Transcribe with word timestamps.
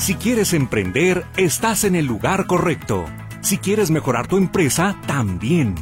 Si 0.00 0.14
quieres 0.14 0.54
emprender, 0.54 1.26
estás 1.36 1.84
en 1.84 1.94
el 1.94 2.06
lugar 2.06 2.46
correcto. 2.46 3.04
Si 3.42 3.58
quieres 3.58 3.90
mejorar 3.90 4.28
tu 4.28 4.38
empresa, 4.38 4.96
también. 5.06 5.74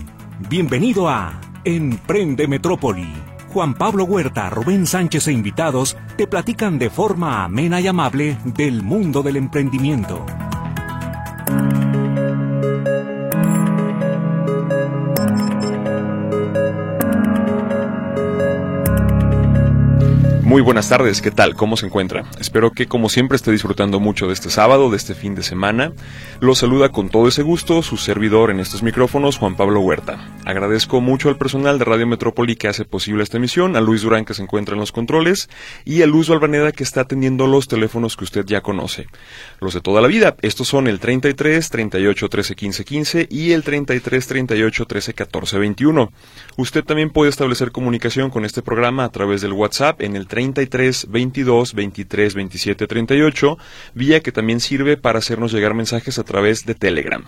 Bienvenido 0.48 1.08
a 1.08 1.40
Emprende 1.62 2.48
Metrópoli. 2.48 3.14
Juan 3.50 3.74
Pablo 3.74 4.02
Huerta, 4.02 4.50
Rubén 4.50 4.88
Sánchez 4.88 5.28
e 5.28 5.32
invitados 5.32 5.96
te 6.16 6.26
platican 6.26 6.80
de 6.80 6.90
forma 6.90 7.44
amena 7.44 7.80
y 7.80 7.86
amable 7.86 8.36
del 8.44 8.82
mundo 8.82 9.22
del 9.22 9.36
emprendimiento. 9.36 10.26
Muy 20.48 20.62
buenas 20.62 20.88
tardes, 20.88 21.20
¿qué 21.20 21.30
tal? 21.30 21.54
¿Cómo 21.54 21.76
se 21.76 21.84
encuentra? 21.84 22.24
Espero 22.40 22.70
que 22.70 22.86
como 22.86 23.10
siempre 23.10 23.36
esté 23.36 23.52
disfrutando 23.52 24.00
mucho 24.00 24.28
de 24.28 24.32
este 24.32 24.48
sábado, 24.48 24.88
de 24.88 24.96
este 24.96 25.14
fin 25.14 25.34
de 25.34 25.42
semana. 25.42 25.92
Lo 26.40 26.54
saluda 26.54 26.88
con 26.88 27.10
todo 27.10 27.28
ese 27.28 27.42
gusto 27.42 27.82
su 27.82 27.98
servidor 27.98 28.50
en 28.50 28.58
estos 28.58 28.82
micrófonos, 28.82 29.36
Juan 29.36 29.56
Pablo 29.56 29.80
Huerta. 29.80 30.38
Agradezco 30.46 31.02
mucho 31.02 31.28
al 31.28 31.36
personal 31.36 31.78
de 31.78 31.84
Radio 31.84 32.06
Metrópoli 32.06 32.56
que 32.56 32.66
hace 32.66 32.86
posible 32.86 33.24
esta 33.24 33.36
emisión, 33.36 33.76
a 33.76 33.82
Luis 33.82 34.00
Durán 34.00 34.24
que 34.24 34.32
se 34.32 34.42
encuentra 34.42 34.72
en 34.72 34.80
los 34.80 34.90
controles 34.90 35.50
y 35.84 36.00
a 36.00 36.06
Luz 36.06 36.30
Valvaneda 36.30 36.72
que 36.72 36.82
está 36.82 37.02
atendiendo 37.02 37.46
los 37.46 37.68
teléfonos 37.68 38.16
que 38.16 38.24
usted 38.24 38.46
ya 38.46 38.62
conoce. 38.62 39.06
Los 39.60 39.74
de 39.74 39.82
toda 39.82 40.00
la 40.00 40.08
vida, 40.08 40.34
estos 40.40 40.66
son 40.66 40.86
el 40.86 40.98
33 40.98 41.68
38 41.68 42.26
13 42.26 42.54
15 42.54 42.84
15 42.86 43.28
y 43.30 43.52
el 43.52 43.62
33 43.62 44.26
38 44.26 44.86
13 44.86 45.12
14 45.12 45.58
21. 45.58 46.10
Usted 46.56 46.84
también 46.84 47.10
puede 47.10 47.28
establecer 47.28 47.70
comunicación 47.70 48.30
con 48.30 48.46
este 48.46 48.62
programa 48.62 49.04
a 49.04 49.10
través 49.10 49.42
del 49.42 49.52
WhatsApp 49.52 50.00
en 50.00 50.16
el 50.16 50.26
33 50.26 50.37
22 51.08 51.74
23 51.74 52.34
27 52.34 52.86
38, 52.86 53.58
vía 53.94 54.20
que 54.20 54.32
también 54.32 54.60
sirve 54.60 54.96
para 54.96 55.18
hacernos 55.18 55.52
llegar 55.52 55.74
mensajes 55.74 56.18
a 56.18 56.24
través 56.24 56.64
de 56.64 56.74
Telegram. 56.74 57.24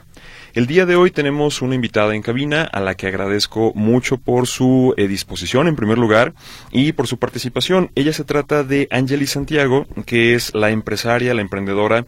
El 0.52 0.66
día 0.66 0.84
de 0.84 0.96
hoy 0.96 1.12
tenemos 1.12 1.62
una 1.62 1.76
invitada 1.76 2.16
en 2.16 2.22
cabina 2.22 2.64
a 2.64 2.80
la 2.80 2.96
que 2.96 3.06
agradezco 3.06 3.72
mucho 3.76 4.18
por 4.18 4.48
su 4.48 4.94
eh, 4.96 5.06
disposición 5.06 5.68
en 5.68 5.76
primer 5.76 5.96
lugar 5.96 6.34
y 6.72 6.90
por 6.92 7.06
su 7.06 7.18
participación. 7.18 7.92
Ella 7.94 8.12
se 8.12 8.24
trata 8.24 8.64
de 8.64 8.88
Angeli 8.90 9.28
Santiago, 9.28 9.86
que 10.06 10.34
es 10.34 10.52
la 10.52 10.70
empresaria, 10.70 11.34
la 11.34 11.42
emprendedora 11.42 12.04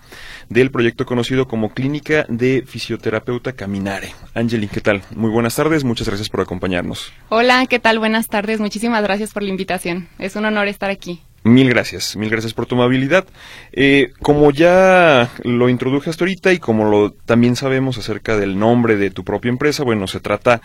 del 0.49 0.73
proyecto 0.73 1.07
conocido 1.07 1.47
como 1.47 1.73
Clínica 1.73 2.27
de 2.29 2.65
Fisioterapeuta 2.67 3.53
Caminare. 3.53 4.13
Angeli, 4.35 4.67
¿qué 4.67 4.81
tal? 4.81 5.03
Muy 5.15 5.31
buenas 5.31 5.55
tardes, 5.55 5.85
muchas 5.85 6.09
gracias 6.09 6.29
por 6.29 6.41
acompañarnos. 6.41 7.13
Hola, 7.29 7.67
¿qué 7.67 7.79
tal? 7.79 8.01
Buenas 8.01 8.27
tardes, 8.27 8.59
muchísimas 8.59 9.05
gracias 9.05 9.33
por 9.33 9.45
la 9.45 9.51
invitación. 9.51 10.09
Es 10.19 10.35
un 10.35 10.47
honor 10.47 10.67
estar 10.67 10.91
aquí. 10.91 11.23
Mil 11.45 11.69
gracias, 11.69 12.15
mil 12.17 12.31
gracias 12.31 12.55
por 12.55 12.67
tu 12.67 12.77
amabilidad. 12.77 13.27
Eh, 13.73 14.13
como 14.21 14.53
ya 14.53 15.29
lo 15.43 15.69
introduje 15.69 16.09
hasta 16.09 16.25
ahorita 16.25 16.53
y 16.53 16.59
como 16.59 16.85
lo 16.85 17.11
también 17.13 17.57
sabemos 17.57 17.99
acerca 17.99 18.37
del 18.37 18.59
nombre 18.59 18.97
de 18.97 19.11
tu 19.11 19.25
propia 19.25 19.49
empresa, 19.49 19.83
bueno, 19.83 20.07
se 20.07 20.21
trata, 20.21 20.63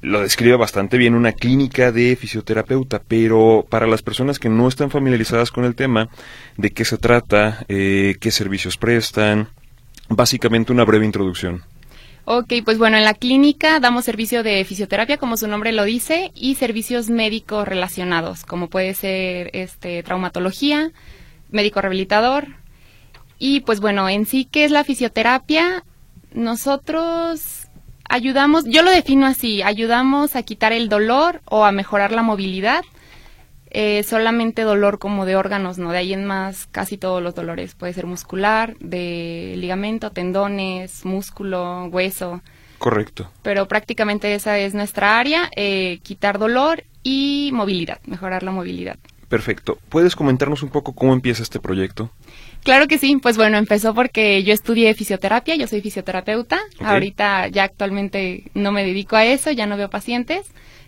lo 0.00 0.22
describe 0.22 0.56
bastante 0.56 0.96
bien, 0.96 1.14
una 1.14 1.32
clínica 1.32 1.92
de 1.92 2.16
fisioterapeuta, 2.16 3.02
pero 3.06 3.66
para 3.68 3.86
las 3.86 4.00
personas 4.00 4.38
que 4.38 4.48
no 4.48 4.68
están 4.68 4.90
familiarizadas 4.90 5.50
con 5.50 5.66
el 5.66 5.74
tema, 5.74 6.08
de 6.56 6.70
qué 6.70 6.86
se 6.86 6.96
trata, 6.96 7.66
eh, 7.68 8.16
qué 8.18 8.30
servicios 8.30 8.78
prestan, 8.78 9.50
básicamente 10.08 10.72
una 10.72 10.84
breve 10.84 11.04
introducción. 11.04 11.62
Ok, 12.28 12.54
pues 12.64 12.76
bueno, 12.76 12.96
en 12.96 13.04
la 13.04 13.14
clínica 13.14 13.78
damos 13.78 14.04
servicio 14.04 14.42
de 14.42 14.64
fisioterapia, 14.64 15.16
como 15.16 15.36
su 15.36 15.46
nombre 15.46 15.70
lo 15.70 15.84
dice, 15.84 16.32
y 16.34 16.56
servicios 16.56 17.08
médicos 17.08 17.68
relacionados, 17.68 18.44
como 18.44 18.68
puede 18.68 18.94
ser 18.94 19.50
este 19.52 20.02
traumatología, 20.02 20.90
médico 21.52 21.80
rehabilitador. 21.80 22.48
Y 23.38 23.60
pues 23.60 23.78
bueno, 23.78 24.08
en 24.08 24.26
sí, 24.26 24.44
¿qué 24.44 24.64
es 24.64 24.72
la 24.72 24.82
fisioterapia? 24.82 25.84
Nosotros 26.32 27.68
ayudamos, 28.08 28.64
yo 28.64 28.82
lo 28.82 28.90
defino 28.90 29.24
así, 29.24 29.62
ayudamos 29.62 30.34
a 30.34 30.42
quitar 30.42 30.72
el 30.72 30.88
dolor 30.88 31.42
o 31.44 31.64
a 31.64 31.70
mejorar 31.70 32.10
la 32.10 32.22
movilidad 32.22 32.82
eh, 33.70 34.02
solamente 34.02 34.62
dolor 34.62 34.98
como 34.98 35.26
de 35.26 35.36
órganos, 35.36 35.78
¿no? 35.78 35.92
De 35.92 35.98
ahí 35.98 36.12
en 36.12 36.24
más 36.24 36.66
casi 36.66 36.96
todos 36.96 37.22
los 37.22 37.34
dolores. 37.34 37.74
Puede 37.74 37.92
ser 37.92 38.06
muscular, 38.06 38.76
de 38.78 39.54
ligamento, 39.56 40.10
tendones, 40.10 41.04
músculo, 41.04 41.86
hueso. 41.86 42.42
Correcto. 42.78 43.30
Pero 43.42 43.66
prácticamente 43.68 44.34
esa 44.34 44.58
es 44.58 44.74
nuestra 44.74 45.18
área, 45.18 45.50
eh, 45.56 45.98
quitar 46.02 46.38
dolor 46.38 46.84
y 47.02 47.50
movilidad, 47.52 48.00
mejorar 48.06 48.42
la 48.42 48.52
movilidad. 48.52 48.96
Perfecto. 49.28 49.78
¿Puedes 49.88 50.14
comentarnos 50.14 50.62
un 50.62 50.68
poco 50.68 50.94
cómo 50.94 51.12
empieza 51.12 51.42
este 51.42 51.58
proyecto? 51.58 52.10
Claro 52.62 52.86
que 52.88 52.98
sí, 52.98 53.16
pues 53.20 53.36
bueno, 53.36 53.58
empezó 53.58 53.94
porque 53.94 54.42
yo 54.42 54.52
estudié 54.52 54.92
fisioterapia, 54.94 55.56
yo 55.56 55.66
soy 55.66 55.80
fisioterapeuta, 55.80 56.58
ahorita 56.80 57.48
ya 57.48 57.64
actualmente 57.64 58.44
no 58.54 58.72
me 58.72 58.84
dedico 58.84 59.16
a 59.16 59.24
eso, 59.24 59.50
ya 59.52 59.66
no 59.66 59.76
veo 59.76 59.88
pacientes, 59.88 60.46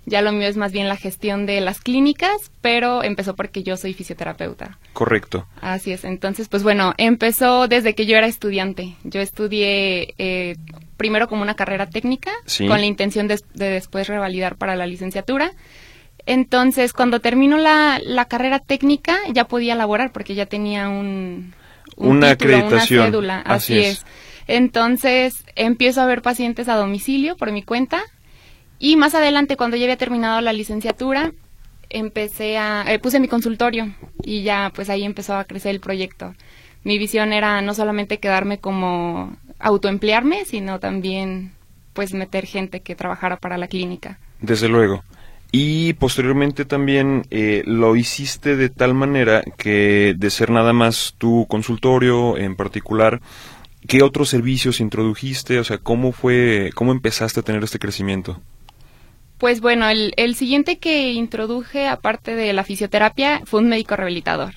ya 0.08 0.22
lo 0.22 0.32
mío 0.32 0.48
es 0.48 0.56
más 0.56 0.72
bien 0.72 0.88
la 0.88 0.96
gestión 0.96 1.46
de 1.46 1.60
las 1.60 1.80
clínicas, 1.80 2.50
pero 2.60 3.02
empezó 3.02 3.34
porque 3.36 3.62
yo 3.62 3.76
soy 3.76 3.94
fisioterapeuta. 3.94 4.78
Correcto. 4.92 5.46
Así 5.60 5.92
es. 5.92 6.04
Entonces, 6.04 6.48
pues 6.48 6.62
bueno, 6.62 6.94
empezó 6.96 7.68
desde 7.68 7.94
que 7.94 8.06
yo 8.06 8.16
era 8.16 8.26
estudiante. 8.26 8.96
Yo 9.04 9.20
estudié 9.20 10.14
eh, 10.18 10.56
primero 10.96 11.28
como 11.28 11.42
una 11.42 11.54
carrera 11.54 11.86
técnica, 11.86 12.32
con 12.58 12.80
la 12.80 12.86
intención 12.86 13.28
de, 13.28 13.40
después 13.54 14.08
revalidar 14.08 14.56
para 14.56 14.76
la 14.76 14.86
licenciatura. 14.86 15.52
Entonces, 16.26 16.92
cuando 16.92 17.20
terminó 17.20 17.56
la, 17.56 18.26
carrera 18.28 18.58
técnica, 18.58 19.18
ya 19.32 19.44
podía 19.44 19.74
laborar 19.74 20.12
porque 20.12 20.34
ya 20.34 20.46
tenía 20.46 20.88
un, 20.88 21.54
una 21.96 22.30
acreditación. 22.30 23.00
Una 23.00 23.10
cédula. 23.10 23.40
Así, 23.40 23.78
es. 23.78 24.04
Entonces, 24.46 25.44
empiezo 25.56 26.00
a 26.00 26.06
ver 26.06 26.22
pacientes 26.22 26.68
a 26.68 26.74
domicilio 26.76 27.36
por 27.36 27.52
mi 27.52 27.62
cuenta 27.62 28.02
y 28.78 28.96
más 28.96 29.14
adelante, 29.14 29.56
cuando 29.56 29.76
ya 29.76 29.84
había 29.84 29.96
terminado 29.96 30.40
la 30.40 30.52
licenciatura, 30.52 31.32
empecé 31.90 32.58
a, 32.58 32.84
eh, 32.92 32.98
puse 32.98 33.20
mi 33.20 33.28
consultorio 33.28 33.94
y 34.22 34.42
ya 34.42 34.70
pues 34.74 34.90
ahí 34.90 35.04
empezó 35.04 35.36
a 35.36 35.44
crecer 35.44 35.74
el 35.74 35.80
proyecto. 35.80 36.34
Mi 36.84 36.98
visión 36.98 37.32
era 37.32 37.60
no 37.60 37.74
solamente 37.74 38.18
quedarme 38.18 38.58
como 38.58 39.36
autoemplearme, 39.58 40.44
sino 40.44 40.78
también 40.78 41.52
pues 41.92 42.14
meter 42.14 42.46
gente 42.46 42.80
que 42.80 42.94
trabajara 42.94 43.36
para 43.36 43.58
la 43.58 43.68
clínica. 43.68 44.18
Desde 44.40 44.68
luego. 44.68 45.02
Y 45.50 45.94
posteriormente 45.94 46.64
también 46.64 47.26
eh, 47.30 47.62
lo 47.64 47.96
hiciste 47.96 48.54
de 48.54 48.68
tal 48.68 48.94
manera 48.94 49.42
que 49.56 50.14
de 50.16 50.30
ser 50.30 50.50
nada 50.50 50.72
más 50.72 51.14
tu 51.16 51.46
consultorio 51.48 52.36
en 52.36 52.54
particular, 52.54 53.20
¿qué 53.86 54.02
otros 54.02 54.28
servicios 54.28 54.80
introdujiste? 54.80 55.58
O 55.58 55.64
sea, 55.64 55.78
¿cómo 55.78 56.12
fue, 56.12 56.70
cómo 56.74 56.92
empezaste 56.92 57.40
a 57.40 57.42
tener 57.42 57.64
este 57.64 57.78
crecimiento? 57.78 58.40
Pues 59.38 59.60
bueno, 59.60 59.88
el, 59.88 60.12
el 60.16 60.34
siguiente 60.34 60.78
que 60.78 61.12
introduje, 61.12 61.86
aparte 61.86 62.34
de 62.34 62.52
la 62.52 62.64
fisioterapia, 62.64 63.42
fue 63.44 63.60
un 63.60 63.68
médico 63.68 63.96
rehabilitador. 63.96 64.54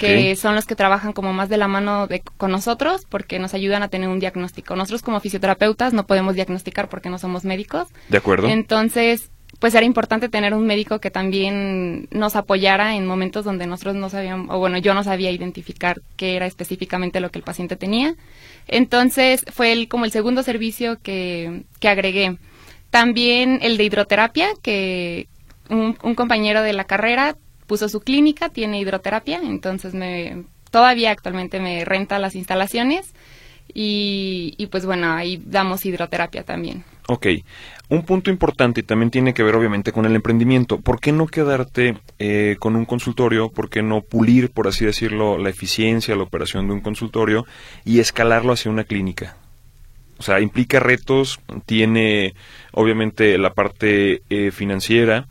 que 0.00 0.34
son 0.34 0.56
los 0.56 0.66
que 0.66 0.74
trabajan 0.74 1.12
como 1.12 1.32
más 1.32 1.48
de 1.48 1.56
la 1.56 1.68
mano 1.68 2.08
de, 2.08 2.20
con 2.36 2.50
nosotros 2.50 3.06
porque 3.08 3.38
nos 3.38 3.54
ayudan 3.54 3.84
a 3.84 3.88
tener 3.88 4.08
un 4.08 4.18
diagnóstico. 4.18 4.74
Nosotros 4.74 5.02
como 5.02 5.20
fisioterapeutas 5.20 5.92
no 5.92 6.04
podemos 6.04 6.34
diagnosticar 6.34 6.88
porque 6.88 7.10
no 7.10 7.18
somos 7.18 7.44
médicos. 7.44 7.86
De 8.08 8.18
acuerdo. 8.18 8.48
Entonces, 8.48 9.30
pues 9.60 9.72
era 9.74 9.86
importante 9.86 10.28
tener 10.28 10.52
un 10.52 10.66
médico 10.66 10.98
que 10.98 11.12
también 11.12 12.08
nos 12.10 12.34
apoyara 12.34 12.96
en 12.96 13.06
momentos 13.06 13.44
donde 13.44 13.68
nosotros 13.68 13.94
no 13.94 14.10
sabíamos, 14.10 14.48
o 14.54 14.58
bueno, 14.58 14.78
yo 14.78 14.94
no 14.94 15.04
sabía 15.04 15.30
identificar 15.30 16.02
qué 16.16 16.34
era 16.34 16.46
específicamente 16.46 17.20
lo 17.20 17.30
que 17.30 17.38
el 17.38 17.44
paciente 17.44 17.76
tenía. 17.76 18.16
Entonces, 18.66 19.44
fue 19.52 19.70
el, 19.70 19.86
como 19.86 20.06
el 20.06 20.10
segundo 20.10 20.42
servicio 20.42 20.98
que, 21.02 21.62
que 21.78 21.88
agregué. 21.88 22.36
También 22.94 23.58
el 23.60 23.76
de 23.76 23.82
hidroterapia, 23.82 24.50
que 24.62 25.26
un, 25.68 25.94
compañero 26.14 26.62
de 26.62 26.72
la 26.72 26.84
carrera 26.84 27.36
puso 27.66 27.88
su 27.88 27.98
clínica, 27.98 28.50
tiene 28.50 28.78
hidroterapia, 28.78 29.40
entonces 29.42 29.94
me, 29.94 30.44
todavía 30.70 31.10
actualmente 31.10 31.58
me 31.58 31.84
renta 31.84 32.20
las 32.20 32.36
instalaciones 32.36 33.12
y, 33.66 34.68
pues 34.70 34.86
bueno, 34.86 35.12
ahí 35.12 35.42
damos 35.44 35.84
hidroterapia 35.84 36.44
también. 36.44 36.84
Ok, 37.08 37.26
un 37.88 38.04
punto 38.04 38.30
importante 38.30 38.78
y 38.78 38.84
también 38.84 39.10
tiene 39.10 39.34
que 39.34 39.42
ver 39.42 39.56
obviamente 39.56 39.90
con 39.90 40.04
el 40.04 40.14
emprendimiento. 40.14 40.80
¿Por 40.80 41.00
qué 41.00 41.10
no 41.10 41.26
quedarte 41.26 41.98
eh, 42.20 42.54
con 42.60 42.76
un 42.76 42.84
consultorio? 42.84 43.50
¿Por 43.50 43.70
qué 43.70 43.82
no 43.82 44.02
pulir, 44.02 44.52
por 44.52 44.68
así 44.68 44.84
decirlo, 44.84 45.36
la 45.36 45.50
eficiencia, 45.50 46.14
la 46.14 46.22
operación 46.22 46.68
de 46.68 46.74
un 46.74 46.80
consultorio 46.80 47.44
y 47.84 47.98
escalarlo 47.98 48.52
hacia 48.52 48.70
una 48.70 48.84
clínica? 48.84 49.36
O 50.18 50.22
sea, 50.22 50.40
implica 50.40 50.80
retos, 50.80 51.40
tiene 51.66 52.34
obviamente 52.72 53.36
la 53.38 53.52
parte 53.52 54.22
eh, 54.30 54.50
financiera, 54.52 55.26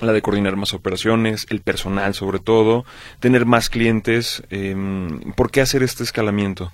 la 0.00 0.12
de 0.12 0.22
coordinar 0.22 0.56
más 0.56 0.74
operaciones, 0.74 1.46
el 1.50 1.60
personal 1.60 2.14
sobre 2.14 2.38
todo, 2.38 2.84
tener 3.20 3.46
más 3.46 3.68
clientes. 3.68 4.42
Em, 4.50 5.32
¿Por 5.32 5.50
qué 5.50 5.60
hacer 5.60 5.82
este 5.82 6.02
escalamiento? 6.02 6.72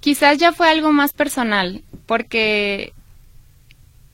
Quizás 0.00 0.38
ya 0.38 0.52
fue 0.52 0.68
algo 0.68 0.92
más 0.92 1.12
personal, 1.12 1.82
porque 2.06 2.92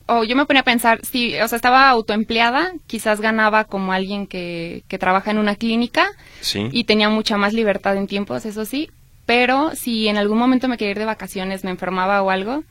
o 0.09 0.25
yo 0.25 0.37
me 0.37 0.47
ponía 0.47 0.63
a 0.63 0.65
pensar, 0.65 1.05
si, 1.05 1.39
o 1.39 1.47
sea, 1.49 1.57
estaba 1.57 1.91
autoempleada, 1.91 2.73
quizás 2.87 3.21
ganaba 3.21 3.65
como 3.65 3.93
alguien 3.93 4.27
que, 4.27 4.83
que 4.89 4.99
trabaja 4.99 5.31
en 5.31 5.39
una 5.39 5.55
clínica 5.55 6.07
sí. 6.41 6.69
y 6.73 6.85
tenía 6.85 7.11
mucha 7.11 7.37
más 7.37 7.53
libertad 7.53 7.95
en 7.97 8.07
tiempos, 8.07 8.47
eso 8.47 8.65
sí, 8.65 8.91
pero 9.29 9.75
si 9.75 10.09
en 10.09 10.17
algún 10.17 10.39
momento 10.39 10.69
me 10.69 10.79
quería 10.79 10.93
ir 10.93 10.99
de 10.99 11.05
vacaciones, 11.05 11.63
me 11.63 11.71
enfermaba 11.71 12.23
o 12.23 12.31
algo, 12.31 12.65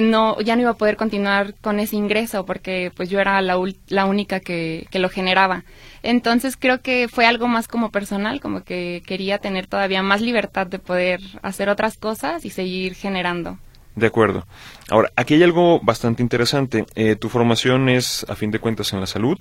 no 0.00 0.40
ya 0.40 0.56
no 0.56 0.62
iba 0.62 0.72
a 0.72 0.76
poder 0.76 0.96
continuar 0.96 1.54
con 1.60 1.78
ese 1.78 1.94
ingreso 1.94 2.44
porque 2.44 2.90
pues 2.96 3.08
yo 3.08 3.20
era 3.20 3.40
la, 3.40 3.56
la 3.86 4.06
única 4.06 4.40
que, 4.40 4.88
que, 4.90 4.98
lo 4.98 5.08
generaba. 5.08 5.62
Entonces 6.02 6.56
creo 6.56 6.80
que 6.80 7.06
fue 7.06 7.24
algo 7.24 7.46
más 7.46 7.68
como 7.68 7.92
personal, 7.92 8.40
como 8.40 8.64
que 8.64 9.04
quería 9.06 9.38
tener 9.38 9.68
todavía 9.68 10.02
más 10.02 10.22
libertad 10.22 10.66
de 10.66 10.80
poder 10.80 11.20
hacer 11.42 11.68
otras 11.68 11.98
cosas 11.98 12.44
y 12.44 12.50
seguir 12.50 12.94
generando. 12.96 13.56
De 13.94 14.08
acuerdo. 14.08 14.44
Ahora, 14.90 15.12
aquí 15.14 15.34
hay 15.34 15.44
algo 15.44 15.78
bastante 15.80 16.20
interesante. 16.20 16.84
Eh, 16.96 17.14
tu 17.14 17.28
formación 17.28 17.88
es, 17.88 18.26
a 18.28 18.34
fin 18.34 18.50
de 18.50 18.58
cuentas, 18.58 18.92
en 18.92 18.98
la 18.98 19.06
salud. 19.06 19.38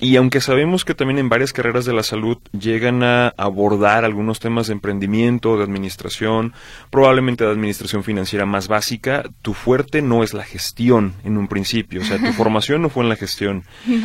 Y 0.00 0.16
aunque 0.16 0.40
sabemos 0.40 0.84
que 0.84 0.94
también 0.94 1.18
en 1.18 1.28
varias 1.28 1.52
carreras 1.52 1.84
de 1.84 1.92
la 1.92 2.02
salud 2.02 2.38
llegan 2.58 3.02
a 3.02 3.28
abordar 3.36 4.04
algunos 4.04 4.40
temas 4.40 4.66
de 4.66 4.72
emprendimiento, 4.72 5.58
de 5.58 5.64
administración, 5.64 6.54
probablemente 6.90 7.44
de 7.44 7.50
administración 7.50 8.02
financiera 8.02 8.46
más 8.46 8.66
básica, 8.66 9.24
tu 9.42 9.52
fuerte 9.52 10.00
no 10.00 10.22
es 10.22 10.32
la 10.32 10.44
gestión 10.44 11.14
en 11.22 11.36
un 11.36 11.48
principio, 11.48 12.00
o 12.00 12.04
sea, 12.04 12.18
tu 12.18 12.32
formación 12.36 12.80
no 12.82 12.88
fue 12.88 13.02
en 13.02 13.10
la 13.10 13.16
gestión. 13.16 13.64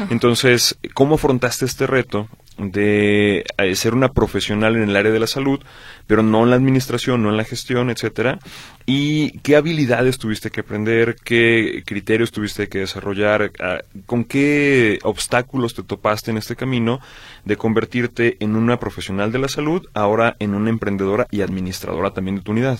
Entonces, 0.09 0.77
¿cómo 0.93 1.15
afrontaste 1.15 1.65
este 1.65 1.87
reto 1.87 2.27
de 2.57 3.43
eh, 3.57 3.75
ser 3.75 3.93
una 3.93 4.09
profesional 4.09 4.75
en 4.75 4.89
el 4.89 4.95
área 4.95 5.11
de 5.11 5.19
la 5.19 5.27
salud, 5.27 5.59
pero 6.07 6.23
no 6.23 6.43
en 6.43 6.51
la 6.51 6.55
administración, 6.55 7.23
no 7.23 7.29
en 7.29 7.37
la 7.37 7.43
gestión, 7.43 7.89
etcétera. 7.89 8.39
¿Y 8.85 9.39
qué 9.39 9.55
habilidades 9.55 10.17
tuviste 10.17 10.51
que 10.51 10.61
aprender? 10.61 11.15
¿Qué 11.23 11.83
criterios 11.85 12.31
tuviste 12.31 12.67
que 12.67 12.79
desarrollar? 12.79 13.51
Ah, 13.59 13.79
¿Con 14.05 14.23
qué 14.23 14.99
obstáculos 15.03 15.73
te 15.73 15.83
topaste 15.83 16.31
en 16.31 16.37
este 16.37 16.55
camino 16.55 16.99
de 17.43 17.57
convertirte 17.57 18.37
en 18.39 18.55
una 18.55 18.79
profesional 18.79 19.31
de 19.31 19.39
la 19.39 19.47
salud, 19.47 19.87
ahora 19.93 20.35
en 20.39 20.53
una 20.53 20.69
emprendedora 20.69 21.27
y 21.31 21.41
administradora 21.41 22.11
también 22.11 22.37
de 22.37 22.41
tu 22.41 22.51
unidad? 22.51 22.79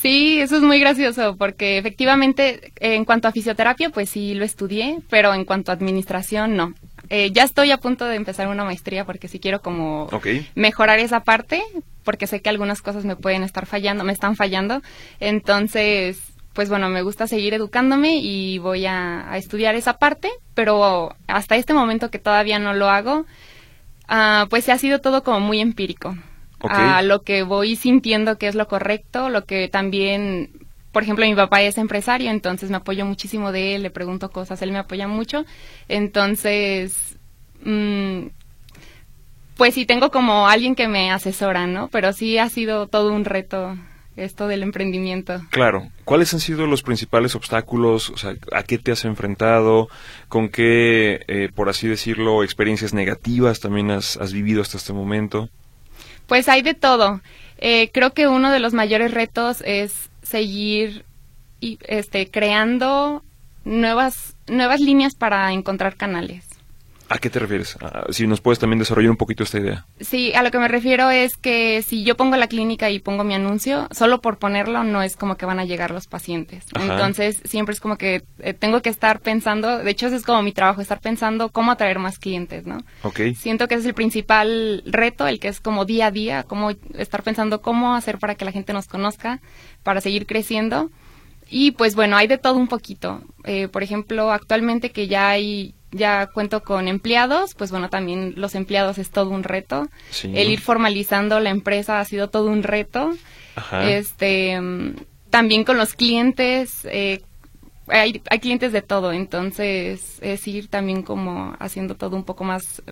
Sí, 0.00 0.38
eso 0.38 0.56
es 0.56 0.62
muy 0.62 0.78
gracioso 0.78 1.36
porque 1.36 1.76
efectivamente 1.76 2.72
en 2.76 3.04
cuanto 3.04 3.26
a 3.26 3.32
fisioterapia 3.32 3.90
pues 3.90 4.10
sí 4.10 4.34
lo 4.34 4.44
estudié, 4.44 4.98
pero 5.10 5.34
en 5.34 5.44
cuanto 5.44 5.72
a 5.72 5.74
administración 5.74 6.56
no. 6.56 6.74
Eh, 7.10 7.30
ya 7.32 7.44
estoy 7.44 7.70
a 7.70 7.78
punto 7.78 8.04
de 8.04 8.16
empezar 8.16 8.48
una 8.48 8.64
maestría 8.64 9.04
porque 9.04 9.28
sí 9.28 9.38
quiero 9.38 9.62
como 9.62 10.08
mejorar 10.54 10.98
esa 10.98 11.20
parte, 11.20 11.62
porque 12.04 12.26
sé 12.26 12.40
que 12.40 12.50
algunas 12.50 12.82
cosas 12.82 13.04
me 13.04 13.16
pueden 13.16 13.42
estar 13.42 13.66
fallando, 13.66 14.04
me 14.04 14.12
están 14.12 14.36
fallando. 14.36 14.82
Entonces, 15.20 16.20
pues 16.52 16.68
bueno, 16.68 16.88
me 16.88 17.02
gusta 17.02 17.26
seguir 17.26 17.54
educándome 17.54 18.16
y 18.16 18.58
voy 18.58 18.86
a, 18.86 19.36
estudiar 19.36 19.74
esa 19.74 19.98
parte, 19.98 20.28
pero 20.54 21.14
hasta 21.26 21.56
este 21.56 21.72
momento 21.72 22.10
que 22.10 22.18
todavía 22.18 22.58
no 22.58 22.74
lo 22.74 22.90
hago, 22.90 23.26
uh, 24.10 24.48
pues 24.50 24.68
ha 24.68 24.76
sido 24.76 25.00
todo 25.00 25.22
como 25.22 25.40
muy 25.40 25.60
empírico. 25.60 26.16
A 26.60 27.02
lo 27.02 27.22
que 27.22 27.44
voy 27.44 27.76
sintiendo 27.76 28.36
que 28.36 28.48
es 28.48 28.56
lo 28.56 28.66
correcto, 28.66 29.28
lo 29.28 29.44
que 29.44 29.68
también 29.68 30.50
por 30.92 31.02
ejemplo, 31.02 31.26
mi 31.26 31.34
papá 31.34 31.62
es 31.62 31.78
empresario, 31.78 32.30
entonces 32.30 32.70
me 32.70 32.76
apoyo 32.76 33.04
muchísimo 33.04 33.52
de 33.52 33.74
él, 33.74 33.82
le 33.82 33.90
pregunto 33.90 34.30
cosas, 34.30 34.62
él 34.62 34.72
me 34.72 34.78
apoya 34.78 35.06
mucho. 35.06 35.44
Entonces, 35.88 37.16
mm, 37.64 38.28
pues 39.56 39.74
sí 39.74 39.86
tengo 39.86 40.10
como 40.10 40.48
alguien 40.48 40.74
que 40.74 40.88
me 40.88 41.10
asesora, 41.10 41.66
¿no? 41.66 41.88
Pero 41.88 42.12
sí 42.12 42.38
ha 42.38 42.48
sido 42.48 42.86
todo 42.86 43.12
un 43.12 43.24
reto 43.24 43.76
esto 44.18 44.48
del 44.48 44.62
emprendimiento. 44.62 45.40
Claro. 45.50 45.90
¿Cuáles 46.04 46.34
han 46.34 46.40
sido 46.40 46.66
los 46.66 46.82
principales 46.82 47.34
obstáculos? 47.34 48.10
O 48.10 48.16
sea, 48.16 48.34
¿a 48.52 48.62
qué 48.62 48.78
te 48.78 48.92
has 48.92 49.04
enfrentado? 49.04 49.88
¿Con 50.28 50.48
qué, 50.48 51.24
eh, 51.28 51.50
por 51.54 51.68
así 51.68 51.86
decirlo, 51.88 52.42
experiencias 52.42 52.94
negativas 52.94 53.60
también 53.60 53.90
has, 53.90 54.32
vivido 54.32 54.62
hasta 54.62 54.76
este 54.76 54.92
momento? 54.92 55.48
Pues 56.26 56.48
hay 56.48 56.62
de 56.62 56.74
todo. 56.74 57.20
Eh, 57.58 57.90
creo 57.92 58.12
que 58.12 58.28
uno 58.28 58.50
de 58.50 58.60
los 58.60 58.74
mayores 58.74 59.12
retos 59.12 59.62
es 59.64 60.10
seguir 60.28 61.04
y, 61.60 61.78
este, 61.82 62.30
creando 62.30 63.22
nuevas, 63.64 64.36
nuevas 64.46 64.80
líneas 64.80 65.14
para 65.14 65.52
encontrar 65.52 65.96
canales. 65.96 66.47
¿A 67.10 67.18
qué 67.18 67.30
te 67.30 67.38
refieres? 67.38 67.76
Ah, 67.80 68.06
si 68.10 68.26
nos 68.26 68.40
puedes 68.40 68.58
también 68.58 68.78
desarrollar 68.78 69.10
un 69.10 69.16
poquito 69.16 69.42
esta 69.42 69.58
idea. 69.58 69.86
Sí, 70.00 70.34
a 70.34 70.42
lo 70.42 70.50
que 70.50 70.58
me 70.58 70.68
refiero 70.68 71.10
es 71.10 71.36
que 71.36 71.82
si 71.82 72.04
yo 72.04 72.16
pongo 72.16 72.36
la 72.36 72.48
clínica 72.48 72.90
y 72.90 72.98
pongo 72.98 73.24
mi 73.24 73.34
anuncio, 73.34 73.88
solo 73.92 74.20
por 74.20 74.38
ponerlo 74.38 74.84
no 74.84 75.02
es 75.02 75.16
como 75.16 75.36
que 75.36 75.46
van 75.46 75.58
a 75.58 75.64
llegar 75.64 75.90
los 75.90 76.06
pacientes. 76.06 76.66
Entonces, 76.78 77.40
siempre 77.44 77.72
es 77.72 77.80
como 77.80 77.96
que 77.96 78.24
eh, 78.40 78.52
tengo 78.52 78.82
que 78.82 78.90
estar 78.90 79.20
pensando, 79.20 79.78
de 79.78 79.90
hecho, 79.90 80.08
ese 80.08 80.16
es 80.16 80.24
como 80.24 80.42
mi 80.42 80.52
trabajo, 80.52 80.82
estar 80.82 81.00
pensando 81.00 81.48
cómo 81.48 81.72
atraer 81.72 81.98
más 81.98 82.18
clientes, 82.18 82.66
¿no? 82.66 82.78
Ok. 83.02 83.20
Siento 83.36 83.68
que 83.68 83.74
ese 83.74 83.82
es 83.82 83.86
el 83.86 83.94
principal 83.94 84.82
reto, 84.84 85.26
el 85.26 85.40
que 85.40 85.48
es 85.48 85.60
como 85.60 85.86
día 85.86 86.06
a 86.06 86.10
día, 86.10 86.42
cómo 86.42 86.72
estar 86.94 87.22
pensando 87.22 87.62
cómo 87.62 87.94
hacer 87.94 88.18
para 88.18 88.34
que 88.34 88.44
la 88.44 88.52
gente 88.52 88.72
nos 88.74 88.86
conozca, 88.86 89.40
para 89.82 90.00
seguir 90.00 90.26
creciendo. 90.26 90.90
Y 91.50 91.70
pues 91.70 91.94
bueno, 91.94 92.16
hay 92.16 92.26
de 92.26 92.36
todo 92.36 92.56
un 92.56 92.68
poquito. 92.68 93.22
Eh, 93.44 93.68
por 93.68 93.82
ejemplo, 93.82 94.30
actualmente 94.30 94.90
que 94.90 95.08
ya 95.08 95.30
hay 95.30 95.74
ya 95.90 96.26
cuento 96.26 96.62
con 96.62 96.88
empleados, 96.88 97.54
pues 97.54 97.70
bueno, 97.70 97.88
también 97.88 98.34
los 98.36 98.54
empleados 98.54 98.98
es 98.98 99.10
todo 99.10 99.30
un 99.30 99.42
reto. 99.42 99.88
El 100.22 100.50
ir 100.50 100.60
formalizando 100.60 101.40
la 101.40 101.50
empresa 101.50 102.00
ha 102.00 102.04
sido 102.04 102.28
todo 102.28 102.50
un 102.50 102.62
reto. 102.62 103.10
Este, 103.82 104.58
también 105.30 105.64
con 105.64 105.78
los 105.78 105.94
clientes, 105.94 106.84
eh, 106.84 107.22
hay, 107.88 108.22
hay 108.28 108.38
clientes 108.38 108.72
de 108.72 108.82
todo, 108.82 109.12
entonces 109.12 110.18
es 110.20 110.46
ir 110.46 110.68
también 110.68 111.02
como 111.02 111.56
haciendo 111.58 111.94
todo 111.94 112.16
un 112.16 112.24
poco 112.24 112.44
más 112.44 112.82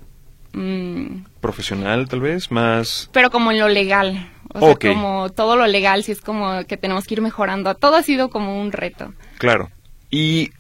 mm, 0.53 1.25
profesional 1.41 2.09
tal 2.09 2.21
vez 2.21 2.51
más 2.51 3.11
pero 3.13 3.31
como 3.31 3.53
en 3.53 3.59
lo 3.59 3.69
legal 3.69 4.31
o 4.55 4.61
sea 4.61 4.95
como 4.95 5.29
todo 5.31 5.57
lo 5.57 5.67
legal 5.67 6.03
si 6.03 6.13
es 6.13 6.21
como 6.21 6.65
que 6.65 6.77
tenemos 6.77 7.07
que 7.07 7.15
ir 7.15 7.21
mejorando 7.21 7.75
todo 7.75 7.97
ha 7.97 8.03
sido 8.03 8.31
como 8.31 8.61
un 8.61 8.73
reto. 8.73 9.13
Claro. 9.39 9.71
Y 10.11 10.53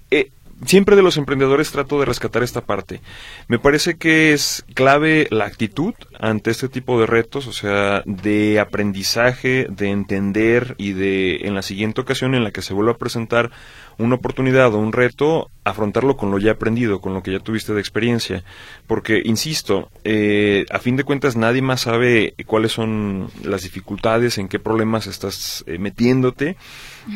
siempre 0.64 0.97
de 0.97 1.03
los 1.03 1.17
emprendedores 1.17 1.70
trato 1.70 1.99
de 1.99 2.06
rescatar 2.06 2.43
esta 2.43 2.62
parte. 2.62 3.00
Me 3.49 3.58
parece 3.58 3.97
que 3.97 4.32
es 4.32 4.64
clave 4.75 5.29
la 5.31 5.44
actitud 5.44 5.94
ante 6.19 6.50
este 6.50 6.69
tipo 6.69 6.99
de 6.99 7.06
retos, 7.06 7.47
o 7.47 7.53
sea, 7.53 8.03
de 8.06 8.58
aprendizaje, 8.58 9.67
de 9.69 9.91
entender 9.91 10.75
y 10.79 10.93
de 10.93 11.47
en 11.47 11.55
la 11.55 11.62
siguiente 11.62 12.00
ocasión 12.00 12.35
en 12.35 12.44
la 12.44 12.50
que 12.50 12.62
se 12.62 12.75
vuelva 12.75 12.93
a 12.93 12.99
presentar 12.99 13.50
una 13.98 14.16
oportunidad 14.16 14.75
o 14.75 14.78
un 14.78 14.93
reto, 14.93 15.50
afrontarlo 15.64 16.16
con 16.16 16.31
lo 16.31 16.38
ya 16.38 16.52
aprendido, 16.52 17.00
con 17.00 17.14
lo 17.14 17.22
que 17.22 17.32
ya 17.32 17.40
tuviste 17.40 17.72
de 17.72 17.81
experiencia. 17.81 18.44
Porque, 18.87 19.22
insisto, 19.25 19.90
eh, 20.04 20.66
a 20.70 20.78
fin 20.78 20.96
de 20.96 21.04
cuentas 21.04 21.37
nadie 21.37 21.62
más 21.62 21.82
sabe 21.82 22.34
cuáles 22.46 22.72
son 22.72 23.31
las 23.43 23.62
dificultades, 23.62 24.38
en 24.38 24.48
qué 24.48 24.58
problemas 24.58 25.06
estás 25.06 25.64
eh, 25.66 25.78
metiéndote, 25.78 26.56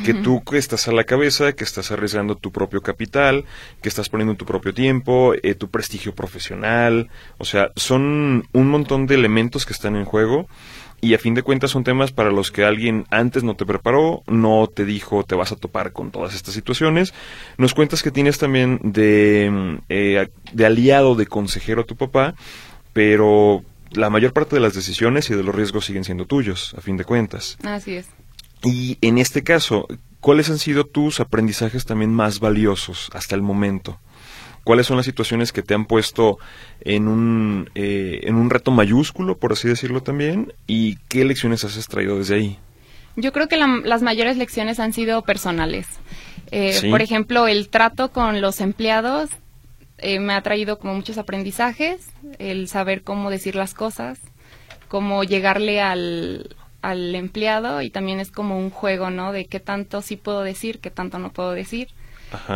que 0.04 0.14
tú 0.14 0.42
que 0.44 0.56
estás 0.56 0.86
a 0.88 0.92
la 0.92 1.04
cabeza, 1.04 1.52
que 1.52 1.64
estás 1.64 1.90
arriesgando 1.90 2.36
tu 2.36 2.52
propio 2.52 2.80
capital, 2.80 3.44
que 3.82 3.88
estás 3.88 4.08
poniendo 4.08 4.36
tu 4.36 4.46
propio 4.46 4.72
tiempo, 4.72 5.34
eh, 5.42 5.54
tu 5.54 5.68
prestigio 5.68 6.14
profesional. 6.14 7.08
O 7.38 7.44
sea, 7.44 7.72
son 7.76 8.48
un 8.52 8.68
montón 8.68 9.06
de 9.06 9.16
elementos 9.16 9.66
que 9.66 9.72
están 9.72 9.96
en 9.96 10.04
juego 10.04 10.48
y 11.00 11.14
a 11.14 11.18
fin 11.18 11.34
de 11.34 11.42
cuentas 11.42 11.70
son 11.70 11.84
temas 11.84 12.12
para 12.12 12.30
los 12.30 12.50
que 12.50 12.64
alguien 12.64 13.06
antes 13.10 13.42
no 13.42 13.54
te 13.54 13.66
preparó, 13.66 14.22
no 14.26 14.68
te 14.72 14.84
dijo 14.84 15.24
te 15.24 15.34
vas 15.34 15.52
a 15.52 15.56
topar 15.56 15.92
con 15.92 16.10
todas 16.10 16.34
estas 16.34 16.54
situaciones. 16.54 17.14
Nos 17.56 17.74
cuentas 17.74 18.02
que 18.02 18.10
tienes 18.10 18.38
también 18.38 18.80
de, 18.82 19.50
mm, 19.50 19.78
eh, 19.88 20.28
de 20.52 20.66
aliado, 20.66 21.14
de 21.14 21.26
consejero 21.26 21.82
a 21.82 21.86
tu 21.86 21.96
papá, 21.96 22.34
pero 22.92 23.62
la 23.92 24.10
mayor 24.10 24.32
parte 24.32 24.56
de 24.56 24.60
las 24.60 24.74
decisiones 24.74 25.30
y 25.30 25.34
de 25.34 25.42
los 25.42 25.54
riesgos 25.54 25.84
siguen 25.84 26.04
siendo 26.04 26.26
tuyos, 26.26 26.74
a 26.76 26.80
fin 26.80 26.96
de 26.96 27.04
cuentas. 27.04 27.56
Así 27.64 27.96
es. 27.96 28.06
Y 28.62 28.98
en 29.00 29.18
este 29.18 29.42
caso, 29.42 29.86
¿cuáles 30.20 30.50
han 30.50 30.58
sido 30.58 30.84
tus 30.84 31.20
aprendizajes 31.20 31.86
también 31.86 32.12
más 32.12 32.40
valiosos 32.40 33.10
hasta 33.14 33.34
el 33.34 33.42
momento? 33.42 33.98
Cuáles 34.64 34.86
son 34.86 34.96
las 34.96 35.06
situaciones 35.06 35.52
que 35.52 35.62
te 35.62 35.74
han 35.74 35.86
puesto 35.86 36.38
en 36.80 37.08
un, 37.08 37.70
eh, 37.74 38.20
en 38.24 38.36
un 38.36 38.50
reto 38.50 38.70
mayúsculo, 38.70 39.36
por 39.36 39.52
así 39.52 39.68
decirlo 39.68 40.02
también, 40.02 40.52
y 40.66 40.96
qué 41.08 41.24
lecciones 41.24 41.64
has 41.64 41.76
extraído 41.76 42.18
desde 42.18 42.34
ahí. 42.36 42.58
Yo 43.16 43.32
creo 43.32 43.48
que 43.48 43.56
las 43.56 44.02
mayores 44.02 44.36
lecciones 44.36 44.80
han 44.80 44.92
sido 44.92 45.22
personales. 45.22 45.86
Eh, 46.52 46.88
por 46.90 47.02
ejemplo, 47.02 47.48
el 47.48 47.68
trato 47.68 48.12
con 48.12 48.40
los 48.40 48.60
empleados 48.60 49.30
eh, 49.98 50.20
me 50.20 50.32
ha 50.32 50.42
traído 50.42 50.78
como 50.78 50.94
muchos 50.94 51.18
aprendizajes, 51.18 52.08
el 52.38 52.68
saber 52.68 53.02
cómo 53.02 53.30
decir 53.30 53.56
las 53.56 53.74
cosas, 53.74 54.18
cómo 54.88 55.22
llegarle 55.24 55.80
al, 55.80 56.56
al 56.82 57.14
empleado 57.14 57.82
y 57.82 57.90
también 57.90 58.20
es 58.20 58.30
como 58.30 58.58
un 58.58 58.70
juego, 58.70 59.10
¿no? 59.10 59.32
De 59.32 59.44
qué 59.46 59.60
tanto 59.60 60.02
sí 60.02 60.16
puedo 60.16 60.42
decir, 60.42 60.80
qué 60.80 60.90
tanto 60.90 61.18
no 61.18 61.32
puedo 61.32 61.52
decir 61.52 61.88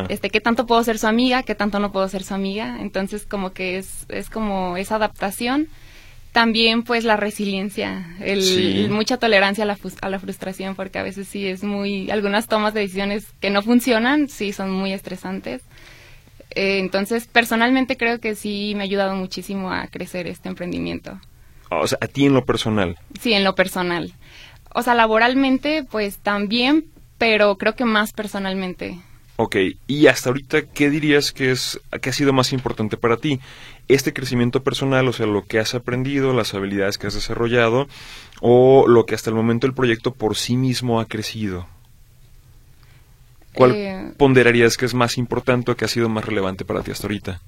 este 0.08 0.30
qué 0.30 0.40
tanto 0.40 0.66
puedo 0.66 0.82
ser 0.84 0.98
su 0.98 1.06
amiga, 1.06 1.42
qué 1.42 1.54
tanto 1.54 1.78
no 1.78 1.92
puedo 1.92 2.08
ser 2.08 2.22
su 2.22 2.34
amiga, 2.34 2.78
entonces 2.80 3.26
como 3.26 3.52
que 3.52 3.78
es, 3.78 4.06
es 4.08 4.30
como 4.30 4.76
esa 4.76 4.96
adaptación. 4.96 5.68
También 6.32 6.82
pues 6.82 7.04
la 7.04 7.16
resiliencia, 7.16 8.16
el, 8.20 8.90
mucha 8.90 9.18
tolerancia 9.18 9.62
a 9.62 9.68
la, 9.68 9.78
a 10.00 10.08
la 10.08 10.18
frustración, 10.18 10.74
porque 10.74 10.98
a 10.98 11.04
veces 11.04 11.28
sí 11.28 11.46
es 11.46 11.62
muy, 11.62 12.10
algunas 12.10 12.48
tomas 12.48 12.74
de 12.74 12.80
decisiones 12.80 13.26
que 13.38 13.50
no 13.50 13.62
funcionan, 13.62 14.28
sí 14.28 14.52
son 14.52 14.72
muy 14.72 14.92
estresantes. 14.92 15.62
Eh, 16.50 16.78
entonces 16.80 17.26
personalmente 17.28 17.96
creo 17.96 18.18
que 18.18 18.34
sí 18.34 18.72
me 18.74 18.82
ha 18.82 18.84
ayudado 18.84 19.14
muchísimo 19.14 19.72
a 19.72 19.86
crecer 19.86 20.26
este 20.26 20.48
emprendimiento. 20.48 21.20
O 21.70 21.86
sea, 21.86 21.98
a 22.00 22.06
ti 22.06 22.26
en 22.26 22.34
lo 22.34 22.44
personal. 22.44 22.98
Sí, 23.20 23.32
en 23.32 23.44
lo 23.44 23.54
personal. 23.54 24.12
O 24.74 24.82
sea, 24.82 24.94
laboralmente, 24.94 25.84
pues 25.88 26.18
también, 26.18 26.86
pero 27.18 27.56
creo 27.58 27.74
que 27.74 27.84
más 27.84 28.12
personalmente. 28.12 28.98
Ok, 29.36 29.56
y 29.88 30.06
hasta 30.06 30.28
ahorita, 30.30 30.62
¿qué 30.62 30.90
dirías 30.90 31.32
que 31.32 31.50
es 31.50 31.80
que 32.00 32.10
ha 32.10 32.12
sido 32.12 32.32
más 32.32 32.52
importante 32.52 32.96
para 32.96 33.16
ti? 33.16 33.40
Este 33.88 34.12
crecimiento 34.12 34.62
personal, 34.62 35.08
o 35.08 35.12
sea, 35.12 35.26
lo 35.26 35.44
que 35.44 35.58
has 35.58 35.74
aprendido, 35.74 36.32
las 36.32 36.54
habilidades 36.54 36.98
que 36.98 37.08
has 37.08 37.14
desarrollado, 37.14 37.88
o 38.40 38.86
lo 38.86 39.06
que 39.06 39.16
hasta 39.16 39.30
el 39.30 39.36
momento 39.36 39.66
el 39.66 39.74
proyecto 39.74 40.12
por 40.14 40.36
sí 40.36 40.56
mismo 40.56 41.00
ha 41.00 41.06
crecido. 41.06 41.66
¿Cuál 43.54 43.72
Eh, 43.74 44.12
ponderarías 44.16 44.76
que 44.76 44.84
es 44.86 44.94
más 44.94 45.16
importante 45.18 45.70
o 45.72 45.76
que 45.76 45.84
ha 45.84 45.88
sido 45.88 46.08
más 46.08 46.24
relevante 46.24 46.64
para 46.64 46.82
ti 46.82 46.90
hasta 46.90 47.06
ahorita? 47.06 47.40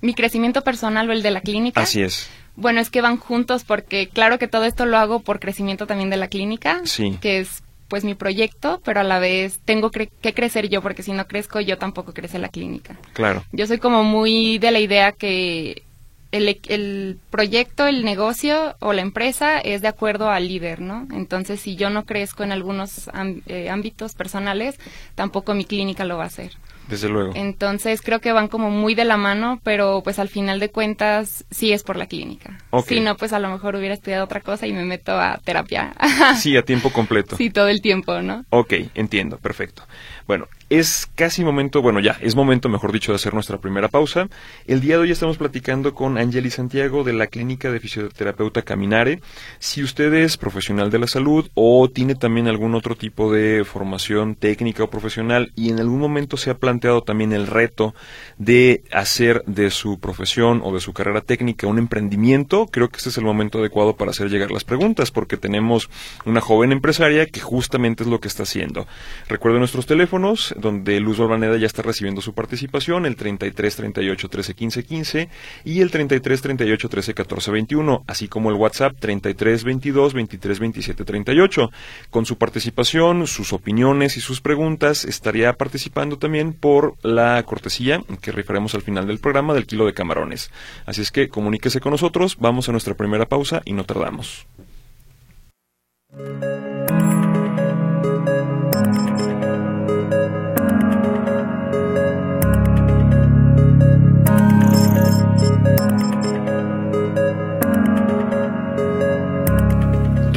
Mi 0.00 0.14
crecimiento 0.14 0.62
personal 0.62 1.08
o 1.08 1.12
el 1.12 1.22
de 1.22 1.30
la 1.30 1.40
clínica. 1.40 1.80
Así 1.82 2.02
es. 2.02 2.28
Bueno, 2.56 2.80
es 2.80 2.90
que 2.90 3.00
van 3.00 3.16
juntos 3.18 3.64
porque 3.64 4.08
claro 4.08 4.38
que 4.38 4.48
todo 4.48 4.64
esto 4.64 4.84
lo 4.84 4.98
hago 4.98 5.20
por 5.20 5.40
crecimiento 5.40 5.86
también 5.86 6.10
de 6.10 6.16
la 6.16 6.28
clínica, 6.28 6.80
Sí. 6.84 7.16
que 7.20 7.40
es 7.40 7.62
pues 7.92 8.04
mi 8.04 8.14
proyecto, 8.14 8.80
pero 8.86 9.00
a 9.00 9.04
la 9.04 9.18
vez 9.18 9.60
tengo 9.66 9.90
cre- 9.90 10.08
que 10.22 10.32
crecer 10.32 10.70
yo 10.70 10.80
porque 10.80 11.02
si 11.02 11.12
no 11.12 11.26
crezco 11.26 11.60
yo 11.60 11.76
tampoco 11.76 12.14
crece 12.14 12.38
la 12.38 12.48
clínica. 12.48 12.96
Claro. 13.12 13.44
Yo 13.52 13.66
soy 13.66 13.76
como 13.76 14.02
muy 14.02 14.56
de 14.56 14.70
la 14.70 14.80
idea 14.80 15.12
que 15.12 15.82
el, 16.30 16.48
e- 16.48 16.60
el 16.68 17.18
proyecto, 17.28 17.86
el 17.86 18.02
negocio 18.02 18.76
o 18.80 18.94
la 18.94 19.02
empresa 19.02 19.58
es 19.58 19.82
de 19.82 19.88
acuerdo 19.88 20.30
al 20.30 20.48
líder, 20.48 20.80
¿no? 20.80 21.06
Entonces, 21.12 21.60
si 21.60 21.76
yo 21.76 21.90
no 21.90 22.06
crezco 22.06 22.42
en 22.44 22.52
algunos 22.52 23.10
eh, 23.46 23.68
ámbitos 23.68 24.14
personales, 24.14 24.76
tampoco 25.14 25.52
mi 25.52 25.66
clínica 25.66 26.06
lo 26.06 26.16
va 26.16 26.24
a 26.24 26.28
hacer. 26.28 26.52
Desde 26.92 27.08
luego. 27.08 27.32
Entonces, 27.34 28.02
creo 28.02 28.20
que 28.20 28.32
van 28.32 28.48
como 28.48 28.68
muy 28.68 28.94
de 28.94 29.06
la 29.06 29.16
mano, 29.16 29.58
pero 29.64 30.02
pues 30.04 30.18
al 30.18 30.28
final 30.28 30.60
de 30.60 30.68
cuentas 30.68 31.46
sí 31.50 31.72
es 31.72 31.84
por 31.84 31.96
la 31.96 32.04
clínica. 32.04 32.58
Ok. 32.68 32.86
Si 32.86 33.00
no, 33.00 33.16
pues 33.16 33.32
a 33.32 33.38
lo 33.38 33.48
mejor 33.48 33.76
hubiera 33.76 33.94
estudiado 33.94 34.24
otra 34.24 34.42
cosa 34.42 34.66
y 34.66 34.74
me 34.74 34.84
meto 34.84 35.18
a 35.18 35.40
terapia. 35.42 35.94
Sí, 36.38 36.54
a 36.54 36.62
tiempo 36.62 36.90
completo. 36.90 37.34
sí, 37.38 37.48
todo 37.48 37.68
el 37.68 37.80
tiempo, 37.80 38.20
¿no? 38.20 38.44
Ok, 38.50 38.74
entiendo, 38.94 39.38
perfecto. 39.38 39.84
Bueno, 40.26 40.48
es 40.78 41.06
casi 41.14 41.44
momento, 41.44 41.82
bueno 41.82 42.00
ya, 42.00 42.16
es 42.22 42.34
momento, 42.34 42.70
mejor 42.70 42.92
dicho, 42.92 43.12
de 43.12 43.16
hacer 43.16 43.34
nuestra 43.34 43.58
primera 43.58 43.88
pausa. 43.88 44.28
El 44.66 44.80
día 44.80 44.96
de 44.96 45.02
hoy 45.02 45.10
estamos 45.10 45.36
platicando 45.36 45.94
con 45.94 46.16
Angeli 46.16 46.48
Santiago 46.48 47.04
de 47.04 47.12
la 47.12 47.26
Clínica 47.26 47.70
de 47.70 47.78
Fisioterapeuta 47.78 48.62
Caminare. 48.62 49.20
Si 49.58 49.82
usted 49.82 50.14
es 50.14 50.38
profesional 50.38 50.90
de 50.90 50.98
la 50.98 51.06
salud 51.06 51.46
o 51.52 51.90
tiene 51.90 52.14
también 52.14 52.48
algún 52.48 52.74
otro 52.74 52.96
tipo 52.96 53.30
de 53.30 53.64
formación 53.66 54.34
técnica 54.34 54.82
o 54.82 54.88
profesional 54.88 55.52
y 55.56 55.68
en 55.68 55.78
algún 55.78 56.00
momento 56.00 56.38
se 56.38 56.48
ha 56.48 56.56
planteado 56.56 57.02
también 57.02 57.34
el 57.34 57.48
reto 57.48 57.94
de 58.38 58.82
hacer 58.92 59.44
de 59.44 59.68
su 59.68 60.00
profesión 60.00 60.62
o 60.64 60.72
de 60.72 60.80
su 60.80 60.94
carrera 60.94 61.20
técnica 61.20 61.66
un 61.66 61.78
emprendimiento, 61.78 62.64
creo 62.64 62.88
que 62.88 62.96
este 62.96 63.10
es 63.10 63.18
el 63.18 63.24
momento 63.24 63.58
adecuado 63.58 63.96
para 63.96 64.12
hacer 64.12 64.30
llegar 64.30 64.50
las 64.50 64.64
preguntas 64.64 65.10
porque 65.10 65.36
tenemos 65.36 65.90
una 66.24 66.40
joven 66.40 66.72
empresaria 66.72 67.26
que 67.26 67.40
justamente 67.40 68.04
es 68.04 68.08
lo 68.08 68.20
que 68.20 68.28
está 68.28 68.44
haciendo. 68.44 68.86
Recuerden 69.28 69.58
nuestros 69.58 69.84
teléfonos, 69.84 70.54
donde 70.62 70.98
Luz 71.00 71.18
Balvaneda 71.18 71.58
ya 71.58 71.66
está 71.66 71.82
recibiendo 71.82 72.22
su 72.22 72.32
participación, 72.32 73.04
el 73.04 73.16
33 73.16 73.76
38 73.76 74.28
13 74.28 74.54
15 74.54 74.84
15 74.84 75.28
y 75.64 75.80
el 75.80 75.90
33 75.90 76.40
38 76.40 76.88
13 76.88 77.14
14 77.14 77.50
21, 77.50 78.04
así 78.06 78.28
como 78.28 78.50
el 78.50 78.56
WhatsApp 78.56 78.96
33 78.98 79.64
22 79.64 80.14
23 80.14 80.58
27 80.58 81.04
38. 81.04 81.70
Con 82.10 82.24
su 82.24 82.38
participación, 82.38 83.26
sus 83.26 83.52
opiniones 83.52 84.16
y 84.16 84.20
sus 84.20 84.40
preguntas, 84.40 85.04
estaría 85.04 85.52
participando 85.52 86.16
también 86.16 86.54
por 86.54 86.94
la 87.02 87.42
cortesía 87.42 88.00
que 88.20 88.32
rifaremos 88.32 88.74
al 88.74 88.82
final 88.82 89.06
del 89.06 89.18
programa 89.18 89.52
del 89.52 89.66
kilo 89.66 89.84
de 89.84 89.92
camarones. 89.92 90.50
Así 90.86 91.02
es 91.02 91.10
que 91.10 91.28
comuníquese 91.28 91.80
con 91.80 91.92
nosotros, 91.92 92.36
vamos 92.38 92.68
a 92.68 92.72
nuestra 92.72 92.94
primera 92.94 93.26
pausa 93.26 93.62
y 93.64 93.72
no 93.72 93.84
tardamos. 93.84 94.46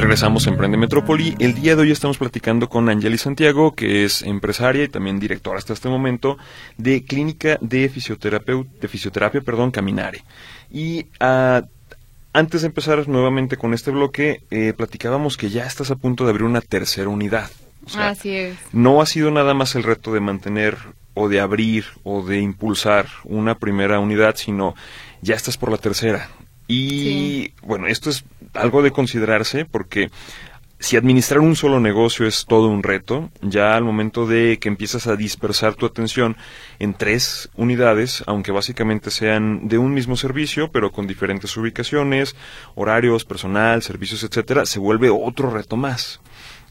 Regresamos 0.06 0.46
a 0.46 0.50
Emprende 0.50 0.76
Metrópoli. 0.76 1.34
El 1.40 1.54
día 1.54 1.74
de 1.74 1.82
hoy 1.82 1.90
estamos 1.90 2.16
platicando 2.16 2.68
con 2.68 2.88
Angeli 2.88 3.18
Santiago, 3.18 3.74
que 3.74 4.04
es 4.04 4.22
empresaria 4.22 4.84
y 4.84 4.88
también 4.88 5.18
directora 5.18 5.58
hasta 5.58 5.72
este 5.72 5.88
momento 5.88 6.38
de 6.78 7.02
Clínica 7.02 7.58
de, 7.60 7.88
de 7.88 8.88
Fisioterapia 8.88 9.40
perdón, 9.40 9.72
Caminare. 9.72 10.22
Y 10.70 11.06
ah, 11.18 11.64
antes 12.32 12.60
de 12.60 12.68
empezar 12.68 13.08
nuevamente 13.08 13.56
con 13.56 13.74
este 13.74 13.90
bloque, 13.90 14.42
eh, 14.52 14.74
platicábamos 14.76 15.36
que 15.36 15.50
ya 15.50 15.66
estás 15.66 15.90
a 15.90 15.96
punto 15.96 16.22
de 16.22 16.30
abrir 16.30 16.44
una 16.46 16.60
tercera 16.60 17.08
unidad. 17.08 17.50
O 17.84 17.90
sea, 17.90 18.10
Así 18.10 18.30
es. 18.30 18.56
no 18.72 19.02
ha 19.02 19.06
sido 19.06 19.32
nada 19.32 19.54
más 19.54 19.74
el 19.74 19.82
reto 19.82 20.12
de 20.12 20.20
mantener 20.20 20.78
o 21.14 21.28
de 21.28 21.40
abrir 21.40 21.84
o 22.04 22.22
de 22.24 22.38
impulsar 22.38 23.06
una 23.24 23.56
primera 23.56 23.98
unidad, 23.98 24.36
sino 24.36 24.76
ya 25.20 25.34
estás 25.34 25.58
por 25.58 25.72
la 25.72 25.78
tercera. 25.78 26.30
Y 26.68 26.88
Sí. 26.88 27.52
bueno, 27.62 27.86
esto 27.86 28.10
es 28.10 28.24
algo 28.54 28.82
de 28.82 28.90
considerarse 28.90 29.64
porque 29.64 30.10
si 30.78 30.96
administrar 30.96 31.40
un 31.40 31.56
solo 31.56 31.80
negocio 31.80 32.26
es 32.26 32.44
todo 32.46 32.68
un 32.68 32.82
reto, 32.82 33.30
ya 33.40 33.76
al 33.76 33.84
momento 33.84 34.26
de 34.26 34.58
que 34.58 34.68
empiezas 34.68 35.06
a 35.06 35.16
dispersar 35.16 35.74
tu 35.74 35.86
atención 35.86 36.36
en 36.78 36.92
tres 36.92 37.48
unidades, 37.56 38.22
aunque 38.26 38.52
básicamente 38.52 39.10
sean 39.10 39.68
de 39.68 39.78
un 39.78 39.94
mismo 39.94 40.16
servicio, 40.16 40.70
pero 40.70 40.92
con 40.92 41.06
diferentes 41.06 41.56
ubicaciones, 41.56 42.36
horarios, 42.74 43.24
personal, 43.24 43.82
servicios, 43.82 44.22
etcétera, 44.22 44.66
se 44.66 44.78
vuelve 44.78 45.08
otro 45.08 45.50
reto 45.50 45.76
más. 45.76 46.20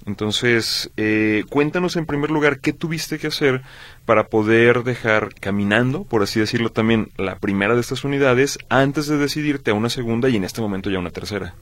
Entonces, 0.06 0.92
eh, 0.98 1.44
cuéntanos 1.50 1.96
en 1.96 2.06
primer 2.06 2.30
lugar 2.30 2.60
qué 2.60 2.74
tuviste 2.74 3.18
que 3.18 3.28
hacer 3.28 3.62
para 4.06 4.28
poder 4.28 4.84
dejar 4.84 5.34
caminando, 5.34 6.04
por 6.04 6.22
así 6.22 6.40
decirlo 6.40 6.70
también, 6.72 7.10
la 7.18 7.40
primera 7.40 7.74
de 7.74 7.82
estas 7.82 8.04
unidades 8.04 8.60
antes 8.70 9.08
de 9.08 9.18
decidirte 9.18 9.72
a 9.72 9.74
una 9.74 9.90
segunda 9.90 10.30
y 10.30 10.36
en 10.36 10.44
este 10.44 10.62
momento 10.62 10.90
ya 10.90 11.00
una 11.00 11.10
tercera. 11.10 11.56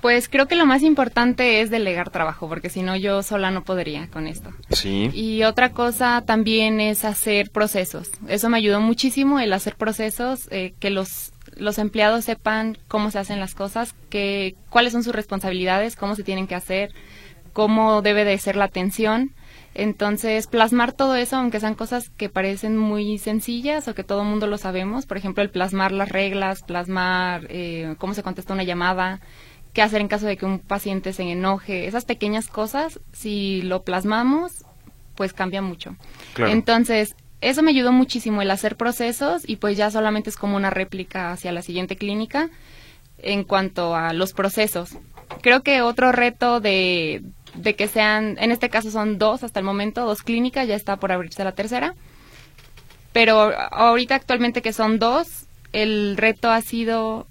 Pues 0.00 0.28
creo 0.28 0.48
que 0.48 0.56
lo 0.56 0.66
más 0.66 0.82
importante 0.82 1.60
es 1.60 1.70
delegar 1.70 2.10
trabajo, 2.10 2.48
porque 2.48 2.68
si 2.68 2.82
no 2.82 2.96
yo 2.96 3.22
sola 3.22 3.52
no 3.52 3.62
podría 3.62 4.08
con 4.08 4.26
esto. 4.26 4.50
Sí. 4.70 5.10
Y 5.14 5.44
otra 5.44 5.70
cosa 5.70 6.24
también 6.26 6.80
es 6.80 7.04
hacer 7.04 7.52
procesos. 7.52 8.10
Eso 8.26 8.48
me 8.48 8.58
ayudó 8.58 8.80
muchísimo 8.80 9.38
el 9.38 9.52
hacer 9.52 9.76
procesos, 9.76 10.48
eh, 10.50 10.74
que 10.80 10.90
los 10.90 11.32
los 11.56 11.78
empleados 11.78 12.24
sepan 12.24 12.78
cómo 12.88 13.10
se 13.10 13.18
hacen 13.18 13.40
las 13.40 13.54
cosas, 13.54 13.94
que, 14.08 14.54
cuáles 14.70 14.92
son 14.92 15.02
sus 15.02 15.14
responsabilidades, 15.14 15.96
cómo 15.96 16.14
se 16.14 16.22
tienen 16.22 16.46
que 16.46 16.54
hacer, 16.54 16.92
cómo 17.52 18.02
debe 18.02 18.24
de 18.24 18.38
ser 18.38 18.56
la 18.56 18.64
atención. 18.66 19.32
Entonces, 19.74 20.46
plasmar 20.46 20.92
todo 20.92 21.16
eso, 21.16 21.36
aunque 21.36 21.60
sean 21.60 21.74
cosas 21.74 22.10
que 22.10 22.28
parecen 22.28 22.76
muy 22.76 23.18
sencillas 23.18 23.88
o 23.88 23.94
que 23.94 24.04
todo 24.04 24.20
el 24.22 24.28
mundo 24.28 24.46
lo 24.46 24.58
sabemos, 24.58 25.06
por 25.06 25.16
ejemplo, 25.16 25.42
el 25.42 25.50
plasmar 25.50 25.92
las 25.92 26.10
reglas, 26.10 26.62
plasmar 26.62 27.46
eh, 27.48 27.94
cómo 27.98 28.12
se 28.12 28.22
contesta 28.22 28.52
una 28.52 28.64
llamada, 28.64 29.20
qué 29.72 29.80
hacer 29.80 30.02
en 30.02 30.08
caso 30.08 30.26
de 30.26 30.36
que 30.36 30.44
un 30.44 30.58
paciente 30.58 31.14
se 31.14 31.22
enoje, 31.22 31.86
esas 31.86 32.04
pequeñas 32.04 32.48
cosas, 32.48 33.00
si 33.12 33.62
lo 33.62 33.82
plasmamos, 33.82 34.66
pues 35.14 35.32
cambia 35.32 35.62
mucho. 35.62 35.96
Claro. 36.34 36.52
Entonces, 36.52 37.14
eso 37.40 37.62
me 37.62 37.70
ayudó 37.70 37.92
muchísimo 37.92 38.42
el 38.42 38.50
hacer 38.50 38.76
procesos 38.76 39.42
y 39.48 39.56
pues 39.56 39.76
ya 39.76 39.90
solamente 39.90 40.30
es 40.30 40.36
como 40.36 40.56
una 40.56 40.70
réplica 40.70 41.32
hacia 41.32 41.50
la 41.50 41.62
siguiente 41.62 41.96
clínica 41.96 42.50
en 43.18 43.44
cuanto 43.44 43.96
a 43.96 44.12
los 44.12 44.32
procesos. 44.32 44.98
Creo 45.40 45.62
que 45.62 45.80
otro 45.80 46.12
reto 46.12 46.60
de, 46.60 47.22
de 47.54 47.74
que 47.76 47.88
sean, 47.88 48.36
en 48.40 48.50
este 48.50 48.70
caso 48.70 48.90
son 48.90 49.18
dos 49.18 49.42
hasta 49.44 49.60
el 49.60 49.64
momento, 49.66 50.04
dos 50.06 50.22
clínicas, 50.22 50.66
ya 50.68 50.74
está 50.74 50.96
por 50.96 51.12
abrirse 51.12 51.44
la 51.44 51.52
tercera. 51.52 51.94
Pero 53.12 53.52
ahorita 53.72 54.14
actualmente 54.14 54.62
que 54.62 54.72
son 54.72 54.98
dos, 54.98 55.44
el 55.72 56.16
reto 56.16 56.50
ha 56.50 56.60
sido 56.62 57.26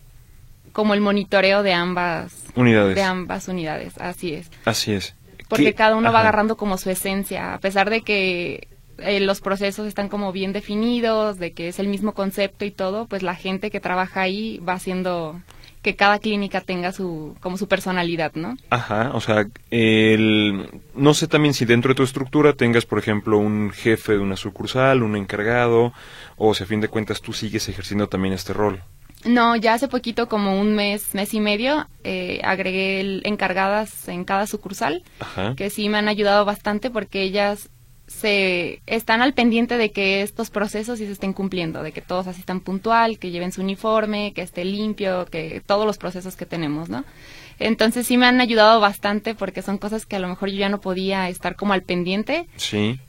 como 0.74 0.94
el 0.94 1.02
monitoreo 1.02 1.64
de 1.64 1.74
ambas 1.74 2.34
Unidades. 2.56 2.96
de 2.96 3.02
ambas 3.04 3.48
unidades, 3.48 3.98
así 4.00 4.34
es. 4.34 4.50
Así 4.66 4.94
es. 4.94 5.16
Porque 5.50 5.66
¿Qué- 5.66 5.74
cada 5.74 5.96
uno 5.96 6.14
va 6.14 6.20
agarrando 6.22 6.56
como 6.56 6.78
su 6.78 6.90
esencia, 6.90 7.54
a 7.56 7.60
pesar 7.60 7.90
de 7.90 8.02
que 8.02 8.68
eh, 9.00 9.20
los 9.20 9.42
procesos 9.42 9.88
están 9.88 10.08
como 10.08 10.32
bien 10.32 10.54
definidos, 10.54 11.40
de 11.40 11.52
que 11.54 11.68
es 11.70 11.80
el 11.80 11.88
mismo 11.88 12.14
concepto 12.14 12.64
y 12.64 12.72
todo, 12.72 13.08
pues 13.08 13.24
la 13.24 13.34
gente 13.36 13.72
que 13.72 13.80
trabaja 13.80 14.22
ahí 14.22 14.60
va 14.60 14.74
haciendo 14.74 15.42
que 15.82 15.96
cada 15.96 16.20
clínica 16.20 16.62
tenga 16.62 16.92
su 16.92 17.36
como 17.42 17.58
su 17.58 17.68
personalidad, 17.68 18.34
¿no? 18.36 18.56
Ajá, 18.70 19.12
o 19.14 19.22
sea, 19.22 19.48
el, 19.72 20.70
no 20.96 21.14
sé 21.14 21.28
también 21.28 21.54
si 21.54 21.66
dentro 21.66 21.90
de 21.90 21.96
tu 21.96 22.04
estructura 22.04 22.54
tengas, 22.54 22.86
por 22.86 23.00
ejemplo, 23.00 23.38
un 23.38 23.72
jefe 23.72 24.14
de 24.14 24.20
una 24.20 24.36
sucursal, 24.38 25.04
un 25.04 25.16
encargado, 25.16 25.94
o 26.38 26.54
si 26.54 26.64
a 26.64 26.68
fin 26.68 26.82
de 26.82 26.88
cuentas 26.88 27.22
tú 27.22 27.34
sigues 27.34 27.68
ejerciendo 27.70 28.08
también 28.08 28.34
este 28.34 28.54
rol. 28.54 28.82
No, 29.24 29.56
ya 29.56 29.76
hace 29.76 29.88
poquito, 29.88 30.28
como 30.28 30.60
un 30.60 30.74
mes, 30.76 31.14
mes 31.14 31.34
y 31.36 31.40
medio, 31.40 31.88
eh, 32.04 32.42
agregué 32.44 33.00
el- 33.02 33.22
encargadas 33.26 34.08
en 34.08 34.24
cada 34.24 34.48
sucursal, 34.48 35.04
Ajá. 35.20 35.54
que 35.56 35.70
sí 35.70 35.90
me 35.90 36.00
han 36.00 36.08
ayudado 36.08 36.44
bastante 36.44 36.90
porque 36.90 37.22
ellas 37.22 37.70
se 38.12 38.82
están 38.86 39.22
al 39.22 39.34
pendiente 39.34 39.78
de 39.78 39.92
que 39.92 40.22
estos 40.22 40.50
procesos 40.50 41.00
sí 41.00 41.06
se 41.06 41.14
estén 41.14 41.34
cumpliendo, 41.34 41.82
de 41.82 41.92
que 41.92 42.02
todos 42.02 42.28
asistan 42.28 42.60
puntual, 42.60 43.18
que 43.18 43.32
lleven 43.32 43.52
su 43.52 43.62
uniforme, 43.62 44.34
que 44.34 44.42
esté 44.42 44.66
limpio, 44.66 45.26
que 45.26 45.62
todos 45.66 45.86
los 45.86 45.98
procesos 45.98 46.36
que 46.36 46.46
tenemos, 46.46 46.90
¿no? 46.90 47.04
Entonces 47.58 48.08
sí 48.08 48.18
me 48.18 48.26
han 48.26 48.42
ayudado 48.42 48.80
bastante 48.80 49.34
porque 49.34 49.62
son 49.62 49.78
cosas 49.78 50.06
que 50.06 50.16
a 50.16 50.20
lo 50.20 50.28
mejor 50.28 50.50
yo 50.50 50.58
ya 50.58 50.70
no 50.70 50.82
podía 50.82 51.30
estar 51.30 51.56
como 51.56 51.74
al 51.74 51.84
pendiente. 51.84 52.48
Sí. 52.58 53.00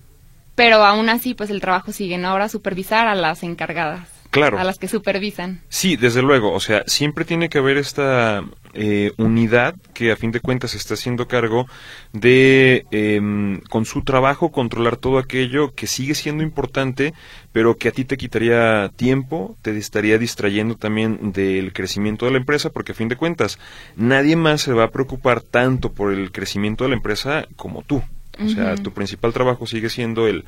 Pero 0.54 0.85
aún 0.85 1.09
así, 1.09 1.35
pues 1.35 1.50
el 1.50 1.61
trabajo 1.61 1.92
sigue, 1.92 2.18
¿no? 2.18 2.28
Ahora 2.28 2.49
supervisar 2.49 3.06
a 3.06 3.14
las 3.14 3.42
encargadas. 3.42 4.09
Claro. 4.33 4.59
A 4.59 4.65
las 4.65 4.79
que 4.79 4.89
supervisan. 4.89 5.61
Sí, 5.69 5.97
desde 5.97 6.23
luego. 6.23 6.55
O 6.55 6.61
sea, 6.61 6.85
siempre 6.87 7.27
tiene 7.27 7.51
que 7.51 7.59
haber 7.59 7.77
esta 7.77 8.43
eh, 8.73 9.12
unidad 9.19 9.75
que 9.93 10.11
a 10.11 10.17
fin 10.17 10.33
de 10.33 10.41
cuentas 10.41 10.75
está 10.75 10.95
haciendo 10.95 11.29
cargo 11.29 11.67
de, 12.15 12.87
em, 12.93 13.61
con 13.69 13.85
su 13.85 14.05
trabajo, 14.05 14.51
controlar 14.51 14.97
todo 14.97 15.19
aquello 15.19 15.75
que 15.75 15.87
sigue 15.87 16.15
siendo 16.15 16.43
importante, 16.43 17.12
pero 17.53 17.77
que 17.77 17.89
a 17.89 17.93
ti 17.93 18.07
te 18.07 18.17
quitaría 18.17 18.91
tiempo, 18.97 19.59
te 19.61 19.77
estaría 19.77 20.17
distrayendo 20.17 20.77
también 20.77 21.33
del 21.33 21.75
crecimiento 21.75 22.25
de 22.25 22.33
la 22.33 22.39
empresa, 22.39 22.71
porque 22.71 22.93
a 22.93 22.95
fin 22.95 23.09
de 23.09 23.17
cuentas 23.17 23.59
nadie 23.97 24.35
más 24.35 24.62
se 24.62 24.73
va 24.73 24.85
a 24.85 24.91
preocupar 24.91 25.43
tanto 25.43 25.93
por 25.93 26.11
el 26.11 26.33
crecimiento 26.33 26.85
de 26.85 26.91
la 26.91 26.97
empresa 26.97 27.47
como 27.57 27.83
tú. 27.83 28.03
O 28.43 28.49
sea, 28.49 28.77
tu 28.77 28.93
principal 28.93 29.35
trabajo 29.35 29.67
sigue 29.67 29.91
siendo 29.91 30.27
el 30.27 30.47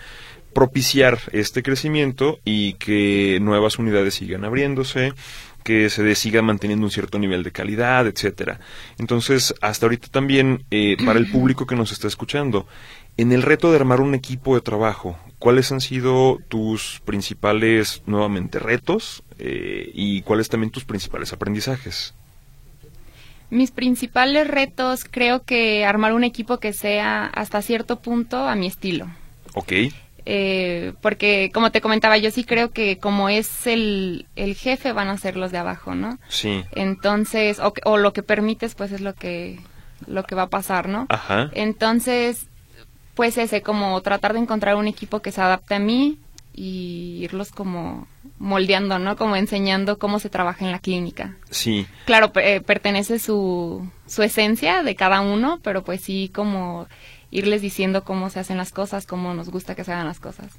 propiciar 0.54 1.18
este 1.32 1.62
crecimiento 1.62 2.38
y 2.44 2.74
que 2.74 3.38
nuevas 3.42 3.78
unidades 3.78 4.14
sigan 4.14 4.44
abriéndose, 4.44 5.12
que 5.64 5.90
se 5.90 6.14
siga 6.14 6.42
manteniendo 6.42 6.86
un 6.86 6.90
cierto 6.90 7.18
nivel 7.18 7.42
de 7.42 7.50
calidad, 7.50 8.06
etcétera. 8.06 8.60
Entonces, 8.98 9.54
hasta 9.60 9.86
ahorita 9.86 10.08
también, 10.08 10.64
eh, 10.70 10.96
para 11.04 11.18
el 11.18 11.30
público 11.30 11.66
que 11.66 11.74
nos 11.74 11.90
está 11.90 12.06
escuchando, 12.06 12.66
en 13.16 13.32
el 13.32 13.42
reto 13.42 13.70
de 13.70 13.76
armar 13.76 14.00
un 14.00 14.14
equipo 14.14 14.54
de 14.54 14.60
trabajo, 14.60 15.18
¿cuáles 15.38 15.72
han 15.72 15.80
sido 15.80 16.38
tus 16.48 17.00
principales, 17.04 18.02
nuevamente, 18.06 18.58
retos 18.58 19.22
eh, 19.38 19.90
y 19.94 20.22
cuáles 20.22 20.48
también 20.48 20.70
tus 20.70 20.84
principales 20.84 21.32
aprendizajes? 21.32 22.14
Mis 23.50 23.70
principales 23.70 24.48
retos 24.48 25.04
creo 25.08 25.44
que 25.44 25.84
armar 25.84 26.12
un 26.12 26.24
equipo 26.24 26.58
que 26.58 26.72
sea 26.72 27.26
hasta 27.26 27.62
cierto 27.62 28.00
punto 28.00 28.48
a 28.48 28.54
mi 28.54 28.66
estilo. 28.66 29.06
Ok. 29.54 29.72
Eh, 30.26 30.94
porque 31.02 31.50
como 31.52 31.70
te 31.70 31.80
comentaba, 31.80 32.16
yo 32.16 32.30
sí 32.30 32.44
creo 32.44 32.70
que 32.70 32.98
como 32.98 33.28
es 33.28 33.66
el, 33.66 34.26
el 34.36 34.54
jefe 34.54 34.92
van 34.92 35.08
a 35.08 35.18
ser 35.18 35.36
los 35.36 35.52
de 35.52 35.58
abajo, 35.58 35.94
¿no? 35.94 36.18
Sí. 36.28 36.64
Entonces, 36.72 37.58
o, 37.60 37.74
o 37.84 37.98
lo 37.98 38.12
que 38.12 38.22
permites, 38.22 38.74
pues 38.74 38.92
es 38.92 39.00
lo 39.00 39.14
que, 39.14 39.60
lo 40.06 40.24
que 40.24 40.34
va 40.34 40.42
a 40.42 40.50
pasar, 40.50 40.88
¿no? 40.88 41.06
Ajá. 41.10 41.50
Entonces, 41.52 42.46
pues 43.14 43.38
ese, 43.38 43.62
como 43.62 44.00
tratar 44.00 44.32
de 44.32 44.40
encontrar 44.40 44.76
un 44.76 44.88
equipo 44.88 45.20
que 45.20 45.32
se 45.32 45.40
adapte 45.40 45.74
a 45.74 45.78
mí 45.78 46.18
y 46.54 47.18
irlos 47.22 47.50
como 47.50 48.06
moldeando, 48.38 48.98
¿no? 48.98 49.16
Como 49.16 49.36
enseñando 49.36 49.98
cómo 49.98 50.18
se 50.18 50.30
trabaja 50.30 50.64
en 50.64 50.72
la 50.72 50.78
clínica. 50.78 51.36
Sí. 51.50 51.86
Claro, 52.06 52.32
eh, 52.36 52.60
pertenece 52.60 53.18
su, 53.18 53.88
su 54.06 54.22
esencia 54.22 54.82
de 54.82 54.94
cada 54.94 55.20
uno, 55.20 55.60
pero 55.62 55.82
pues 55.82 56.00
sí 56.00 56.30
como 56.34 56.86
irles 57.34 57.60
diciendo 57.60 58.04
cómo 58.04 58.30
se 58.30 58.40
hacen 58.40 58.56
las 58.56 58.70
cosas, 58.70 59.06
cómo 59.06 59.34
nos 59.34 59.50
gusta 59.50 59.74
que 59.74 59.84
se 59.84 59.92
hagan 59.92 60.06
las 60.06 60.20
cosas. 60.20 60.52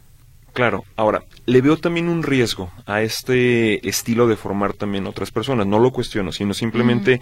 Claro, 0.53 0.83
ahora, 0.95 1.23
le 1.45 1.61
veo 1.61 1.77
también 1.77 2.07
un 2.07 2.21
riesgo 2.21 2.71
a 2.85 3.01
este 3.01 3.87
estilo 3.87 4.27
de 4.27 4.35
formar 4.35 4.73
también 4.73 5.07
otras 5.07 5.31
personas. 5.31 5.67
No 5.67 5.79
lo 5.79 5.91
cuestiono, 5.91 6.31
sino 6.31 6.53
simplemente 6.53 7.19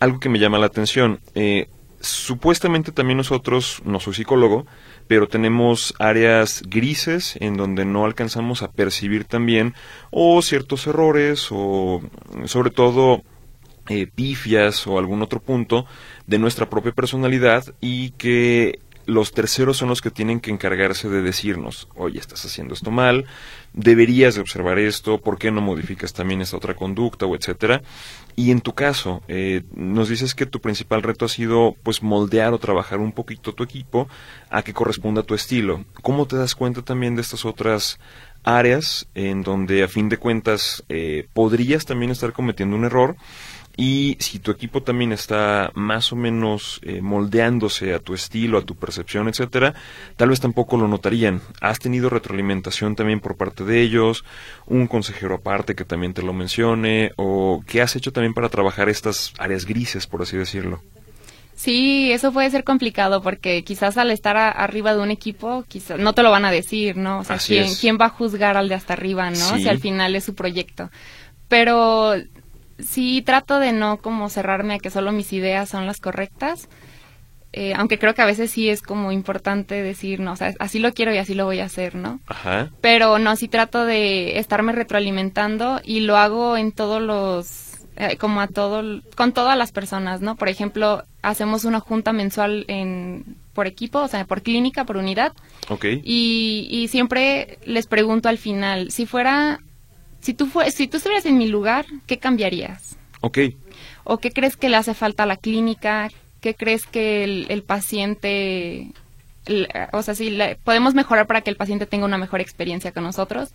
algo 0.00 0.18
que 0.18 0.28
me 0.28 0.38
llama 0.38 0.58
la 0.58 0.66
atención. 0.66 1.20
Eh, 1.34 1.68
supuestamente 2.00 2.90
también 2.90 3.18
nosotros, 3.18 3.82
no 3.84 4.00
soy 4.00 4.14
psicólogo, 4.14 4.66
pero 5.06 5.28
tenemos 5.28 5.94
áreas 5.98 6.62
grises 6.66 7.36
en 7.40 7.56
donde 7.56 7.84
no 7.84 8.04
alcanzamos 8.04 8.62
a 8.62 8.70
percibir 8.70 9.24
también 9.24 9.74
o 10.10 10.42
ciertos 10.42 10.86
errores 10.86 11.48
o 11.50 12.02
sobre 12.46 12.70
todo 12.70 13.22
eh, 13.88 14.06
pifias 14.06 14.86
o 14.86 14.98
algún 14.98 15.22
otro 15.22 15.40
punto 15.40 15.86
de 16.26 16.38
nuestra 16.38 16.70
propia 16.70 16.92
personalidad 16.92 17.64
y 17.80 18.10
que 18.12 18.78
los 19.06 19.32
terceros 19.32 19.76
son 19.76 19.88
los 19.88 20.00
que 20.00 20.10
tienen 20.10 20.40
que 20.40 20.50
encargarse 20.50 21.08
de 21.08 21.22
decirnos, 21.22 21.88
oye, 21.94 22.18
estás 22.18 22.44
haciendo 22.44 22.74
esto 22.74 22.90
mal, 22.90 23.26
deberías 23.72 24.34
de 24.34 24.40
observar 24.40 24.78
esto, 24.78 25.18
¿por 25.18 25.38
qué 25.38 25.50
no 25.50 25.60
modificas 25.60 26.12
también 26.12 26.40
esta 26.40 26.56
otra 26.56 26.74
conducta 26.74 27.26
o 27.26 27.34
etcétera? 27.34 27.82
Y 28.36 28.50
en 28.50 28.60
tu 28.60 28.74
caso, 28.74 29.22
eh, 29.28 29.62
nos 29.74 30.08
dices 30.08 30.34
que 30.34 30.46
tu 30.46 30.60
principal 30.60 31.02
reto 31.02 31.24
ha 31.24 31.28
sido 31.28 31.76
pues 31.82 32.02
moldear 32.02 32.52
o 32.54 32.58
trabajar 32.58 32.98
un 32.98 33.12
poquito 33.12 33.54
tu 33.54 33.62
equipo 33.62 34.08
a 34.50 34.62
que 34.62 34.72
corresponda 34.72 35.20
a 35.20 35.24
tu 35.24 35.34
estilo. 35.34 35.84
¿Cómo 36.00 36.26
te 36.26 36.36
das 36.36 36.54
cuenta 36.54 36.82
también 36.82 37.14
de 37.14 37.22
estas 37.22 37.44
otras 37.44 37.98
áreas 38.44 39.06
en 39.14 39.42
donde 39.42 39.82
a 39.82 39.88
fin 39.88 40.08
de 40.08 40.16
cuentas 40.16 40.84
eh, 40.88 41.28
podrías 41.32 41.84
también 41.84 42.10
estar 42.10 42.32
cometiendo 42.32 42.76
un 42.76 42.84
error? 42.84 43.16
Y 43.76 44.16
si 44.20 44.38
tu 44.38 44.50
equipo 44.50 44.82
también 44.82 45.12
está 45.12 45.70
más 45.74 46.12
o 46.12 46.16
menos 46.16 46.80
eh, 46.82 47.00
moldeándose 47.00 47.94
a 47.94 48.00
tu 48.00 48.12
estilo, 48.12 48.58
a 48.58 48.64
tu 48.64 48.74
percepción, 48.76 49.28
etcétera, 49.28 49.74
tal 50.16 50.28
vez 50.28 50.40
tampoco 50.40 50.76
lo 50.76 50.88
notarían. 50.88 51.40
¿Has 51.60 51.78
tenido 51.78 52.10
retroalimentación 52.10 52.96
también 52.96 53.20
por 53.20 53.36
parte 53.36 53.64
de 53.64 53.80
ellos? 53.80 54.24
¿Un 54.66 54.86
consejero 54.86 55.36
aparte 55.36 55.74
que 55.74 55.86
también 55.86 56.12
te 56.12 56.22
lo 56.22 56.34
mencione? 56.34 57.12
¿O 57.16 57.62
qué 57.66 57.80
has 57.80 57.96
hecho 57.96 58.12
también 58.12 58.34
para 58.34 58.50
trabajar 58.50 58.88
estas 58.90 59.32
áreas 59.38 59.64
grises, 59.64 60.06
por 60.06 60.20
así 60.22 60.36
decirlo? 60.36 60.82
Sí, 61.54 62.10
eso 62.12 62.32
puede 62.32 62.50
ser 62.50 62.64
complicado 62.64 63.22
porque 63.22 63.62
quizás 63.62 63.96
al 63.96 64.10
estar 64.10 64.36
arriba 64.36 64.94
de 64.94 65.00
un 65.00 65.10
equipo, 65.10 65.64
quizás 65.68 65.98
no 65.98 66.12
te 66.12 66.22
lo 66.22 66.30
van 66.30 66.44
a 66.44 66.50
decir, 66.50 66.96
¿no? 66.96 67.20
O 67.20 67.24
sea, 67.24 67.38
¿quién, 67.38 67.72
¿quién, 67.74 67.98
va 68.00 68.06
a 68.06 68.10
juzgar 68.10 68.56
al 68.56 68.68
de 68.68 68.74
hasta 68.74 68.94
arriba, 68.94 69.30
no? 69.30 69.56
Si 69.56 69.68
al 69.68 69.78
final 69.78 70.16
es 70.16 70.24
su 70.24 70.34
proyecto. 70.34 70.90
Pero 71.48 72.14
sí 72.86 73.22
trato 73.22 73.58
de 73.58 73.72
no 73.72 73.98
como 73.98 74.28
cerrarme 74.28 74.74
a 74.74 74.78
que 74.78 74.90
solo 74.90 75.12
mis 75.12 75.32
ideas 75.32 75.68
son 75.68 75.86
las 75.86 76.00
correctas. 76.00 76.68
Eh, 77.54 77.74
aunque 77.76 77.98
creo 77.98 78.14
que 78.14 78.22
a 78.22 78.26
veces 78.26 78.50
sí 78.50 78.70
es 78.70 78.80
como 78.80 79.12
importante 79.12 79.82
decir, 79.82 80.20
no, 80.20 80.32
o 80.32 80.36
sea, 80.36 80.54
así 80.58 80.78
lo 80.78 80.94
quiero 80.94 81.12
y 81.12 81.18
así 81.18 81.34
lo 81.34 81.44
voy 81.44 81.60
a 81.60 81.66
hacer, 81.66 81.94
¿no? 81.94 82.18
Ajá. 82.26 82.70
Pero 82.80 83.18
no, 83.18 83.36
sí 83.36 83.46
trato 83.46 83.84
de 83.84 84.38
estarme 84.38 84.72
retroalimentando 84.72 85.80
y 85.84 86.00
lo 86.00 86.16
hago 86.16 86.56
en 86.56 86.72
todos 86.72 87.02
los, 87.02 87.86
eh, 87.96 88.16
como 88.16 88.40
a 88.40 88.46
todo, 88.46 89.02
con 89.16 89.32
todas 89.32 89.58
las 89.58 89.70
personas, 89.70 90.22
¿no? 90.22 90.36
Por 90.36 90.48
ejemplo, 90.48 91.04
hacemos 91.20 91.64
una 91.64 91.80
junta 91.80 92.14
mensual 92.14 92.64
en, 92.68 93.36
por 93.52 93.66
equipo, 93.66 93.98
o 93.98 94.08
sea, 94.08 94.24
por 94.24 94.40
clínica, 94.40 94.86
por 94.86 94.96
unidad. 94.96 95.32
Ok. 95.68 95.84
Y, 96.02 96.68
y 96.70 96.88
siempre 96.88 97.58
les 97.66 97.86
pregunto 97.86 98.30
al 98.30 98.38
final, 98.38 98.90
si 98.90 99.04
fuera 99.04 99.60
si 100.22 100.34
tú, 100.34 100.46
fue, 100.46 100.70
si 100.70 100.86
tú 100.86 100.96
estuvieras 100.96 101.26
en 101.26 101.36
mi 101.36 101.48
lugar, 101.48 101.84
¿qué 102.06 102.18
cambiarías? 102.18 102.96
Ok. 103.20 103.38
¿O 104.04 104.18
qué 104.18 104.30
crees 104.30 104.56
que 104.56 104.68
le 104.68 104.76
hace 104.76 104.94
falta 104.94 105.24
a 105.24 105.26
la 105.26 105.36
clínica? 105.36 106.10
¿Qué 106.40 106.54
crees 106.54 106.86
que 106.86 107.24
el, 107.24 107.62
paciente... 107.64 108.92
o 109.92 110.02
sea, 110.02 110.14
si 110.14 110.38
podemos 110.64 110.94
mejorar 110.94 111.26
para 111.26 111.40
que 111.40 111.50
el 111.50 111.56
paciente 111.56 111.86
tenga 111.86 112.06
una 112.06 112.18
mejor 112.18 112.40
experiencia 112.40 112.92
con 112.92 113.02
nosotros. 113.02 113.50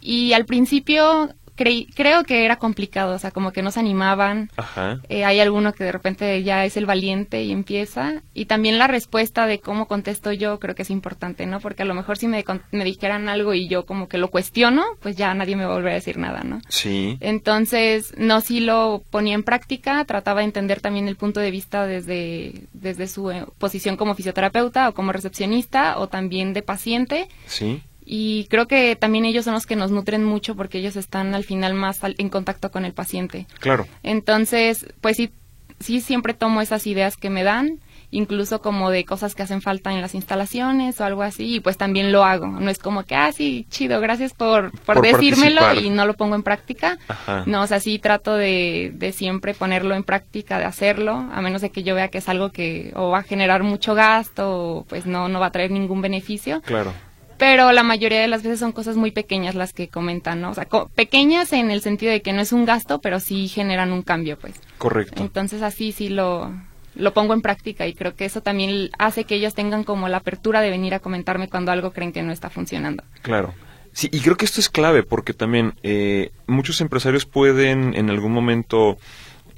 Y 0.00 0.32
al 0.32 0.46
principio 0.46 1.34
creo 1.58 2.24
que 2.24 2.44
era 2.44 2.56
complicado, 2.56 3.14
o 3.14 3.18
sea, 3.18 3.30
como 3.30 3.52
que 3.52 3.62
no 3.62 3.70
se 3.70 3.80
animaban. 3.80 4.50
Ajá. 4.56 5.00
Eh, 5.08 5.24
hay 5.24 5.40
alguno 5.40 5.72
que 5.72 5.84
de 5.84 5.92
repente 5.92 6.42
ya 6.42 6.64
es 6.64 6.76
el 6.76 6.86
valiente 6.86 7.42
y 7.42 7.52
empieza. 7.52 8.22
Y 8.34 8.46
también 8.46 8.78
la 8.78 8.86
respuesta 8.86 9.46
de 9.46 9.60
cómo 9.60 9.86
contesto 9.86 10.32
yo 10.32 10.58
creo 10.58 10.74
que 10.74 10.82
es 10.82 10.90
importante, 10.90 11.46
¿no? 11.46 11.60
Porque 11.60 11.82
a 11.82 11.86
lo 11.86 11.94
mejor 11.94 12.18
si 12.18 12.28
me, 12.28 12.44
me 12.70 12.84
dijeran 12.84 13.28
algo 13.28 13.54
y 13.54 13.68
yo 13.68 13.86
como 13.86 14.08
que 14.08 14.18
lo 14.18 14.28
cuestiono, 14.28 14.84
pues 15.00 15.16
ya 15.16 15.34
nadie 15.34 15.56
me 15.56 15.64
va 15.64 15.72
a 15.72 15.76
volver 15.76 15.92
a 15.92 15.96
decir 15.96 16.18
nada, 16.18 16.42
¿no? 16.44 16.60
Sí. 16.68 17.16
Entonces, 17.20 18.14
no, 18.16 18.40
si 18.40 18.60
lo 18.60 19.02
ponía 19.10 19.34
en 19.34 19.42
práctica, 19.42 20.04
trataba 20.04 20.40
de 20.40 20.46
entender 20.46 20.80
también 20.80 21.08
el 21.08 21.16
punto 21.16 21.40
de 21.40 21.50
vista 21.50 21.86
desde, 21.86 22.62
desde 22.72 23.08
su 23.08 23.30
eh, 23.30 23.44
posición 23.58 23.96
como 23.96 24.14
fisioterapeuta 24.14 24.88
o 24.88 24.94
como 24.94 25.12
recepcionista 25.12 25.98
o 25.98 26.08
también 26.08 26.52
de 26.52 26.62
paciente. 26.62 27.28
Sí 27.46 27.82
y 28.10 28.46
creo 28.48 28.66
que 28.66 28.96
también 28.96 29.26
ellos 29.26 29.44
son 29.44 29.52
los 29.52 29.66
que 29.66 29.76
nos 29.76 29.90
nutren 29.90 30.24
mucho 30.24 30.56
porque 30.56 30.78
ellos 30.78 30.96
están 30.96 31.34
al 31.34 31.44
final 31.44 31.74
más 31.74 32.00
en 32.02 32.30
contacto 32.30 32.70
con 32.70 32.86
el 32.86 32.94
paciente. 32.94 33.46
Claro. 33.60 33.86
Entonces, 34.02 34.86
pues 35.02 35.18
sí, 35.18 35.30
sí 35.78 36.00
siempre 36.00 36.32
tomo 36.32 36.62
esas 36.62 36.86
ideas 36.86 37.18
que 37.18 37.28
me 37.28 37.44
dan, 37.44 37.80
incluso 38.10 38.62
como 38.62 38.90
de 38.90 39.04
cosas 39.04 39.34
que 39.34 39.42
hacen 39.42 39.60
falta 39.60 39.92
en 39.92 40.00
las 40.00 40.14
instalaciones 40.14 40.98
o 41.02 41.04
algo 41.04 41.20
así, 41.22 41.56
y 41.56 41.60
pues 41.60 41.76
también 41.76 42.10
lo 42.10 42.24
hago. 42.24 42.46
No 42.46 42.70
es 42.70 42.78
como 42.78 43.02
que, 43.02 43.14
ah, 43.14 43.30
sí, 43.30 43.66
chido, 43.68 44.00
gracias 44.00 44.32
por, 44.32 44.72
por, 44.86 45.02
decírmelo 45.02 45.74
y 45.74 45.90
no 45.90 46.06
lo 46.06 46.14
pongo 46.14 46.34
en 46.34 46.42
práctica. 46.42 46.96
No, 47.44 47.60
o 47.60 47.66
sea, 47.66 47.78
sí 47.78 47.98
trato 47.98 48.36
de, 48.36 48.90
de 48.94 49.12
siempre 49.12 49.52
ponerlo 49.52 49.94
en 49.94 50.02
práctica, 50.02 50.58
de 50.58 50.64
hacerlo, 50.64 51.26
a 51.30 51.42
menos 51.42 51.60
de 51.60 51.68
que 51.68 51.82
yo 51.82 51.94
vea 51.94 52.08
que 52.08 52.18
es 52.18 52.28
algo 52.30 52.52
que 52.52 52.90
o 52.96 53.10
va 53.10 53.18
a 53.18 53.22
generar 53.22 53.64
mucho 53.64 53.94
gasto 53.94 54.50
o 54.50 54.84
pues 54.84 55.04
no, 55.04 55.28
no 55.28 55.40
va 55.40 55.48
a 55.48 55.52
traer 55.52 55.70
ningún 55.70 56.00
beneficio. 56.00 56.62
Claro 56.62 56.94
pero 57.38 57.72
la 57.72 57.82
mayoría 57.82 58.20
de 58.20 58.28
las 58.28 58.42
veces 58.42 58.58
son 58.58 58.72
cosas 58.72 58.96
muy 58.96 59.10
pequeñas 59.10 59.54
las 59.54 59.72
que 59.72 59.88
comentan, 59.88 60.40
¿no? 60.40 60.50
O 60.50 60.54
sea, 60.54 60.66
pequeñas 60.94 61.52
en 61.52 61.70
el 61.70 61.80
sentido 61.80 62.12
de 62.12 62.20
que 62.20 62.32
no 62.32 62.40
es 62.40 62.52
un 62.52 62.64
gasto, 62.64 63.00
pero 63.00 63.20
sí 63.20 63.48
generan 63.48 63.92
un 63.92 64.02
cambio, 64.02 64.38
pues. 64.38 64.54
Correcto. 64.78 65.22
Entonces 65.22 65.62
así 65.62 65.92
sí 65.92 66.08
lo, 66.08 66.52
lo 66.96 67.14
pongo 67.14 67.34
en 67.34 67.40
práctica 67.40 67.86
y 67.86 67.94
creo 67.94 68.14
que 68.14 68.24
eso 68.24 68.42
también 68.42 68.90
hace 68.98 69.24
que 69.24 69.36
ellos 69.36 69.54
tengan 69.54 69.84
como 69.84 70.08
la 70.08 70.18
apertura 70.18 70.60
de 70.60 70.70
venir 70.70 70.94
a 70.94 70.98
comentarme 70.98 71.48
cuando 71.48 71.72
algo 71.72 71.92
creen 71.92 72.12
que 72.12 72.22
no 72.22 72.32
está 72.32 72.50
funcionando. 72.50 73.04
Claro. 73.22 73.54
Sí, 73.92 74.08
y 74.12 74.20
creo 74.20 74.36
que 74.36 74.44
esto 74.44 74.60
es 74.60 74.68
clave 74.68 75.02
porque 75.02 75.32
también 75.32 75.74
eh, 75.82 76.30
muchos 76.46 76.80
empresarios 76.80 77.24
pueden 77.24 77.96
en 77.96 78.10
algún 78.10 78.32
momento 78.32 78.98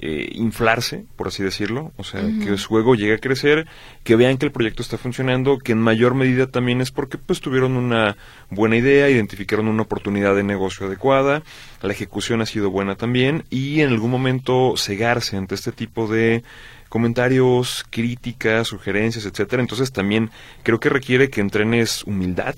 eh, 0.03 0.31
inflarse, 0.33 1.05
por 1.15 1.29
así 1.29 1.43
decirlo, 1.43 1.93
o 1.99 2.05
sea, 2.05 2.23
que 2.23 2.57
su 2.57 2.79
ego 2.79 2.95
llegue 2.95 3.17
a 3.17 3.19
crecer, 3.19 3.67
que 4.03 4.17
vean 4.17 4.39
que 4.39 4.47
el 4.47 4.53
proyecto 4.53 4.81
está 4.81 4.97
funcionando, 4.97 5.59
que 5.59 5.73
en 5.73 5.79
mayor 5.79 6.15
medida 6.15 6.47
también 6.47 6.81
es 6.81 6.91
porque 6.91 7.19
pues 7.19 7.41
tuvieron 7.41 7.77
una 7.77 8.17
buena 8.49 8.79
idea, 8.79 9.11
identificaron 9.11 9.69
una 9.69 9.83
oportunidad 9.83 10.35
de 10.35 10.43
negocio 10.43 10.87
adecuada, 10.87 11.43
la 11.83 11.93
ejecución 11.93 12.41
ha 12.41 12.47
sido 12.47 12.71
buena 12.71 12.95
también 12.95 13.45
y 13.51 13.83
en 13.83 13.91
algún 13.91 14.11
momento 14.11 14.73
cegarse 14.79 15.37
ante 15.37 15.55
este 15.55 15.71
tipo 15.71 16.07
de 16.07 16.45
comentarios, 16.89 17.85
críticas, 17.91 18.69
sugerencias, 18.69 19.27
etcétera. 19.27 19.61
Entonces 19.61 19.93
también 19.93 20.31
creo 20.63 20.81
que 20.81 20.89
requiere 20.89 21.29
que 21.29 21.43
entrenes 21.43 22.05
humildad 22.05 22.55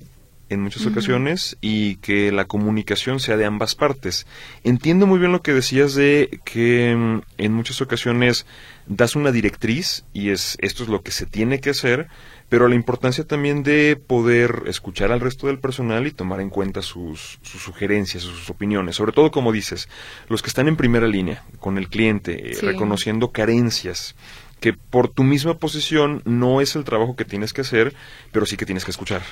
en 0.52 0.60
muchas 0.60 0.86
ocasiones 0.86 1.56
y 1.60 1.96
que 1.96 2.30
la 2.30 2.44
comunicación 2.44 3.20
sea 3.20 3.36
de 3.36 3.44
ambas 3.44 3.74
partes. 3.74 4.26
Entiendo 4.64 5.06
muy 5.06 5.18
bien 5.18 5.32
lo 5.32 5.42
que 5.42 5.52
decías 5.52 5.94
de 5.94 6.40
que 6.44 6.94
mm, 6.94 7.20
en 7.38 7.52
muchas 7.52 7.80
ocasiones 7.80 8.46
das 8.86 9.16
una 9.16 9.32
directriz 9.32 10.04
y 10.12 10.30
es 10.30 10.56
esto 10.60 10.82
es 10.82 10.88
lo 10.88 11.02
que 11.02 11.10
se 11.10 11.26
tiene 11.26 11.60
que 11.60 11.70
hacer, 11.70 12.08
pero 12.48 12.68
la 12.68 12.74
importancia 12.74 13.24
también 13.24 13.62
de 13.62 13.96
poder 13.96 14.64
escuchar 14.66 15.10
al 15.12 15.20
resto 15.20 15.46
del 15.46 15.58
personal 15.58 16.06
y 16.06 16.10
tomar 16.10 16.40
en 16.40 16.50
cuenta 16.50 16.82
sus, 16.82 17.38
sus 17.42 17.62
sugerencias, 17.62 18.22
sus 18.22 18.50
opiniones, 18.50 18.96
sobre 18.96 19.12
todo 19.12 19.30
como 19.30 19.52
dices, 19.52 19.88
los 20.28 20.42
que 20.42 20.48
están 20.48 20.68
en 20.68 20.76
primera 20.76 21.06
línea 21.06 21.44
con 21.60 21.78
el 21.78 21.88
cliente, 21.88 22.52
eh, 22.52 22.58
reconociendo 22.60 23.30
carencias 23.30 24.14
que 24.60 24.72
por 24.72 25.08
tu 25.08 25.24
misma 25.24 25.58
posición 25.58 26.22
no 26.24 26.60
es 26.60 26.76
el 26.76 26.84
trabajo 26.84 27.16
que 27.16 27.24
tienes 27.24 27.52
que 27.52 27.62
hacer, 27.62 27.94
pero 28.30 28.46
sí 28.46 28.56
que 28.56 28.64
tienes 28.64 28.84
que 28.84 28.92
escuchar. 28.92 29.22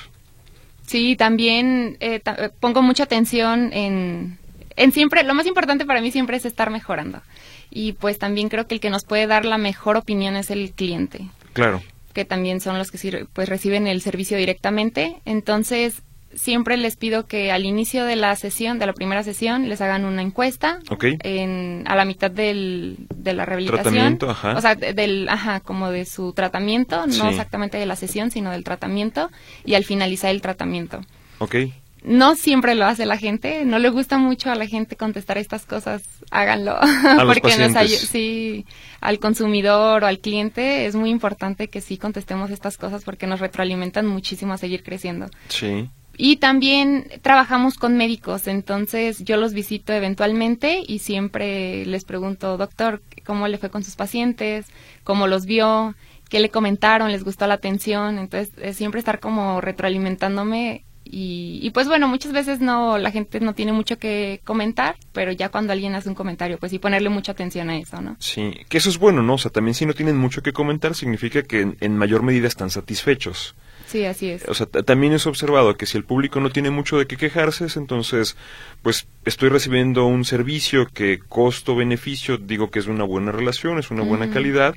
Sí, 0.91 1.15
también 1.15 1.95
eh, 2.01 2.19
pongo 2.59 2.81
mucha 2.81 3.03
atención 3.03 3.71
en, 3.71 4.37
en 4.75 4.91
siempre, 4.91 5.23
lo 5.23 5.33
más 5.33 5.47
importante 5.47 5.85
para 5.85 6.01
mí 6.01 6.11
siempre 6.11 6.35
es 6.35 6.43
estar 6.43 6.69
mejorando. 6.69 7.21
Y 7.69 7.93
pues 7.93 8.19
también 8.19 8.49
creo 8.49 8.67
que 8.67 8.75
el 8.75 8.81
que 8.81 8.89
nos 8.89 9.05
puede 9.05 9.25
dar 9.25 9.45
la 9.45 9.57
mejor 9.57 9.95
opinión 9.95 10.35
es 10.35 10.51
el 10.51 10.73
cliente. 10.73 11.29
Claro. 11.53 11.81
Que 12.11 12.25
también 12.25 12.59
son 12.59 12.77
los 12.77 12.91
que 12.91 13.25
pues 13.31 13.47
reciben 13.47 13.87
el 13.87 14.01
servicio 14.01 14.35
directamente. 14.35 15.15
Entonces, 15.23 16.01
siempre 16.35 16.77
les 16.77 16.95
pido 16.95 17.25
que 17.27 17.51
al 17.51 17.65
inicio 17.65 18.05
de 18.05 18.15
la 18.15 18.35
sesión, 18.35 18.79
de 18.79 18.85
la 18.85 18.93
primera 18.93 19.23
sesión, 19.23 19.69
les 19.69 19.81
hagan 19.81 20.05
una 20.05 20.21
encuesta 20.21 20.79
en, 21.01 21.83
a 21.87 21.95
la 21.95 22.05
mitad 22.05 22.31
del, 22.31 22.97
de 23.15 23.33
la 23.33 23.45
rehabilitación. 23.45 24.19
Ajá. 24.27 24.55
O 24.57 24.61
sea, 24.61 24.75
del, 24.75 25.27
ajá, 25.29 25.59
como 25.59 25.89
de 25.91 26.05
su 26.05 26.33
tratamiento, 26.33 27.07
no 27.07 27.29
exactamente 27.29 27.77
de 27.77 27.85
la 27.85 27.95
sesión, 27.95 28.31
sino 28.31 28.51
del 28.51 28.63
tratamiento, 28.63 29.29
y 29.65 29.75
al 29.75 29.83
finalizar 29.83 30.31
el 30.31 30.41
tratamiento. 30.41 31.01
Ok. 31.39 31.55
No 32.03 32.35
siempre 32.35 32.73
lo 32.73 32.85
hace 32.85 33.05
la 33.05 33.17
gente, 33.17 33.63
no 33.63 33.77
le 33.77 33.89
gusta 33.89 34.17
mucho 34.17 34.49
a 34.49 34.55
la 34.55 34.65
gente 34.65 34.95
contestar 34.95 35.37
estas 35.37 35.67
cosas, 35.67 36.01
háganlo. 36.31 36.79
Porque 37.27 37.55
nos 37.57 37.89
sí, 37.91 38.65
al 39.01 39.19
consumidor 39.19 40.03
o 40.03 40.07
al 40.07 40.19
cliente 40.19 40.87
es 40.87 40.95
muy 40.95 41.11
importante 41.11 41.67
que 41.67 41.79
sí 41.79 41.97
contestemos 41.97 42.49
estas 42.49 42.77
cosas 42.77 43.03
porque 43.03 43.27
nos 43.27 43.39
retroalimentan 43.39 44.07
muchísimo 44.07 44.53
a 44.53 44.57
seguir 44.57 44.83
creciendo. 44.83 45.27
Sí. 45.49 45.89
Y 46.17 46.37
también 46.37 47.07
trabajamos 47.21 47.75
con 47.75 47.97
médicos, 47.97 48.47
entonces 48.47 49.23
yo 49.23 49.37
los 49.37 49.53
visito 49.53 49.93
eventualmente 49.93 50.83
y 50.85 50.99
siempre 50.99 51.85
les 51.85 52.03
pregunto, 52.05 52.57
doctor, 52.57 53.01
¿cómo 53.25 53.47
le 53.47 53.57
fue 53.57 53.69
con 53.69 53.83
sus 53.83 53.95
pacientes? 53.95 54.67
¿Cómo 55.03 55.27
los 55.27 55.45
vio? 55.45 55.95
¿Qué 56.29 56.39
le 56.39 56.49
comentaron? 56.49 57.11
¿Les 57.11 57.23
gustó 57.23 57.47
la 57.47 57.55
atención? 57.55 58.19
Entonces, 58.19 58.75
siempre 58.75 58.99
estar 58.99 59.19
como 59.19 59.61
retroalimentándome 59.61 60.85
y, 61.03 61.59
y, 61.61 61.71
pues 61.71 61.87
bueno, 61.87 62.07
muchas 62.07 62.31
veces 62.31 62.61
no, 62.61 62.97
la 62.97 63.11
gente 63.11 63.39
no 63.41 63.53
tiene 63.53 63.73
mucho 63.73 63.97
que 63.97 64.39
comentar, 64.45 64.95
pero 65.11 65.31
ya 65.31 65.49
cuando 65.49 65.73
alguien 65.73 65.93
hace 65.95 66.07
un 66.07 66.15
comentario, 66.15 66.57
pues 66.57 66.71
sí 66.71 66.79
ponerle 66.79 67.09
mucha 67.09 67.33
atención 67.33 67.69
a 67.69 67.77
eso, 67.77 68.01
¿no? 68.01 68.15
Sí, 68.19 68.53
que 68.69 68.77
eso 68.77 68.89
es 68.89 68.97
bueno, 68.97 69.21
¿no? 69.21 69.33
O 69.33 69.37
sea, 69.37 69.51
también 69.51 69.73
si 69.75 69.85
no 69.85 69.93
tienen 69.93 70.15
mucho 70.15 70.41
que 70.41 70.53
comentar, 70.53 70.95
significa 70.95 71.43
que 71.43 71.75
en 71.79 71.97
mayor 71.97 72.23
medida 72.23 72.47
están 72.47 72.69
satisfechos. 72.69 73.55
Sí, 73.91 74.05
así 74.05 74.29
es. 74.29 74.47
O 74.47 74.53
sea, 74.53 74.67
también 74.67 75.11
es 75.11 75.27
observado 75.27 75.75
que 75.75 75.85
si 75.85 75.97
el 75.97 76.05
público 76.05 76.39
no 76.39 76.49
tiene 76.49 76.69
mucho 76.69 76.97
de 76.97 77.07
qué 77.07 77.17
quejarse, 77.17 77.67
entonces, 77.75 78.37
pues 78.81 79.05
estoy 79.25 79.49
recibiendo 79.49 80.05
un 80.05 80.23
servicio 80.23 80.87
que 80.87 81.19
costo-beneficio, 81.19 82.37
digo 82.37 82.71
que 82.71 82.79
es 82.79 82.87
una 82.87 83.03
buena 83.03 83.33
relación, 83.33 83.79
es 83.79 83.91
una 83.91 84.03
buena 84.03 84.29
calidad, 84.29 84.75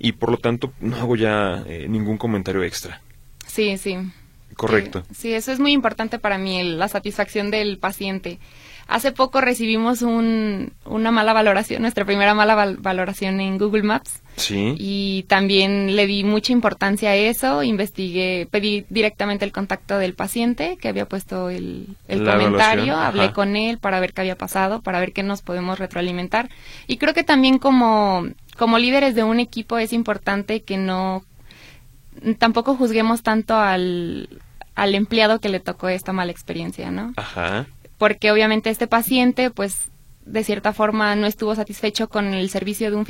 y 0.00 0.12
por 0.12 0.32
lo 0.32 0.38
tanto 0.38 0.72
no 0.80 0.96
hago 0.96 1.14
ya 1.14 1.62
eh, 1.68 1.86
ningún 1.88 2.18
comentario 2.18 2.64
extra. 2.64 3.02
Sí, 3.46 3.78
sí. 3.78 3.98
Correcto. 4.56 5.04
sí, 5.14 5.32
eso 5.32 5.52
es 5.52 5.60
muy 5.60 5.72
importante 5.72 6.18
para 6.18 6.38
mí, 6.38 6.62
la 6.64 6.88
satisfacción 6.88 7.52
del 7.52 7.78
paciente. 7.78 8.40
Hace 8.88 9.10
poco 9.10 9.40
recibimos 9.40 10.02
un, 10.02 10.72
una 10.84 11.10
mala 11.10 11.32
valoración, 11.32 11.82
nuestra 11.82 12.04
primera 12.04 12.34
mala 12.34 12.76
valoración 12.78 13.40
en 13.40 13.58
Google 13.58 13.82
Maps. 13.82 14.22
Sí. 14.36 14.76
Y 14.78 15.24
también 15.24 15.96
le 15.96 16.06
di 16.06 16.22
mucha 16.22 16.52
importancia 16.52 17.10
a 17.10 17.16
eso, 17.16 17.64
investigué, 17.64 18.46
pedí 18.48 18.84
directamente 18.88 19.44
el 19.44 19.50
contacto 19.50 19.98
del 19.98 20.14
paciente 20.14 20.76
que 20.76 20.88
había 20.88 21.08
puesto 21.08 21.50
el, 21.50 21.96
el 22.06 22.24
comentario, 22.24 22.96
hablé 22.96 23.32
con 23.32 23.56
él 23.56 23.78
para 23.78 23.98
ver 23.98 24.12
qué 24.12 24.20
había 24.20 24.38
pasado, 24.38 24.82
para 24.82 25.00
ver 25.00 25.12
qué 25.12 25.24
nos 25.24 25.42
podemos 25.42 25.80
retroalimentar. 25.80 26.48
Y 26.86 26.98
creo 26.98 27.12
que 27.12 27.24
también 27.24 27.58
como, 27.58 28.24
como 28.56 28.78
líderes 28.78 29.16
de 29.16 29.24
un 29.24 29.40
equipo 29.40 29.78
es 29.78 29.92
importante 29.92 30.62
que 30.62 30.76
no, 30.76 31.24
tampoco 32.38 32.76
juzguemos 32.76 33.24
tanto 33.24 33.56
al, 33.56 34.28
al 34.76 34.94
empleado 34.94 35.40
que 35.40 35.48
le 35.48 35.58
tocó 35.58 35.88
esta 35.88 36.12
mala 36.12 36.30
experiencia, 36.30 36.92
¿no? 36.92 37.14
Ajá 37.16 37.66
porque 37.98 38.30
obviamente 38.30 38.70
este 38.70 38.86
paciente, 38.86 39.50
pues, 39.50 39.90
de 40.24 40.44
cierta 40.44 40.72
forma 40.72 41.14
no 41.16 41.26
estuvo 41.26 41.54
satisfecho 41.54 42.08
con 42.08 42.34
el 42.34 42.50
servicio 42.50 42.90
de 42.90 42.96
un 42.96 43.06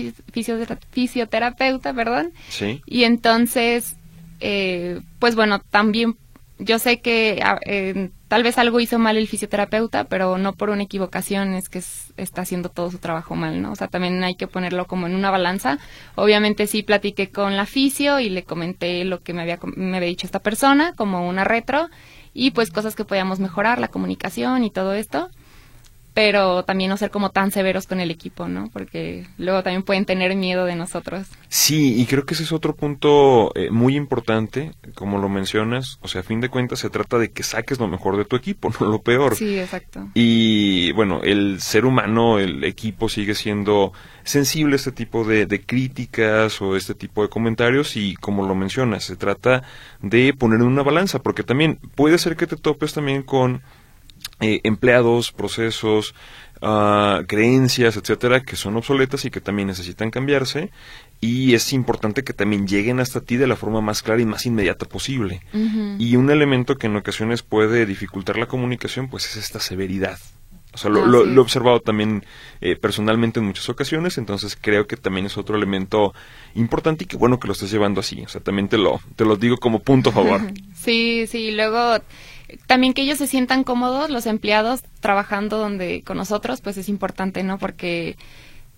fisioterapeuta, 0.92 1.94
perdón. 1.94 2.32
Sí. 2.48 2.82
Y 2.86 3.04
entonces, 3.04 3.96
eh, 4.40 5.00
pues 5.18 5.34
bueno, 5.34 5.60
también 5.70 6.16
yo 6.58 6.78
sé 6.78 7.00
que 7.00 7.42
eh, 7.66 8.10
tal 8.28 8.42
vez 8.42 8.58
algo 8.58 8.80
hizo 8.80 8.98
mal 8.98 9.16
el 9.16 9.28
fisioterapeuta, 9.28 10.04
pero 10.04 10.38
no 10.38 10.54
por 10.54 10.70
una 10.70 10.84
equivocación 10.84 11.54
es 11.54 11.68
que 11.68 11.82
está 12.16 12.42
haciendo 12.42 12.70
todo 12.70 12.90
su 12.90 12.98
trabajo 12.98 13.34
mal, 13.34 13.60
¿no? 13.60 13.72
O 13.72 13.76
sea, 13.76 13.88
también 13.88 14.22
hay 14.24 14.36
que 14.36 14.46
ponerlo 14.46 14.86
como 14.86 15.06
en 15.06 15.14
una 15.14 15.30
balanza. 15.30 15.78
Obviamente 16.14 16.66
sí 16.66 16.82
platiqué 16.82 17.30
con 17.30 17.56
la 17.56 17.66
fisio 17.66 18.20
y 18.20 18.30
le 18.30 18.44
comenté 18.44 19.04
lo 19.04 19.20
que 19.20 19.34
me 19.34 19.42
había, 19.42 19.58
me 19.76 19.98
había 19.98 20.08
dicho 20.08 20.26
esta 20.26 20.40
persona, 20.40 20.94
como 20.96 21.28
una 21.28 21.44
retro, 21.44 21.88
y 22.36 22.50
pues 22.50 22.70
cosas 22.70 22.94
que 22.94 23.06
podíamos 23.06 23.40
mejorar, 23.40 23.78
la 23.78 23.88
comunicación 23.88 24.62
y 24.62 24.70
todo 24.70 24.92
esto, 24.92 25.30
pero 26.16 26.64
también 26.64 26.88
no 26.88 26.96
ser 26.96 27.10
como 27.10 27.28
tan 27.28 27.50
severos 27.50 27.86
con 27.86 28.00
el 28.00 28.10
equipo, 28.10 28.48
¿no? 28.48 28.70
Porque 28.72 29.26
luego 29.36 29.62
también 29.62 29.82
pueden 29.82 30.06
tener 30.06 30.34
miedo 30.34 30.64
de 30.64 30.74
nosotros. 30.74 31.26
Sí, 31.50 32.00
y 32.00 32.06
creo 32.06 32.24
que 32.24 32.32
ese 32.32 32.44
es 32.44 32.52
otro 32.52 32.74
punto 32.74 33.52
eh, 33.54 33.70
muy 33.70 33.96
importante, 33.96 34.72
como 34.94 35.18
lo 35.18 35.28
mencionas, 35.28 35.98
o 36.00 36.08
sea, 36.08 36.22
a 36.22 36.24
fin 36.24 36.40
de 36.40 36.48
cuentas 36.48 36.78
se 36.78 36.88
trata 36.88 37.18
de 37.18 37.32
que 37.32 37.42
saques 37.42 37.78
lo 37.78 37.86
mejor 37.86 38.16
de 38.16 38.24
tu 38.24 38.34
equipo, 38.34 38.70
no 38.80 38.86
lo 38.86 39.02
peor. 39.02 39.36
Sí, 39.36 39.58
exacto. 39.58 40.08
Y 40.14 40.90
bueno, 40.92 41.20
el 41.22 41.60
ser 41.60 41.84
humano, 41.84 42.38
el 42.38 42.64
equipo 42.64 43.10
sigue 43.10 43.34
siendo 43.34 43.92
sensible 44.24 44.72
a 44.72 44.76
este 44.76 44.92
tipo 44.92 45.22
de, 45.22 45.44
de 45.44 45.60
críticas 45.66 46.62
o 46.62 46.76
este 46.76 46.94
tipo 46.94 47.24
de 47.24 47.28
comentarios 47.28 47.94
y 47.94 48.14
como 48.14 48.46
lo 48.46 48.54
mencionas, 48.54 49.04
se 49.04 49.16
trata 49.16 49.64
de 50.00 50.32
poner 50.32 50.60
en 50.60 50.66
una 50.66 50.82
balanza, 50.82 51.18
porque 51.18 51.42
también 51.42 51.78
puede 51.94 52.16
ser 52.16 52.36
que 52.36 52.46
te 52.46 52.56
topes 52.56 52.94
también 52.94 53.22
con 53.22 53.60
eh, 54.40 54.60
empleados, 54.64 55.32
procesos, 55.32 56.14
uh, 56.60 57.24
creencias, 57.26 57.96
etcétera, 57.96 58.42
que 58.42 58.56
son 58.56 58.76
obsoletas 58.76 59.24
y 59.24 59.30
que 59.30 59.40
también 59.40 59.68
necesitan 59.68 60.10
cambiarse. 60.10 60.70
Y 61.20 61.54
es 61.54 61.72
importante 61.72 62.24
que 62.24 62.34
también 62.34 62.66
lleguen 62.66 63.00
hasta 63.00 63.20
ti 63.20 63.36
de 63.36 63.46
la 63.46 63.56
forma 63.56 63.80
más 63.80 64.02
clara 64.02 64.20
y 64.20 64.26
más 64.26 64.44
inmediata 64.44 64.86
posible. 64.86 65.40
Y 65.98 66.16
un 66.16 66.30
elemento 66.30 66.76
que 66.76 66.88
en 66.88 66.96
ocasiones 66.96 67.42
puede 67.42 67.86
dificultar 67.86 68.36
la 68.36 68.46
comunicación, 68.46 69.08
pues 69.08 69.24
es 69.26 69.36
esta 69.36 69.58
severidad. 69.58 70.18
O 70.74 70.78
sea, 70.78 70.90
lo, 70.90 71.24
he 71.24 71.38
observado 71.38 71.80
también 71.80 72.22
eh, 72.60 72.76
personalmente 72.76 73.40
en 73.40 73.46
muchas 73.46 73.66
ocasiones, 73.70 74.18
entonces 74.18 74.58
creo 74.60 74.86
que 74.86 74.98
también 74.98 75.24
es 75.24 75.38
otro 75.38 75.56
elemento 75.56 76.12
importante 76.54 77.04
y 77.04 77.06
que 77.06 77.16
bueno 77.16 77.40
que 77.40 77.46
lo 77.46 77.54
estés 77.54 77.70
llevando 77.70 78.00
así. 78.00 78.20
O 78.20 78.28
sea, 78.28 78.42
también 78.42 78.68
te 78.68 78.76
lo, 78.76 79.00
te 79.16 79.24
lo 79.24 79.36
digo 79.36 79.56
como 79.56 79.78
punto 79.78 80.10
a 80.10 80.12
favor. 80.12 80.40
Sí, 80.76 81.26
sí, 81.26 81.50
luego 81.50 81.98
también 82.66 82.94
que 82.94 83.02
ellos 83.02 83.18
se 83.18 83.26
sientan 83.26 83.64
cómodos, 83.64 84.10
los 84.10 84.26
empleados 84.26 84.82
trabajando 85.00 85.58
donde 85.58 86.02
con 86.02 86.16
nosotros, 86.16 86.60
pues 86.60 86.76
es 86.76 86.88
importante, 86.88 87.42
¿no? 87.42 87.58
Porque 87.58 88.16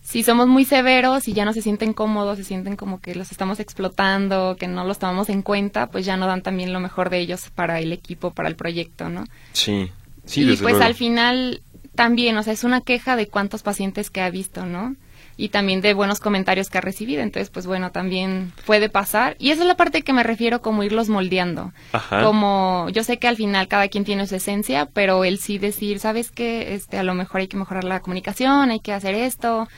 si 0.02 0.22
somos 0.22 0.46
muy 0.46 0.64
severos 0.64 1.28
y 1.28 1.34
ya 1.34 1.44
no 1.44 1.52
se 1.52 1.60
sienten 1.60 1.92
cómodos, 1.92 2.38
se 2.38 2.44
sienten 2.44 2.76
como 2.76 3.00
que 3.00 3.14
los 3.14 3.30
estamos 3.30 3.60
explotando, 3.60 4.56
que 4.58 4.66
no 4.66 4.84
los 4.84 4.98
tomamos 4.98 5.28
en 5.28 5.42
cuenta, 5.42 5.88
pues 5.88 6.06
ya 6.06 6.16
no 6.16 6.26
dan 6.26 6.42
también 6.42 6.72
lo 6.72 6.80
mejor 6.80 7.10
de 7.10 7.18
ellos 7.18 7.50
para 7.54 7.80
el 7.80 7.92
equipo, 7.92 8.30
para 8.30 8.48
el 8.48 8.56
proyecto, 8.56 9.08
¿no? 9.10 9.24
Sí, 9.52 9.90
sí. 10.24 10.50
Y 10.50 10.56
pues 10.56 10.80
al 10.80 10.94
final 10.94 11.60
también, 11.94 12.36
o 12.38 12.42
sea, 12.42 12.52
es 12.52 12.64
una 12.64 12.80
queja 12.80 13.16
de 13.16 13.26
cuántos 13.26 13.62
pacientes 13.62 14.08
que 14.08 14.20
ha 14.20 14.30
visto, 14.30 14.64
¿no? 14.64 14.96
Y 15.38 15.48
también 15.48 15.80
de 15.80 15.94
buenos 15.94 16.20
comentarios 16.20 16.68
que 16.68 16.76
ha 16.76 16.82
recibido. 16.82 17.22
Entonces, 17.22 17.48
pues 17.48 17.66
bueno, 17.66 17.92
también 17.92 18.52
puede 18.66 18.90
pasar. 18.90 19.36
Y 19.38 19.52
esa 19.52 19.62
es 19.62 19.68
la 19.68 19.76
parte 19.76 20.02
que 20.02 20.12
me 20.12 20.24
refiero 20.24 20.60
como 20.60 20.82
irlos 20.82 21.08
moldeando. 21.08 21.72
Como 22.10 22.88
yo 22.90 23.04
sé 23.04 23.18
que 23.18 23.28
al 23.28 23.36
final 23.36 23.68
cada 23.68 23.88
quien 23.88 24.04
tiene 24.04 24.26
su 24.26 24.34
esencia, 24.34 24.86
pero 24.92 25.24
el 25.24 25.38
sí 25.38 25.58
decir, 25.58 26.00
¿sabes 26.00 26.32
qué? 26.32 26.74
Este, 26.74 26.98
a 26.98 27.04
lo 27.04 27.14
mejor 27.14 27.40
hay 27.40 27.48
que 27.48 27.56
mejorar 27.56 27.84
la 27.84 28.00
comunicación, 28.00 28.70
hay 28.70 28.80
que 28.80 28.92
hacer 28.92 29.14
esto 29.14 29.68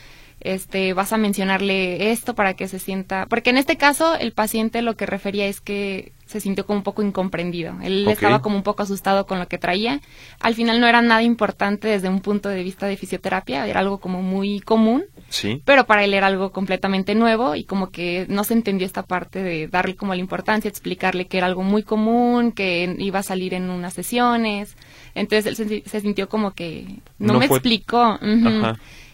este, 0.41 0.93
vas 0.93 1.13
a 1.13 1.17
mencionarle 1.17 2.11
esto 2.11 2.35
para 2.35 2.55
que 2.55 2.67
se 2.67 2.79
sienta, 2.79 3.27
porque 3.27 3.51
en 3.51 3.57
este 3.57 3.77
caso 3.77 4.15
el 4.15 4.33
paciente 4.33 4.81
lo 4.81 4.95
que 4.97 5.05
refería 5.05 5.45
es 5.45 5.61
que 5.61 6.13
se 6.31 6.39
sintió 6.39 6.65
como 6.65 6.79
un 6.79 6.83
poco 6.83 7.03
incomprendido. 7.03 7.75
Él 7.83 8.07
estaba 8.07 8.41
como 8.41 8.55
un 8.55 8.63
poco 8.63 8.83
asustado 8.83 9.25
con 9.25 9.37
lo 9.37 9.49
que 9.49 9.57
traía. 9.57 9.99
Al 10.39 10.55
final 10.55 10.79
no 10.79 10.87
era 10.87 11.01
nada 11.01 11.21
importante 11.23 11.89
desde 11.89 12.07
un 12.07 12.21
punto 12.21 12.47
de 12.47 12.63
vista 12.63 12.85
de 12.85 12.95
fisioterapia, 12.95 13.67
era 13.67 13.81
algo 13.81 13.99
como 13.99 14.21
muy 14.21 14.61
común. 14.61 15.03
Sí. 15.27 15.61
Pero 15.65 15.85
para 15.85 16.05
él 16.05 16.13
era 16.13 16.27
algo 16.27 16.53
completamente 16.53 17.15
nuevo 17.15 17.55
y 17.55 17.65
como 17.65 17.89
que 17.89 18.25
no 18.29 18.45
se 18.45 18.53
entendió 18.53 18.85
esta 18.85 19.03
parte 19.03 19.43
de 19.43 19.67
darle 19.67 19.97
como 19.97 20.13
la 20.13 20.21
importancia, 20.21 20.69
explicarle 20.69 21.27
que 21.27 21.37
era 21.37 21.47
algo 21.47 21.63
muy 21.63 21.83
común, 21.83 22.53
que 22.53 22.95
iba 22.97 23.19
a 23.19 23.23
salir 23.23 23.53
en 23.53 23.69
unas 23.69 23.93
sesiones. 23.93 24.77
Entonces 25.13 25.59
él 25.59 25.83
se, 25.85 25.99
sintió 25.99 26.29
como 26.29 26.51
que 26.51 26.99
no, 27.19 27.39
me 27.39 27.45
explicó. 27.45 28.17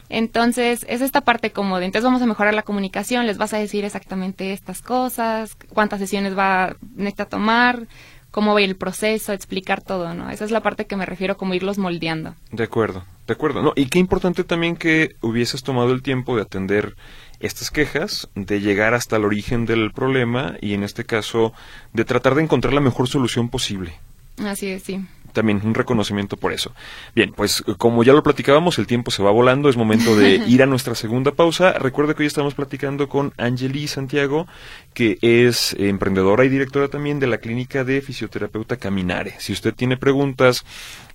Entonces, 0.10 0.86
es 0.88 1.02
esta 1.02 1.22
parte 1.22 1.52
como 1.52 1.80
de, 1.80 1.86
entonces 1.86 2.06
vamos 2.06 2.22
a 2.22 2.26
mejorar 2.26 2.54
la 2.54 2.64
comunicación, 2.64 3.28
les 3.28 3.38
vas 3.38 3.54
a 3.54 3.58
decir 3.58 3.84
exactamente 3.86 4.54
estas 4.54 4.82
cosas, 4.82 5.56
cuántas 5.70 6.00
sesiones 6.00 6.38
va 6.38 6.66
a 6.66 6.76
necesitar 6.96 7.28
tomar, 7.28 7.88
cómo 8.32 8.54
va 8.54 8.62
el 8.62 8.76
proceso, 8.76 9.34
explicar 9.34 9.82
todo, 9.82 10.14
¿no? 10.14 10.30
Esa 10.30 10.46
es 10.46 10.52
la 10.52 10.62
parte 10.62 10.86
que 10.86 10.96
me 10.96 11.06
refiero 11.06 11.38
como 11.38 11.54
irlos 11.54 11.78
moldeando. 11.78 12.36
De 12.52 12.64
acuerdo, 12.64 13.04
de 13.26 13.34
acuerdo. 13.34 13.62
No, 13.62 13.74
y 13.76 13.88
qué 13.88 14.00
importante 14.00 14.44
también 14.44 14.76
que 14.76 15.16
hubieses 15.22 15.64
tomado 15.64 15.92
el 15.92 16.02
tiempo 16.02 16.36
de 16.36 16.44
atender 16.44 16.96
estas 17.40 17.72
quejas, 17.72 18.30
de 18.36 18.62
llegar 18.62 18.94
hasta 18.94 19.18
el 19.18 19.26
origen 19.26 19.66
del 19.66 19.92
problema 19.92 20.56
y 20.62 20.74
en 20.74 20.84
este 20.84 21.04
caso 21.04 21.54
de 21.94 22.06
tratar 22.06 22.36
de 22.36 22.44
encontrar 22.44 22.74
la 22.74 22.82
mejor 22.82 23.08
solución 23.08 23.50
posible. 23.50 23.94
Así 24.38 24.68
es, 24.68 24.84
sí 24.84 25.06
también 25.34 25.62
un 25.64 25.74
reconocimiento 25.74 26.38
por 26.38 26.54
eso. 26.54 26.74
Bien, 27.16 27.34
pues 27.34 27.64
como 27.78 28.04
ya 28.04 28.14
lo 28.14 28.24
platicábamos, 28.24 28.80
el 28.80 28.88
tiempo 28.88 29.12
se 29.12 29.24
va 29.24 29.32
volando, 29.32 29.70
es 29.70 29.78
momento 29.78 30.16
de 30.16 30.36
ir 30.48 30.64
a 30.64 30.66
nuestra 30.66 30.96
segunda 30.96 31.32
pausa. 31.32 31.74
Recuerda 31.74 32.14
que 32.14 32.24
hoy 32.24 32.28
estamos 32.28 32.54
platicando 32.54 33.10
con 33.10 33.34
Angeli 33.38 33.88
Santiago, 33.88 34.48
que 34.94 35.18
es 35.22 35.76
emprendedora 35.78 36.46
y 36.46 36.50
directora 36.50 36.88
también 36.88 37.20
de 37.20 37.28
la 37.28 37.38
clínica 37.38 37.84
de 37.84 38.02
fisioterapeuta 38.02 38.78
Caminare. 38.78 39.36
Si 39.40 39.54
usted 39.54 39.74
tiene 39.74 39.98
preguntas 39.98 40.66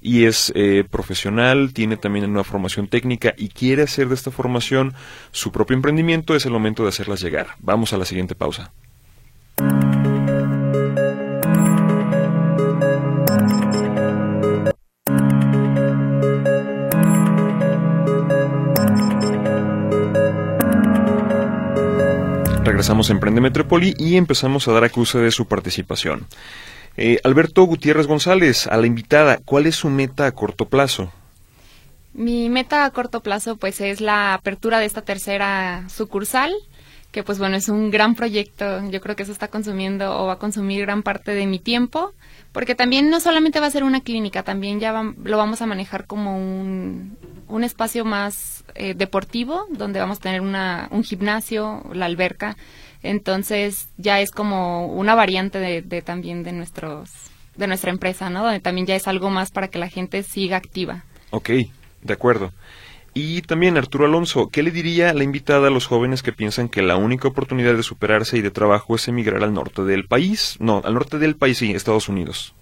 y 0.01 0.25
es 0.25 0.53
eh, 0.55 0.85
profesional, 0.88 1.72
tiene 1.72 1.96
también 1.96 2.29
una 2.29 2.44
formación 2.44 2.88
técnica 2.88 3.35
y 3.37 3.48
quiere 3.48 3.83
hacer 3.83 4.09
de 4.09 4.14
esta 4.14 4.31
formación 4.31 4.94
su 5.31 5.53
propio 5.53 5.77
emprendimiento, 5.77 6.35
es 6.35 6.46
el 6.46 6.53
momento 6.53 6.83
de 6.83 6.90
hacerlas 6.90 7.20
llegar. 7.20 7.48
Vamos 7.61 7.92
a 7.92 7.98
la 7.98 8.05
siguiente 8.05 8.35
pausa. 8.35 8.72
Regresamos 22.83 23.11
a 23.11 23.12
Emprende 23.12 23.40
Metrópoli 23.40 23.95
y 23.97 24.16
empezamos 24.16 24.66
a 24.66 24.73
dar 24.73 24.83
acuse 24.83 25.18
de 25.18 25.31
su 25.31 25.47
participación. 25.47 26.27
Eh, 26.97 27.21
Alberto 27.23 27.62
Gutiérrez 27.62 28.09
González, 28.09 28.66
a 28.66 28.77
la 28.77 28.88
invitada, 28.88 29.38
¿cuál 29.45 29.68
es 29.68 29.77
su 29.77 29.88
meta 29.88 30.27
a 30.27 30.33
corto 30.33 30.64
plazo? 30.64 31.12
Mi 32.12 32.49
meta 32.49 32.85
a 32.85 32.90
corto 32.90 33.21
plazo 33.21 33.55
pues 33.55 33.81
es 33.81 34.01
la 34.01 34.35
apertura 34.35 34.81
de 34.81 34.87
esta 34.87 35.03
tercera 35.03 35.88
sucursal, 35.90 36.53
que 37.12 37.23
pues 37.23 37.38
bueno, 37.38 37.55
es 37.55 37.68
un 37.68 37.92
gran 37.92 38.16
proyecto. 38.16 38.83
Yo 38.90 39.01
creo 39.01 39.14
que 39.14 39.23
eso 39.23 39.31
está 39.31 39.47
consumiendo 39.47 40.18
o 40.18 40.27
va 40.27 40.33
a 40.33 40.38
consumir 40.40 40.81
gran 40.81 41.05
parte 41.05 41.37
de 41.37 41.47
mi 41.47 41.61
tiempo, 41.61 42.12
porque 42.53 42.75
también 42.75 43.11
no 43.11 43.19
solamente 43.21 43.61
va 43.61 43.67
a 43.67 43.71
ser 43.71 43.83
una 43.83 44.03
clínica, 44.03 44.43
también 44.43 44.79
ya 44.79 44.93
lo 44.93 45.37
vamos 45.37 45.62
a 45.62 45.67
manejar 45.67 46.07
como 46.07 46.37
un, 46.37 47.17
un 47.49 47.65
espacio 47.65 48.05
más 48.05 48.65
eh, 48.75 48.95
deportivo, 48.95 49.67
donde 49.71 50.01
vamos 50.01 50.19
a 50.19 50.21
tener 50.21 50.41
una, 50.41 50.88
un 50.91 51.03
gimnasio, 51.03 51.83
la 51.93 52.07
alberca. 52.07 52.57
Entonces 53.03 53.88
ya 53.97 54.21
es 54.21 54.31
como 54.31 54.87
una 54.87 55.15
variante 55.15 55.59
de, 55.59 56.03
también 56.03 56.43
de 56.43 56.53
nuestros 56.53 57.11
de 57.57 57.67
nuestra 57.67 57.91
empresa, 57.91 58.31
¿no? 58.31 58.43
Donde 58.45 58.61
también 58.61 58.87
ya 58.87 58.97
es 58.97 59.07
algo 59.07 59.29
más 59.29 59.51
para 59.51 59.69
que 59.69 59.79
la 59.79 59.88
gente 59.88 60.23
siga 60.23 60.57
activa. 60.57 61.05
Ok, 61.31 61.51
de 62.01 62.12
acuerdo. 62.12 62.51
Y 63.14 63.42
también 63.42 63.77
Arturo 63.77 64.07
Alonso, 64.07 64.48
¿qué 64.48 64.62
le 64.62 64.70
diría 64.70 65.12
la 65.12 65.25
invitada 65.25 65.68
a 65.68 65.70
los 65.70 65.87
jóvenes 65.87 66.22
que 66.22 66.33
piensan 66.33 66.68
que 66.68 66.81
la 66.81 66.96
única 66.96 67.29
oportunidad 67.29 67.75
de 67.75 67.83
superarse 67.83 68.38
y 68.38 68.40
de 68.40 68.51
trabajo 68.51 68.96
es 68.96 69.07
emigrar 69.07 69.42
al 69.44 69.53
norte 69.53 69.83
del 69.83 70.07
país? 70.07 70.57
No, 70.61 70.81
al 70.85 70.94
norte 70.94 71.18
del 71.18 71.37
país, 71.37 71.59
sí, 71.59 71.72
Estados 71.72 72.09
Unidos. 72.09 72.55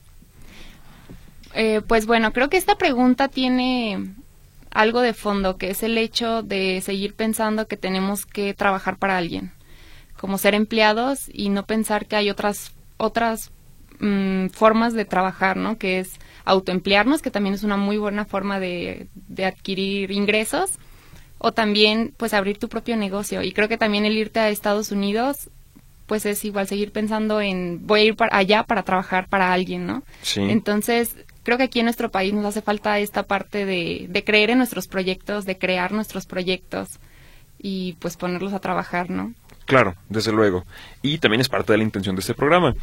Eh, 1.54 1.82
pues 1.86 2.06
bueno, 2.06 2.32
creo 2.32 2.48
que 2.48 2.56
esta 2.56 2.76
pregunta 2.76 3.28
tiene 3.28 4.12
algo 4.72 5.00
de 5.00 5.14
fondo, 5.14 5.56
que 5.56 5.70
es 5.70 5.82
el 5.82 5.98
hecho 5.98 6.42
de 6.42 6.80
seguir 6.80 7.14
pensando 7.14 7.68
que 7.68 7.76
tenemos 7.76 8.26
que 8.26 8.54
trabajar 8.54 8.96
para 8.96 9.18
alguien, 9.18 9.52
como 10.16 10.38
ser 10.38 10.54
empleados 10.54 11.28
y 11.32 11.48
no 11.48 11.64
pensar 11.64 12.06
que 12.06 12.16
hay 12.16 12.30
otras 12.30 12.72
otras 12.96 13.50
mm, 13.98 14.48
formas 14.48 14.92
de 14.94 15.04
trabajar, 15.04 15.56
¿no? 15.56 15.78
Que 15.78 16.00
es 16.00 16.18
autoemplearnos, 16.44 17.22
que 17.22 17.30
también 17.30 17.54
es 17.54 17.62
una 17.62 17.76
muy 17.76 17.96
buena 17.96 18.24
forma 18.24 18.60
de, 18.60 19.08
de 19.14 19.44
adquirir 19.44 20.10
ingresos, 20.10 20.72
o 21.38 21.52
también 21.52 22.14
pues 22.16 22.34
abrir 22.34 22.58
tu 22.58 22.68
propio 22.68 22.96
negocio. 22.96 23.42
Y 23.42 23.52
creo 23.52 23.68
que 23.68 23.78
también 23.78 24.04
el 24.04 24.16
irte 24.16 24.40
a 24.40 24.50
Estados 24.50 24.92
Unidos 24.92 25.50
pues 26.10 26.26
es 26.26 26.44
igual 26.44 26.66
seguir 26.66 26.90
pensando 26.90 27.40
en 27.40 27.86
voy 27.86 28.00
a 28.00 28.04
ir 28.04 28.16
para 28.16 28.36
allá 28.36 28.64
para 28.64 28.82
trabajar 28.82 29.28
para 29.28 29.52
alguien, 29.52 29.86
¿no? 29.86 30.02
Sí. 30.22 30.40
Entonces, 30.40 31.14
creo 31.44 31.56
que 31.56 31.62
aquí 31.62 31.78
en 31.78 31.86
nuestro 31.86 32.10
país 32.10 32.34
nos 32.34 32.44
hace 32.44 32.62
falta 32.62 32.98
esta 32.98 33.22
parte 33.22 33.64
de, 33.64 34.06
de 34.08 34.24
creer 34.24 34.50
en 34.50 34.58
nuestros 34.58 34.88
proyectos, 34.88 35.44
de 35.44 35.56
crear 35.56 35.92
nuestros 35.92 36.26
proyectos 36.26 36.98
y 37.58 37.92
pues 38.00 38.16
ponerlos 38.16 38.52
a 38.54 38.58
trabajar, 38.58 39.08
¿no? 39.08 39.34
Claro, 39.70 39.94
desde 40.08 40.32
luego. 40.32 40.64
Y 41.00 41.18
también 41.18 41.40
es 41.40 41.48
parte 41.48 41.72
de 41.72 41.78
la 41.78 41.84
intención 41.84 42.16
de 42.16 42.20
este 42.22 42.34
programa. 42.34 42.74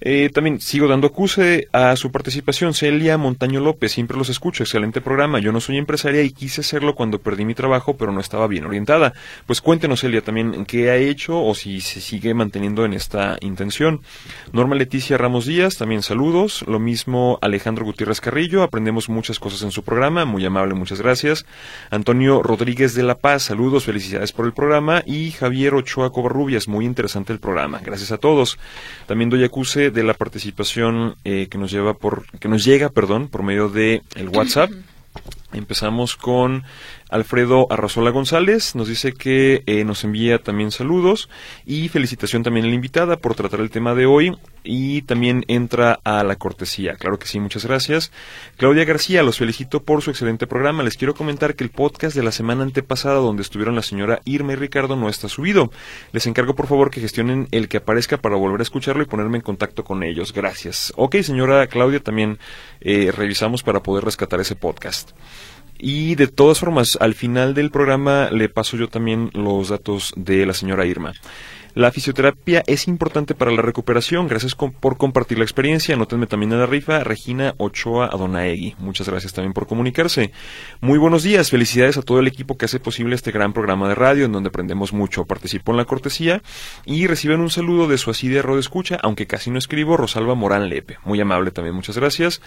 Eh, 0.00 0.30
también 0.32 0.58
sigo 0.58 0.88
dando 0.88 1.08
acuse 1.08 1.68
a 1.70 1.94
su 1.96 2.10
participación. 2.10 2.72
Celia 2.72 3.18
Montaño 3.18 3.60
López, 3.60 3.92
siempre 3.92 4.16
los 4.16 4.30
escucho. 4.30 4.62
Excelente 4.62 5.02
programa. 5.02 5.38
Yo 5.38 5.52
no 5.52 5.60
soy 5.60 5.76
empresaria 5.76 6.22
y 6.22 6.30
quise 6.30 6.62
hacerlo 6.62 6.94
cuando 6.94 7.18
perdí 7.18 7.44
mi 7.44 7.54
trabajo, 7.54 7.98
pero 7.98 8.10
no 8.10 8.20
estaba 8.20 8.46
bien 8.46 8.64
orientada. 8.64 9.12
Pues 9.44 9.60
cuéntenos, 9.60 10.00
Celia, 10.00 10.22
también 10.22 10.64
qué 10.64 10.88
ha 10.88 10.96
hecho 10.96 11.44
o 11.44 11.54
si 11.54 11.82
se 11.82 12.00
sigue 12.00 12.32
manteniendo 12.32 12.86
en 12.86 12.94
esta 12.94 13.36
intención. 13.42 14.00
Norma 14.54 14.76
Leticia 14.76 15.18
Ramos 15.18 15.44
Díaz, 15.44 15.76
también 15.76 16.00
saludos. 16.00 16.64
Lo 16.66 16.78
mismo 16.78 17.38
Alejandro 17.42 17.84
Gutiérrez 17.84 18.22
Carrillo. 18.22 18.62
Aprendemos 18.62 19.10
muchas 19.10 19.38
cosas 19.38 19.60
en 19.60 19.72
su 19.72 19.82
programa. 19.82 20.24
Muy 20.24 20.46
amable, 20.46 20.72
muchas 20.72 21.02
gracias. 21.02 21.44
Antonio 21.90 22.42
Rodríguez 22.42 22.94
de 22.94 23.02
La 23.02 23.18
Paz, 23.18 23.42
saludos, 23.42 23.84
felicidades 23.84 24.32
por 24.32 24.46
el 24.46 24.54
programa. 24.54 25.02
Y 25.04 25.32
Javier 25.32 25.74
Ochoa 25.74 26.10
Rubias, 26.30 26.68
muy 26.68 26.86
interesante 26.86 27.32
el 27.32 27.38
programa. 27.38 27.80
Gracias 27.84 28.12
a 28.12 28.18
todos. 28.18 28.58
También 29.06 29.28
doy 29.28 29.44
acuse 29.44 29.90
de 29.90 30.02
la 30.02 30.14
participación 30.14 31.16
eh, 31.24 31.48
que 31.50 31.58
nos 31.58 31.70
lleva 31.70 31.94
por 31.94 32.26
que 32.38 32.48
nos 32.48 32.64
llega, 32.64 32.88
perdón, 32.88 33.28
por 33.28 33.42
medio 33.42 33.68
de 33.68 34.02
el 34.14 34.28
WhatsApp. 34.28 34.70
Empezamos 35.52 36.16
con 36.16 36.62
Alfredo 37.10 37.66
Arrazola 37.70 38.10
González, 38.10 38.74
nos 38.74 38.88
dice 38.88 39.12
que 39.12 39.62
eh, 39.66 39.84
nos 39.84 40.04
envía 40.04 40.38
también 40.38 40.70
saludos 40.70 41.28
y 41.66 41.88
felicitación 41.88 42.42
también 42.42 42.66
a 42.66 42.68
la 42.68 42.74
invitada 42.74 43.16
por 43.16 43.34
tratar 43.34 43.60
el 43.60 43.70
tema 43.70 43.94
de 43.94 44.06
hoy 44.06 44.36
y 44.62 45.02
también 45.02 45.44
entra 45.48 46.00
a 46.04 46.22
la 46.24 46.36
cortesía. 46.36 46.94
Claro 46.94 47.18
que 47.18 47.26
sí, 47.26 47.40
muchas 47.40 47.64
gracias. 47.64 48.12
Claudia 48.56 48.84
García, 48.84 49.22
los 49.22 49.38
felicito 49.38 49.82
por 49.82 50.02
su 50.02 50.10
excelente 50.10 50.46
programa. 50.46 50.82
Les 50.82 50.96
quiero 50.96 51.14
comentar 51.14 51.54
que 51.54 51.64
el 51.64 51.70
podcast 51.70 52.14
de 52.14 52.22
la 52.22 52.32
semana 52.32 52.62
antepasada 52.62 53.16
donde 53.16 53.42
estuvieron 53.42 53.74
la 53.74 53.82
señora 53.82 54.20
Irma 54.24 54.52
y 54.52 54.56
Ricardo 54.56 54.96
no 54.96 55.08
está 55.08 55.28
subido. 55.28 55.70
Les 56.12 56.26
encargo 56.26 56.54
por 56.54 56.66
favor 56.66 56.90
que 56.90 57.00
gestionen 57.00 57.48
el 57.50 57.68
que 57.68 57.78
aparezca 57.78 58.18
para 58.18 58.36
volver 58.36 58.60
a 58.60 58.62
escucharlo 58.62 59.02
y 59.02 59.06
ponerme 59.06 59.38
en 59.38 59.42
contacto 59.42 59.84
con 59.84 60.02
ellos. 60.02 60.32
Gracias. 60.32 60.92
Ok, 60.96 61.16
señora 61.22 61.66
Claudia, 61.66 62.00
también 62.00 62.38
eh, 62.80 63.12
revisamos 63.16 63.62
para 63.62 63.82
poder 63.82 64.04
rescatar 64.04 64.40
ese 64.40 64.56
podcast. 64.56 65.10
Y 65.82 66.14
de 66.14 66.26
todas 66.26 66.58
formas, 66.58 66.98
al 67.00 67.14
final 67.14 67.54
del 67.54 67.70
programa 67.70 68.30
le 68.30 68.48
paso 68.50 68.76
yo 68.76 68.88
también 68.88 69.30
los 69.32 69.70
datos 69.70 70.12
de 70.14 70.44
la 70.44 70.52
señora 70.52 70.84
Irma. 70.84 71.14
La 71.74 71.92
fisioterapia 71.92 72.62
es 72.66 72.88
importante 72.88 73.34
para 73.34 73.50
la 73.50 73.62
recuperación. 73.62 74.28
Gracias 74.28 74.54
por 74.54 74.96
compartir 74.96 75.38
la 75.38 75.44
experiencia. 75.44 75.94
Anótenme 75.94 76.26
también 76.26 76.52
en 76.52 76.58
la 76.58 76.66
rifa. 76.66 77.04
Regina 77.04 77.54
Ochoa 77.58 78.06
Adonaegui. 78.06 78.74
Muchas 78.78 79.08
gracias 79.08 79.32
también 79.32 79.52
por 79.52 79.66
comunicarse. 79.66 80.32
Muy 80.80 80.98
buenos 80.98 81.22
días. 81.22 81.50
Felicidades 81.50 81.96
a 81.96 82.02
todo 82.02 82.20
el 82.20 82.26
equipo 82.26 82.58
que 82.58 82.64
hace 82.64 82.80
posible 82.80 83.14
este 83.14 83.30
gran 83.30 83.52
programa 83.52 83.88
de 83.88 83.94
radio 83.94 84.24
en 84.24 84.32
donde 84.32 84.48
aprendemos 84.48 84.92
mucho. 84.92 85.24
Participo 85.24 85.70
en 85.72 85.78
la 85.78 85.84
cortesía 85.84 86.42
y 86.84 87.06
reciben 87.06 87.40
un 87.40 87.50
saludo 87.50 87.86
de 87.88 87.98
su 87.98 88.10
así 88.10 88.28
de 88.28 88.40
Escucha, 88.58 88.98
aunque 89.02 89.26
casi 89.26 89.50
no 89.50 89.58
escribo, 89.58 89.96
Rosalba 89.96 90.34
Morán 90.34 90.68
Lepe. 90.68 90.98
Muy 91.04 91.20
amable 91.20 91.50
también. 91.50 91.74
Muchas 91.74 91.96
gracias. 91.96 92.40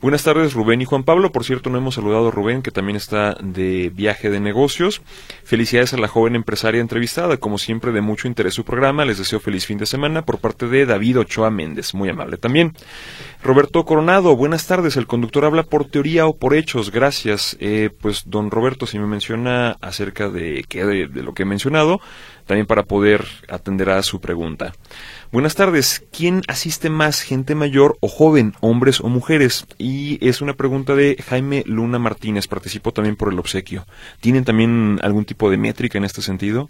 Buenas 0.00 0.22
tardes, 0.22 0.54
Rubén 0.54 0.80
y 0.80 0.84
Juan 0.84 1.02
Pablo. 1.02 1.32
Por 1.32 1.44
cierto, 1.44 1.68
no 1.68 1.78
hemos 1.78 1.96
saludado 1.96 2.28
a 2.28 2.30
Rubén, 2.30 2.62
que 2.62 2.70
también 2.70 2.96
está 2.96 3.34
de 3.40 3.90
viaje 3.90 4.30
de 4.30 4.40
negocios. 4.40 5.02
Felicidades 5.44 5.94
a 5.94 5.98
la 5.98 6.08
joven 6.08 6.36
empresaria 6.36 6.80
entrevistada. 6.80 7.38
Como 7.38 7.58
siempre, 7.58 7.92
de 7.92 8.00
mucho 8.00 8.28
interés 8.28 8.54
programa. 8.68 9.06
Les 9.06 9.16
deseo 9.16 9.40
feliz 9.40 9.64
fin 9.64 9.78
de 9.78 9.86
semana 9.86 10.26
por 10.26 10.38
parte 10.38 10.68
de 10.68 10.84
David 10.84 11.20
Ochoa 11.20 11.50
Méndez, 11.50 11.94
muy 11.94 12.10
amable 12.10 12.36
también. 12.36 12.74
Roberto 13.42 13.84
Coronado, 13.86 14.36
buenas 14.36 14.66
tardes. 14.66 14.98
El 14.98 15.06
conductor 15.06 15.46
habla 15.46 15.62
por 15.62 15.86
teoría 15.86 16.26
o 16.26 16.36
por 16.36 16.54
hechos. 16.54 16.90
Gracias. 16.90 17.56
Eh, 17.60 17.88
pues 18.00 18.24
don 18.26 18.50
Roberto, 18.50 18.86
si 18.86 18.98
me 18.98 19.06
menciona 19.06 19.78
acerca 19.80 20.28
de, 20.28 20.64
qué 20.68 20.84
de, 20.84 21.06
de 21.06 21.22
lo 21.22 21.32
que 21.32 21.44
he 21.44 21.46
mencionado, 21.46 22.00
también 22.46 22.66
para 22.66 22.82
poder 22.82 23.24
atender 23.48 23.88
a 23.88 24.02
su 24.02 24.20
pregunta. 24.20 24.74
Buenas 25.32 25.54
tardes. 25.54 26.04
¿Quién 26.12 26.42
asiste 26.46 26.90
más, 26.90 27.22
gente 27.22 27.54
mayor 27.54 27.96
o 28.00 28.08
joven, 28.08 28.54
hombres 28.60 29.00
o 29.00 29.08
mujeres? 29.08 29.66
Y 29.78 30.18
es 30.26 30.42
una 30.42 30.52
pregunta 30.54 30.94
de 30.94 31.16
Jaime 31.26 31.64
Luna 31.66 31.98
Martínez. 31.98 32.48
Participó 32.48 32.92
también 32.92 33.16
por 33.16 33.32
el 33.32 33.38
obsequio. 33.38 33.86
¿Tienen 34.20 34.44
también 34.44 34.98
algún 35.02 35.24
tipo 35.24 35.50
de 35.50 35.56
métrica 35.56 35.96
en 35.96 36.04
este 36.04 36.20
sentido? 36.20 36.68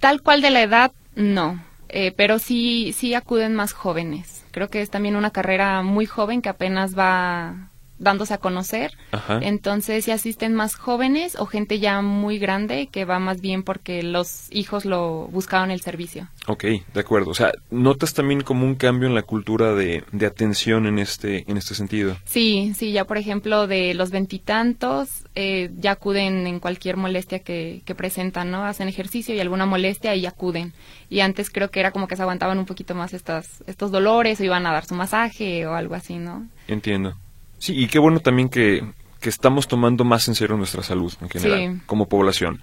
Tal 0.00 0.22
cual 0.22 0.42
de 0.42 0.50
la 0.50 0.62
edad, 0.62 0.92
no. 1.14 1.62
Eh, 1.88 2.12
pero 2.16 2.38
sí, 2.38 2.92
sí 2.92 3.14
acuden 3.14 3.54
más 3.54 3.72
jóvenes. 3.72 4.44
Creo 4.50 4.68
que 4.68 4.82
es 4.82 4.90
también 4.90 5.16
una 5.16 5.30
carrera 5.30 5.82
muy 5.82 6.06
joven 6.06 6.42
que 6.42 6.48
apenas 6.48 6.98
va 6.98 7.70
dándose 7.98 8.34
a 8.34 8.38
conocer. 8.38 8.92
Entonces, 9.40 10.04
si 10.04 10.10
asisten 10.10 10.54
más 10.54 10.74
jóvenes 10.74 11.36
o 11.38 11.46
gente 11.46 11.78
ya 11.78 12.02
muy 12.02 12.38
grande 12.38 12.88
que 12.88 13.04
va 13.04 13.18
más 13.18 13.40
bien 13.40 13.62
porque 13.62 14.02
los 14.02 14.48
hijos 14.50 14.84
lo 14.84 15.28
buscaban 15.28 15.70
el 15.70 15.80
servicio. 15.80 16.28
Ok, 16.46 16.64
de 16.92 17.00
acuerdo. 17.00 17.30
O 17.30 17.34
sea, 17.34 17.52
¿notas 17.70 18.14
también 18.14 18.42
como 18.42 18.66
un 18.66 18.74
cambio 18.74 19.08
en 19.08 19.14
la 19.14 19.22
cultura 19.22 19.74
de, 19.74 20.04
de 20.12 20.26
atención 20.26 20.86
en 20.86 20.98
este, 20.98 21.44
en 21.50 21.56
este 21.56 21.74
sentido? 21.74 22.16
Sí, 22.24 22.72
sí, 22.76 22.92
ya 22.92 23.04
por 23.04 23.16
ejemplo 23.16 23.66
de 23.66 23.94
los 23.94 24.10
veintitantos 24.10 25.24
eh, 25.34 25.70
ya 25.78 25.92
acuden 25.92 26.46
en 26.46 26.60
cualquier 26.60 26.96
molestia 26.96 27.38
que, 27.38 27.82
que 27.84 27.94
presentan, 27.94 28.50
¿no? 28.50 28.64
Hacen 28.64 28.88
ejercicio 28.88 29.34
y 29.34 29.40
alguna 29.40 29.66
molestia 29.66 30.14
y 30.14 30.26
acuden. 30.26 30.72
Y 31.08 31.20
antes 31.20 31.50
creo 31.50 31.70
que 31.70 31.80
era 31.80 31.92
como 31.92 32.08
que 32.08 32.16
se 32.16 32.22
aguantaban 32.22 32.58
un 32.58 32.66
poquito 32.66 32.94
más 32.94 33.14
estas, 33.14 33.62
estos 33.66 33.90
dolores 33.90 34.40
o 34.40 34.44
iban 34.44 34.66
a 34.66 34.72
dar 34.72 34.84
su 34.84 34.94
masaje 34.94 35.66
o 35.66 35.74
algo 35.74 35.94
así, 35.94 36.16
¿no? 36.16 36.46
Entiendo. 36.68 37.16
Sí, 37.64 37.72
y 37.74 37.86
qué 37.86 37.98
bueno 37.98 38.20
también 38.20 38.50
que, 38.50 38.84
estamos 39.22 39.68
tomando 39.68 40.04
más 40.04 40.28
en 40.28 40.34
serio 40.34 40.54
nuestra 40.54 40.82
salud 40.82 41.10
en 41.22 41.30
general, 41.30 41.80
como 41.86 42.10
población. 42.10 42.60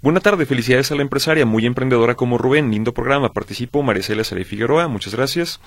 Buena 0.00 0.20
tarde, 0.20 0.46
felicidades 0.46 0.92
a 0.92 0.94
la 0.94 1.02
empresaria, 1.02 1.44
muy 1.44 1.66
emprendedora 1.66 2.14
como 2.14 2.38
Rubén, 2.38 2.70
lindo 2.70 2.94
programa, 2.94 3.32
participo, 3.32 3.82
Maricela 3.82 4.22
Saray 4.22 4.44
Figueroa, 4.44 4.86
muchas 4.86 5.16
gracias. 5.16 5.58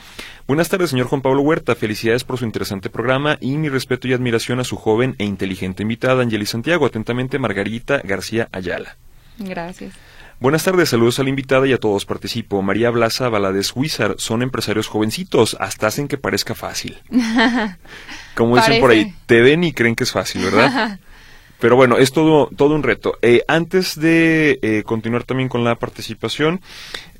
Buenas 0.47 0.69
tardes, 0.69 0.91
señor 0.91 1.07
Juan 1.07 1.21
Pablo 1.21 1.41
Huerta, 1.41 1.75
felicidades 1.75 2.23
por 2.23 2.37
su 2.37 2.45
interesante 2.45 2.89
programa 2.89 3.37
y 3.41 3.57
mi 3.57 3.67
respeto 3.67 4.07
y 4.07 4.13
admiración 4.13 4.61
a 4.61 4.63
su 4.63 4.77
joven 4.77 5.15
e 5.17 5.25
inteligente 5.25 5.83
invitada, 5.83 6.23
Angeli 6.23 6.45
Santiago, 6.45 6.85
atentamente 6.85 7.39
Margarita 7.39 7.99
García 8.05 8.47
Ayala. 8.53 8.95
Gracias. 9.37 9.95
Buenas 10.39 10.65
tardes, 10.65 10.89
saludos 10.89 11.17
a 11.19 11.23
la 11.23 11.29
invitada 11.29 11.65
y 11.65 11.71
a 11.71 11.79
todos 11.79 12.05
participo. 12.05 12.61
María 12.61 12.89
Blasa 12.89 13.29
Valadez 13.29 13.71
Huizar, 13.73 14.15
son 14.17 14.41
empresarios 14.41 14.87
jovencitos, 14.87 15.55
hasta 15.61 15.87
hacen 15.87 16.09
que 16.09 16.17
parezca 16.17 16.55
fácil. 16.55 16.97
Como 18.35 18.57
dicen 18.57 18.81
por 18.81 18.91
ahí, 18.91 19.13
te 19.27 19.41
ven 19.41 19.63
y 19.63 19.71
creen 19.71 19.95
que 19.95 20.03
es 20.03 20.11
fácil, 20.11 20.43
¿verdad? 20.43 20.99
Pero 21.59 21.77
bueno, 21.77 21.97
es 21.97 22.11
todo, 22.11 22.49
todo 22.55 22.75
un 22.75 22.83
reto. 22.83 23.17
Eh, 23.21 23.43
antes 23.47 23.97
de 23.97 24.59
eh, 24.61 24.83
continuar 24.85 25.23
también 25.23 25.47
con 25.47 25.63
la 25.63 25.75
participación, 25.75 26.59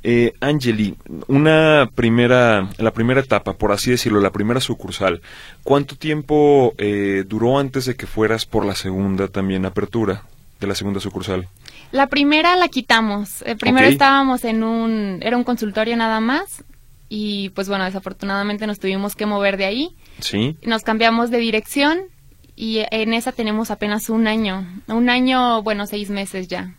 eh, 0.04 0.34
Angeli, 0.42 0.96
una 1.28 1.90
primera, 1.96 2.70
la 2.78 2.92
primera 2.92 3.22
etapa, 3.22 3.54
por 3.54 3.72
así 3.72 3.92
decirlo, 3.92 4.20
la 4.20 4.32
primera 4.32 4.60
sucursal, 4.60 5.22
¿cuánto 5.64 5.96
tiempo 5.96 6.76
eh, 6.78 7.24
duró 7.26 7.58
antes 7.58 7.86
de 7.86 7.96
que 7.96 8.08
fueras 8.08 8.46
por 8.46 8.66
la 8.66 8.76
segunda 8.76 9.30
también 9.30 9.66
apertura 9.66 10.26
de 10.60 10.68
la 10.68 10.76
segunda 10.76 11.00
sucursal? 11.00 11.48
La 11.96 12.08
primera 12.08 12.58
la 12.58 12.68
quitamos. 12.68 13.42
El 13.44 13.56
primero 13.56 13.88
estábamos 13.88 14.44
en 14.44 14.66
un, 14.66 15.20
era 15.22 15.38
un 15.38 15.46
consultorio 15.46 15.96
nada 15.96 16.20
más 16.20 16.62
y 17.08 17.52
pues 17.52 17.70
bueno, 17.70 17.86
desafortunadamente 17.86 18.68
nos 18.68 18.80
tuvimos 18.80 19.16
que 19.16 19.26
mover 19.26 19.56
de 19.56 19.64
ahí. 19.64 19.96
Sí. 20.20 20.58
Nos 20.62 20.84
cambiamos 20.84 21.32
de 21.32 21.38
dirección 21.38 22.00
y 22.54 22.82
en 22.92 23.14
esa 23.14 23.32
tenemos 23.32 23.72
apenas 23.72 24.10
un 24.10 24.28
año. 24.28 24.68
Un 24.88 25.10
año, 25.10 25.64
bueno, 25.64 25.88
seis 25.88 26.10
meses 26.10 26.50
ya. 26.50 26.76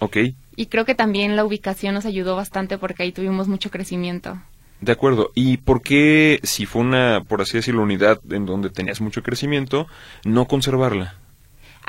Ok. 0.00 0.18
Y 0.54 0.66
creo 0.66 0.84
que 0.84 0.94
también 0.94 1.34
la 1.34 1.46
ubicación 1.46 1.94
nos 1.94 2.04
ayudó 2.04 2.36
bastante 2.36 2.76
porque 2.76 3.04
ahí 3.04 3.12
tuvimos 3.12 3.48
mucho 3.48 3.70
crecimiento. 3.70 4.38
De 4.82 4.92
acuerdo. 4.92 5.30
¿Y 5.34 5.56
por 5.56 5.80
qué, 5.80 6.40
si 6.42 6.66
fue 6.66 6.82
una, 6.82 7.22
por 7.26 7.40
así 7.40 7.56
decirlo, 7.56 7.82
unidad 7.82 8.20
en 8.28 8.44
donde 8.44 8.68
tenías 8.68 9.00
mucho 9.00 9.22
crecimiento, 9.22 9.86
no 10.26 10.44
conservarla? 10.44 11.14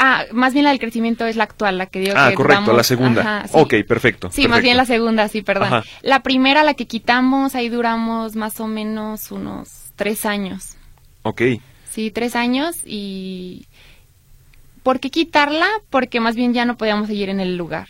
Ah, 0.01 0.23
más 0.31 0.53
bien 0.53 0.63
la 0.63 0.69
del 0.69 0.79
crecimiento 0.79 1.25
es 1.25 1.35
la 1.35 1.43
actual, 1.43 1.77
la 1.77 1.85
que 1.85 1.99
dio 1.99 2.13
Ah, 2.15 2.31
correcto, 2.33 2.71
la 2.71 2.83
segunda. 2.83 3.45
Ok, 3.51 3.73
perfecto. 3.85 4.29
Sí, 4.31 4.47
más 4.47 4.61
bien 4.61 4.77
la 4.77 4.85
segunda, 4.85 5.27
sí, 5.27 5.41
perdón. 5.41 5.83
La 6.01 6.23
primera, 6.23 6.63
la 6.63 6.73
que 6.73 6.87
quitamos, 6.87 7.53
ahí 7.53 7.67
duramos 7.67 8.37
más 8.37 8.61
o 8.61 8.67
menos 8.67 9.29
unos 9.29 9.91
tres 9.97 10.25
años. 10.25 10.77
Ok. 11.23 11.41
Sí, 11.89 12.11
tres 12.11 12.37
años 12.37 12.77
y... 12.85 13.67
¿Por 14.83 15.01
qué 15.01 15.09
quitarla? 15.09 15.67
Porque 15.89 16.21
más 16.21 16.37
bien 16.37 16.53
ya 16.53 16.63
no 16.63 16.77
podíamos 16.77 17.07
seguir 17.07 17.27
en 17.27 17.41
el 17.41 17.57
lugar. 17.57 17.89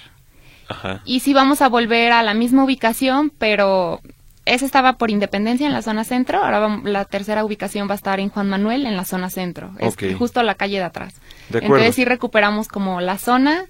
Ajá. 0.67 1.01
Y 1.05 1.19
sí 1.19 1.35
vamos 1.35 1.61
a 1.61 1.69
volver 1.69 2.11
a 2.11 2.23
la 2.23 2.33
misma 2.33 2.63
ubicación, 2.63 3.31
pero 3.37 4.01
esa 4.45 4.65
estaba 4.65 4.93
por 4.93 5.11
Independencia 5.11 5.67
en 5.67 5.73
la 5.73 5.83
zona 5.83 6.03
centro, 6.03 6.43
ahora 6.43 6.81
la 6.83 7.05
tercera 7.05 7.45
ubicación 7.45 7.87
va 7.87 7.93
a 7.93 7.97
estar 7.97 8.19
en 8.19 8.29
Juan 8.29 8.49
Manuel 8.49 8.87
en 8.87 8.97
la 8.97 9.05
zona 9.05 9.29
centro, 9.29 9.71
es 9.77 9.95
justo 10.17 10.41
la 10.41 10.55
calle 10.55 10.77
de 10.77 10.85
atrás. 10.85 11.13
Entonces 11.51 11.95
sí 11.95 12.05
recuperamos 12.05 12.67
como 12.67 13.01
la 13.01 13.17
zona, 13.17 13.65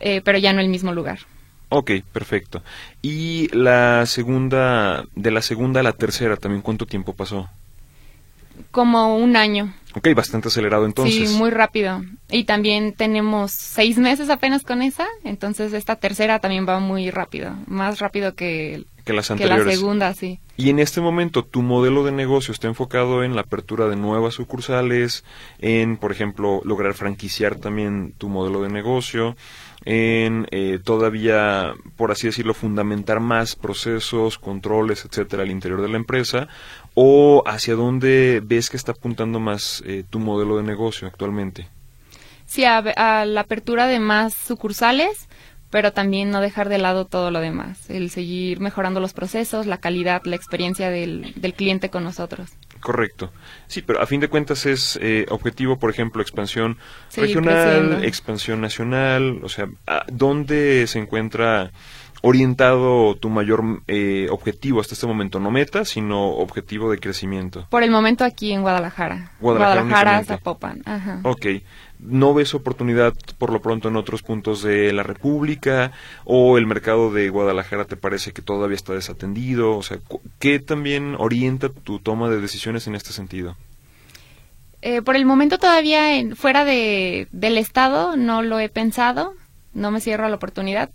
eh, 0.00 0.20
pero 0.24 0.38
ya 0.38 0.52
no 0.52 0.60
el 0.60 0.68
mismo 0.68 0.92
lugar. 0.92 1.20
Ok, 1.70 1.92
perfecto. 2.12 2.62
Y 3.02 3.48
la 3.56 4.06
segunda, 4.06 5.04
de 5.14 5.30
la 5.30 5.42
segunda 5.42 5.80
a 5.80 5.82
la 5.82 5.92
tercera, 5.92 6.36
también 6.36 6.62
cuánto 6.62 6.86
tiempo 6.86 7.14
pasó? 7.14 7.48
Como 8.70 9.16
un 9.16 9.36
año. 9.36 9.74
Ok, 9.94 10.08
bastante 10.14 10.48
acelerado 10.48 10.86
entonces. 10.86 11.30
Sí, 11.30 11.36
muy 11.36 11.50
rápido. 11.50 12.02
Y 12.30 12.44
también 12.44 12.92
tenemos 12.92 13.52
seis 13.52 13.98
meses 13.98 14.30
apenas 14.30 14.62
con 14.62 14.82
esa, 14.82 15.06
entonces 15.24 15.72
esta 15.72 15.96
tercera 15.96 16.38
también 16.38 16.66
va 16.68 16.80
muy 16.80 17.10
rápido, 17.10 17.54
más 17.66 17.98
rápido 17.98 18.34
que 18.34 18.84
que 19.04 19.12
las 19.12 19.30
anteriores. 19.30 19.66
la 19.66 19.72
segunda, 19.72 20.14
sí. 20.14 20.40
Y 20.56 20.70
en 20.70 20.78
este 20.78 21.00
momento, 21.00 21.44
tu 21.44 21.62
modelo 21.62 22.04
de 22.04 22.12
negocio 22.12 22.52
está 22.52 22.68
enfocado 22.68 23.22
en 23.22 23.34
la 23.34 23.42
apertura 23.42 23.86
de 23.88 23.96
nuevas 23.96 24.34
sucursales, 24.34 25.24
en, 25.58 25.96
por 25.96 26.12
ejemplo, 26.12 26.60
lograr 26.64 26.94
franquiciar 26.94 27.56
también 27.56 28.14
tu 28.16 28.28
modelo 28.28 28.62
de 28.62 28.70
negocio, 28.70 29.36
en 29.84 30.46
eh, 30.50 30.78
todavía, 30.82 31.74
por 31.96 32.12
así 32.12 32.28
decirlo, 32.28 32.54
fundamentar 32.54 33.20
más 33.20 33.56
procesos, 33.56 34.38
controles, 34.38 35.04
etcétera, 35.04 35.42
al 35.42 35.50
interior 35.50 35.82
de 35.82 35.88
la 35.88 35.96
empresa, 35.96 36.48
o 36.94 37.42
hacia 37.46 37.74
dónde 37.74 38.40
ves 38.44 38.70
que 38.70 38.76
está 38.76 38.92
apuntando 38.92 39.40
más 39.40 39.82
eh, 39.86 40.04
tu 40.08 40.18
modelo 40.18 40.56
de 40.56 40.62
negocio 40.62 41.06
actualmente. 41.08 41.68
Sí, 42.46 42.64
a 42.64 43.24
la 43.24 43.40
apertura 43.40 43.86
de 43.86 43.98
más 43.98 44.34
sucursales, 44.34 45.28
pero 45.74 45.92
también 45.92 46.30
no 46.30 46.40
dejar 46.40 46.68
de 46.68 46.78
lado 46.78 47.04
todo 47.04 47.32
lo 47.32 47.40
demás, 47.40 47.90
el 47.90 48.08
seguir 48.08 48.60
mejorando 48.60 49.00
los 49.00 49.12
procesos, 49.12 49.66
la 49.66 49.78
calidad, 49.78 50.22
la 50.24 50.36
experiencia 50.36 50.88
del, 50.88 51.32
del 51.34 51.52
cliente 51.52 51.90
con 51.90 52.04
nosotros. 52.04 52.48
Correcto. 52.78 53.32
Sí, 53.66 53.82
pero 53.82 54.00
a 54.00 54.06
fin 54.06 54.20
de 54.20 54.28
cuentas 54.28 54.66
es 54.66 54.96
eh, 55.02 55.26
objetivo, 55.30 55.80
por 55.80 55.90
ejemplo, 55.90 56.22
expansión 56.22 56.78
regional, 57.16 58.04
expansión 58.04 58.60
nacional, 58.60 59.40
o 59.42 59.48
sea, 59.48 59.66
¿dónde 60.06 60.86
se 60.86 61.00
encuentra 61.00 61.72
orientado 62.22 63.16
tu 63.16 63.28
mayor 63.28 63.82
eh, 63.88 64.28
objetivo 64.30 64.80
hasta 64.80 64.94
este 64.94 65.08
momento? 65.08 65.40
No 65.40 65.50
meta, 65.50 65.84
sino 65.84 66.36
objetivo 66.36 66.88
de 66.88 66.98
crecimiento. 66.98 67.66
Por 67.68 67.82
el 67.82 67.90
momento 67.90 68.24
aquí 68.24 68.52
en 68.52 68.62
Guadalajara. 68.62 69.32
Guadalajara, 69.40 69.82
Guadalajara 69.82 70.24
Zapopan. 70.24 70.82
Ajá. 70.86 71.18
Ok. 71.24 71.46
¿No 72.04 72.34
ves 72.34 72.54
oportunidad 72.54 73.14
por 73.38 73.52
lo 73.52 73.60
pronto 73.60 73.88
en 73.88 73.96
otros 73.96 74.22
puntos 74.22 74.62
de 74.62 74.92
la 74.92 75.02
República? 75.02 75.92
¿O 76.24 76.58
el 76.58 76.66
mercado 76.66 77.12
de 77.12 77.30
Guadalajara 77.30 77.86
te 77.86 77.96
parece 77.96 78.32
que 78.32 78.42
todavía 78.42 78.76
está 78.76 78.92
desatendido? 78.92 79.76
O 79.76 79.82
sea, 79.82 79.98
¿qué 80.38 80.60
también 80.60 81.16
orienta 81.18 81.68
tu 81.68 81.98
toma 81.98 82.28
de 82.28 82.40
decisiones 82.40 82.86
en 82.86 82.94
este 82.94 83.12
sentido? 83.12 83.56
Eh, 84.82 85.00
por 85.00 85.16
el 85.16 85.24
momento 85.24 85.58
todavía 85.58 86.16
en, 86.16 86.36
fuera 86.36 86.64
de, 86.64 87.26
del 87.32 87.56
estado 87.56 88.16
no 88.16 88.42
lo 88.42 88.60
he 88.60 88.68
pensado, 88.68 89.34
no 89.72 89.90
me 89.90 90.02
cierro 90.02 90.26
a 90.26 90.28
la 90.28 90.36
oportunidad, 90.36 90.90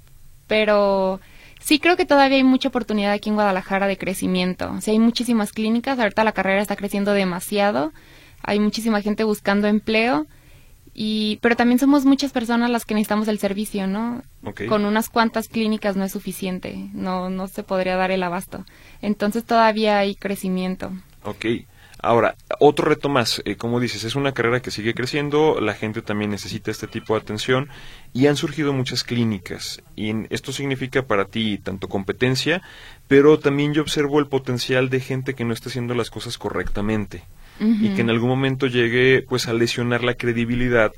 pero 0.47 1.20
Sí, 1.60 1.80
creo 1.80 1.97
que 1.97 2.05
todavía 2.05 2.38
hay 2.38 2.43
mucha 2.43 2.70
oportunidad 2.70 3.12
aquí 3.12 3.30
en 3.30 3.36
Guadalajara 3.36 3.88
de 3.88 3.97
crecimiento. 3.97 4.72
O 4.72 4.82
sea, 4.82 4.93
hay 4.93 4.99
muchísimas 4.99 5.51
clínicas, 5.51 5.99
ahorita 5.99 6.24
la 6.24 6.32
carrera 6.32 6.62
está 6.62 6.76
creciendo 6.76 7.14
demasiado, 7.14 7.91
hay 8.41 8.60
muchísima 8.60 9.01
gente 9.01 9.24
buscando 9.24 9.68
empleo, 9.68 10.26
y, 11.02 11.38
pero 11.38 11.56
también 11.56 11.80
somos 11.80 12.04
muchas 12.04 12.34
personas 12.34 12.70
las 12.70 12.84
que 12.84 12.93
necesitamos 12.93 13.30
el 13.30 13.39
servicio, 13.39 13.88
¿no? 13.88 14.22
Con 14.68 14.84
unas 14.84 15.08
cuantas 15.08 15.47
clínicas 15.47 15.95
no 15.95 16.04
es 16.04 16.12
suficiente, 16.12 16.89
no, 16.91 17.30
no 17.30 17.47
se 17.47 17.64
podría 17.64 17.95
dar 17.95 18.12
el 18.12 18.22
abasto. 18.22 18.66
Entonces 19.02 19.45
todavía 19.45 19.97
hay 20.00 20.16
crecimiento. 20.16 20.91
Ok. 21.24 21.45
Ahora, 22.02 22.36
otro 22.60 22.89
reto 22.89 23.08
más, 23.08 23.41
eh, 23.45 23.56
como 23.56 23.80
dices, 23.80 24.04
es 24.04 24.16
una 24.16 24.34
carrera 24.34 24.62
que 24.62 24.72
sigue 24.72 24.93
creciendo, 24.93 25.62
la 25.62 25.74
gente 25.74 26.02
también 26.02 26.32
necesita 26.32 26.70
este 26.70 26.88
tipo 26.88 27.14
de 27.14 27.22
atención 27.22 27.70
y 28.12 28.28
han 28.28 28.36
surgido 28.36 28.74
muchas 28.74 29.06
clínicas. 29.06 29.82
Y 29.95 30.12
esto 30.34 30.52
significa 30.52 31.04
para 31.04 31.24
ti 31.24 31.60
tanto 31.60 31.88
competencia, 31.88 32.62
pero 33.08 33.39
también 33.39 33.74
yo 33.74 33.84
observo 33.84 34.20
el 34.20 34.28
potencial 34.28 34.89
de 34.89 35.00
gente 35.00 35.34
que 35.34 35.45
no 35.45 35.54
está 35.54 35.70
haciendo 35.70 35.93
las 35.93 36.10
cosas 36.10 36.38
correctamente 36.38 37.24
y 37.60 37.89
que 37.95 38.01
en 38.01 38.10
algún 38.10 38.30
momento 38.30 38.68
llegue 38.68 39.26
pues 39.28 39.47
a 39.47 39.53
lesionar 39.53 40.03
la 40.03 40.14
credibilidad 40.14 40.93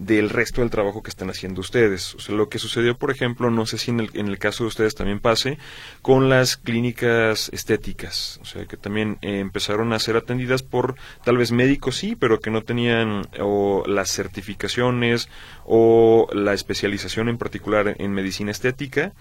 del 0.00 0.30
resto 0.30 0.62
del 0.62 0.70
trabajo 0.70 1.02
que 1.02 1.10
están 1.10 1.28
haciendo 1.28 1.60
ustedes. 1.60 2.14
O 2.14 2.20
sea, 2.20 2.34
lo 2.34 2.48
que 2.48 2.58
sucedió, 2.58 2.96
por 2.96 3.10
ejemplo, 3.10 3.50
no 3.50 3.66
sé 3.66 3.76
si 3.76 3.90
en 3.90 4.00
el, 4.00 4.10
en 4.14 4.28
el 4.28 4.38
caso 4.38 4.64
de 4.64 4.68
ustedes 4.68 4.94
también 4.94 5.20
pase, 5.20 5.58
con 6.00 6.30
las 6.30 6.56
clínicas 6.56 7.50
estéticas. 7.52 8.40
O 8.40 8.46
sea, 8.46 8.64
que 8.64 8.78
también 8.78 9.18
eh, 9.20 9.40
empezaron 9.40 9.92
a 9.92 9.98
ser 9.98 10.16
atendidas 10.16 10.62
por 10.62 10.94
tal 11.22 11.36
vez 11.36 11.52
médicos, 11.52 11.96
sí, 11.96 12.16
pero 12.16 12.40
que 12.40 12.50
no 12.50 12.62
tenían 12.62 13.28
o 13.40 13.84
las 13.86 14.10
certificaciones 14.10 15.28
o 15.66 16.28
la 16.32 16.54
especialización 16.54 17.28
en 17.28 17.36
particular 17.36 17.94
en 17.98 18.12
medicina 18.12 18.50
estética 18.50 19.12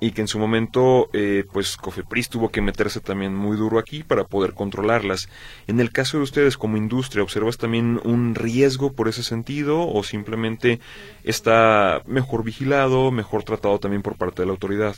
y 0.00 0.10
que 0.10 0.20
en 0.20 0.28
su 0.28 0.38
momento 0.38 1.08
eh, 1.12 1.44
pues 1.52 1.76
Cofepris 1.76 2.28
tuvo 2.28 2.50
que 2.50 2.60
meterse 2.60 3.00
también 3.00 3.34
muy 3.34 3.56
duro 3.56 3.78
aquí 3.78 4.02
para 4.02 4.24
poder 4.24 4.52
controlarlas. 4.54 5.28
En 5.66 5.80
el 5.80 5.90
caso 5.90 6.18
de 6.18 6.24
ustedes 6.24 6.56
como 6.56 6.76
industria, 6.76 7.22
¿observas 7.22 7.58
también 7.58 8.00
un 8.04 8.34
riesgo 8.34 8.92
por 8.92 9.08
ese 9.08 9.22
sentido 9.22 9.88
o 9.88 10.02
simplemente 10.02 10.80
está 11.24 12.02
mejor 12.06 12.44
vigilado, 12.44 13.10
mejor 13.10 13.44
tratado 13.44 13.78
también 13.78 14.02
por 14.02 14.16
parte 14.16 14.42
de 14.42 14.46
la 14.46 14.52
autoridad? 14.52 14.96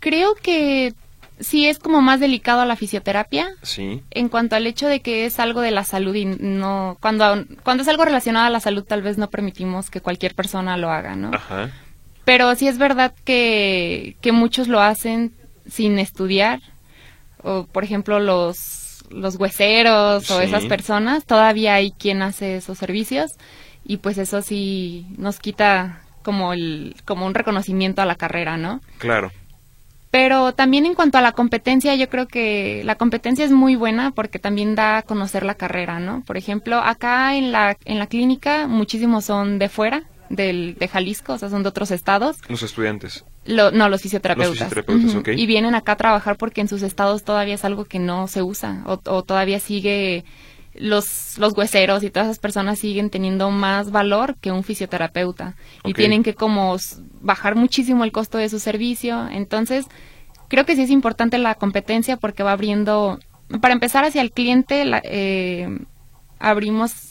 Creo 0.00 0.34
que 0.36 0.94
sí 1.40 1.66
es 1.66 1.78
como 1.78 2.00
más 2.00 2.20
delicado 2.20 2.60
a 2.60 2.66
la 2.66 2.76
fisioterapia. 2.76 3.54
Sí. 3.62 4.02
En 4.10 4.28
cuanto 4.28 4.56
al 4.56 4.66
hecho 4.66 4.86
de 4.86 5.00
que 5.00 5.26
es 5.26 5.40
algo 5.40 5.60
de 5.60 5.70
la 5.70 5.84
salud 5.84 6.14
y 6.14 6.24
no 6.24 6.96
cuando 7.00 7.44
cuando 7.62 7.82
es 7.82 7.88
algo 7.88 8.04
relacionado 8.04 8.46
a 8.46 8.50
la 8.50 8.60
salud 8.60 8.84
tal 8.84 9.02
vez 9.02 9.18
no 9.18 9.30
permitimos 9.30 9.90
que 9.90 10.00
cualquier 10.00 10.34
persona 10.34 10.76
lo 10.76 10.90
haga, 10.90 11.16
¿no? 11.16 11.32
Ajá. 11.34 11.70
Pero 12.28 12.54
sí 12.56 12.68
es 12.68 12.76
verdad 12.76 13.14
que, 13.24 14.18
que 14.20 14.32
muchos 14.32 14.68
lo 14.68 14.82
hacen 14.82 15.32
sin 15.66 15.98
estudiar. 15.98 16.60
O, 17.42 17.64
por 17.64 17.84
ejemplo, 17.84 18.20
los, 18.20 19.02
los 19.08 19.36
hueseros 19.36 20.30
o 20.30 20.42
esas 20.42 20.66
personas. 20.66 21.24
Todavía 21.24 21.72
hay 21.72 21.90
quien 21.90 22.20
hace 22.20 22.56
esos 22.56 22.76
servicios. 22.76 23.30
Y 23.82 23.96
pues 23.96 24.18
eso 24.18 24.42
sí 24.42 25.06
nos 25.16 25.38
quita 25.38 26.02
como, 26.22 26.52
el, 26.52 26.96
como 27.06 27.24
un 27.24 27.32
reconocimiento 27.32 28.02
a 28.02 28.04
la 28.04 28.16
carrera, 28.16 28.58
¿no? 28.58 28.82
Claro. 28.98 29.32
Pero 30.10 30.52
también 30.52 30.84
en 30.84 30.94
cuanto 30.94 31.16
a 31.16 31.22
la 31.22 31.32
competencia, 31.32 31.94
yo 31.94 32.10
creo 32.10 32.28
que 32.28 32.82
la 32.84 32.96
competencia 32.96 33.46
es 33.46 33.52
muy 33.52 33.74
buena 33.74 34.10
porque 34.10 34.38
también 34.38 34.74
da 34.74 34.98
a 34.98 35.02
conocer 35.02 35.44
la 35.44 35.54
carrera, 35.54 35.98
¿no? 35.98 36.22
Por 36.26 36.36
ejemplo, 36.36 36.76
acá 36.76 37.36
en 37.36 37.52
la, 37.52 37.78
en 37.86 37.98
la 37.98 38.06
clínica 38.06 38.66
muchísimos 38.66 39.24
son 39.24 39.58
de 39.58 39.70
fuera, 39.70 40.02
del, 40.30 40.76
de 40.78 40.88
Jalisco, 40.88 41.34
o 41.34 41.38
sea, 41.38 41.48
son 41.48 41.62
de 41.62 41.68
otros 41.68 41.90
estados. 41.90 42.36
Los 42.48 42.62
estudiantes. 42.62 43.24
no, 43.46 43.88
los 43.88 44.02
fisioterapeutas. 44.02 44.50
Los 44.50 44.68
fisioterapeutas 44.68 45.38
Y 45.38 45.46
vienen 45.46 45.74
acá 45.74 45.92
a 45.92 45.96
trabajar 45.96 46.36
porque 46.36 46.60
en 46.60 46.68
sus 46.68 46.82
estados 46.82 47.24
todavía 47.24 47.54
es 47.54 47.64
algo 47.64 47.84
que 47.84 47.98
no 47.98 48.28
se 48.28 48.42
usa 48.42 48.82
o, 48.86 48.98
todavía 49.22 49.60
sigue 49.60 50.24
los, 50.74 51.38
los 51.38 51.56
hueseros 51.56 52.04
y 52.04 52.10
todas 52.10 52.28
esas 52.28 52.38
personas 52.38 52.78
siguen 52.78 53.10
teniendo 53.10 53.50
más 53.50 53.90
valor 53.90 54.36
que 54.40 54.52
un 54.52 54.62
fisioterapeuta 54.62 55.56
y 55.84 55.92
tienen 55.94 56.22
que 56.22 56.34
como 56.34 56.76
bajar 57.20 57.56
muchísimo 57.56 58.04
el 58.04 58.12
costo 58.12 58.38
de 58.38 58.48
su 58.48 58.58
servicio. 58.58 59.28
Entonces, 59.28 59.86
creo 60.48 60.64
que 60.64 60.76
sí 60.76 60.82
es 60.82 60.90
importante 60.90 61.38
la 61.38 61.54
competencia 61.54 62.16
porque 62.16 62.42
va 62.42 62.52
abriendo, 62.52 63.18
para 63.60 63.74
empezar 63.74 64.04
hacia 64.04 64.22
el 64.22 64.30
cliente, 64.30 64.84
eh, 65.04 65.78
abrimos 66.38 67.07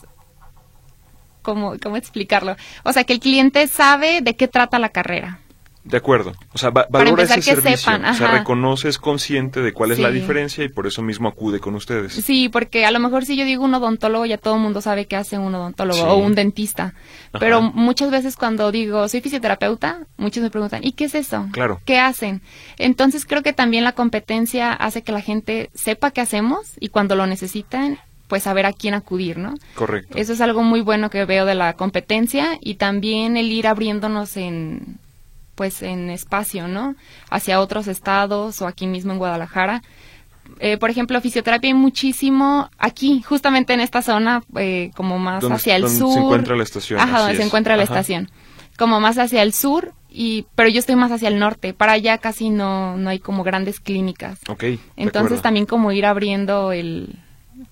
cómo, 1.47 1.75
cómo 1.81 1.95
explicarlo. 1.95 2.57
O 2.83 2.91
sea, 2.91 3.05
que 3.05 3.13
el 3.13 3.21
cliente 3.21 3.67
sabe 3.67 4.19
de 4.21 4.35
qué 4.35 4.49
trata 4.49 4.79
la 4.79 4.89
carrera. 4.89 5.39
De 5.85 5.95
acuerdo. 5.95 6.33
O 6.51 6.57
sea, 6.57 6.71
valora 6.71 7.23
ese 7.23 7.41
servicio. 7.41 7.93
o 7.95 8.13
sea, 8.13 8.31
reconoce, 8.31 8.89
es 8.89 8.97
consciente 8.97 9.61
de 9.61 9.71
cuál 9.71 9.93
es 9.93 9.99
la 9.99 10.11
diferencia 10.11 10.65
y 10.65 10.67
por 10.67 10.85
eso 10.85 11.01
mismo 11.01 11.29
acude 11.29 11.61
con 11.61 11.75
ustedes. 11.75 12.11
Sí, 12.11 12.49
porque 12.49 12.85
a 12.85 12.91
lo 12.91 12.99
mejor 12.99 13.23
si 13.23 13.37
yo 13.37 13.45
digo 13.45 13.63
un 13.63 13.73
odontólogo, 13.73 14.25
ya 14.25 14.37
todo 14.37 14.55
el 14.55 14.59
mundo 14.59 14.81
sabe 14.81 15.05
qué 15.05 15.15
hace 15.15 15.37
un 15.37 15.55
odontólogo 15.55 16.03
o 16.03 16.17
un 16.17 16.35
dentista. 16.35 16.93
Pero 17.39 17.61
muchas 17.61 18.11
veces 18.11 18.35
cuando 18.35 18.69
digo 18.73 19.07
soy 19.07 19.21
fisioterapeuta, 19.21 19.99
muchos 20.17 20.43
me 20.43 20.49
preguntan, 20.49 20.83
¿y 20.83 20.91
qué 20.91 21.05
es 21.05 21.15
eso? 21.15 21.47
Claro. 21.53 21.79
¿Qué 21.85 21.97
hacen? 21.97 22.41
Entonces 22.77 23.25
creo 23.25 23.41
que 23.41 23.53
también 23.53 23.85
la 23.85 23.93
competencia 23.93 24.73
hace 24.73 25.03
que 25.03 25.13
la 25.13 25.21
gente 25.21 25.69
sepa 25.73 26.11
qué 26.11 26.19
hacemos 26.19 26.73
y 26.81 26.89
cuando 26.89 27.15
lo 27.15 27.25
necesitan 27.27 27.97
pues 28.27 28.43
saber 28.43 28.65
a 28.65 28.73
quién 28.73 28.93
acudir, 28.93 29.37
¿no? 29.37 29.55
Correcto. 29.75 30.17
Eso 30.17 30.33
es 30.33 30.41
algo 30.41 30.63
muy 30.63 30.81
bueno 30.81 31.09
que 31.09 31.25
veo 31.25 31.45
de 31.45 31.55
la 31.55 31.73
competencia 31.73 32.57
y 32.61 32.75
también 32.75 33.37
el 33.37 33.51
ir 33.51 33.67
abriéndonos 33.67 34.37
en 34.37 34.99
pues 35.55 35.81
en 35.81 36.11
espacio, 36.11 36.67
¿no? 36.67 36.95
Hacia 37.31 37.59
otros 37.59 37.87
estados 37.87 38.61
o 38.61 38.67
aquí 38.67 38.85
mismo 38.85 39.13
en 39.13 39.17
Guadalajara. 39.17 39.81
Eh, 40.59 40.77
por 40.77 40.91
ejemplo, 40.91 41.19
fisioterapia 41.19 41.69
hay 41.69 41.73
muchísimo 41.73 42.69
aquí, 42.77 43.23
justamente 43.23 43.73
en 43.73 43.79
esta 43.79 44.03
zona, 44.03 44.43
eh, 44.55 44.91
como 44.95 45.17
más 45.17 45.43
hacia 45.43 45.75
el 45.75 45.89
sur. 45.89 46.13
se 46.13 46.19
encuentra 46.19 46.55
la 46.55 46.63
estación. 46.63 46.99
Ajá, 46.99 47.21
donde 47.21 47.37
se 47.37 47.43
encuentra 47.43 47.75
la 47.75 47.83
estación. 47.83 48.29
Como 48.77 48.99
más 48.99 49.17
hacia 49.17 49.41
el 49.41 49.51
sur, 49.51 49.93
y 50.09 50.45
pero 50.53 50.69
yo 50.69 50.79
estoy 50.79 50.95
más 50.95 51.11
hacia 51.11 51.27
el 51.27 51.39
norte. 51.39 51.73
Para 51.73 51.93
allá 51.93 52.19
casi 52.19 52.49
no, 52.49 52.95
no 52.95 53.09
hay 53.09 53.17
como 53.17 53.43
grandes 53.43 53.79
clínicas. 53.79 54.39
Ok. 54.47 54.63
Entonces 54.95 55.41
también 55.41 55.65
como 55.65 55.91
ir 55.91 56.05
abriendo 56.05 56.71
el, 56.71 57.17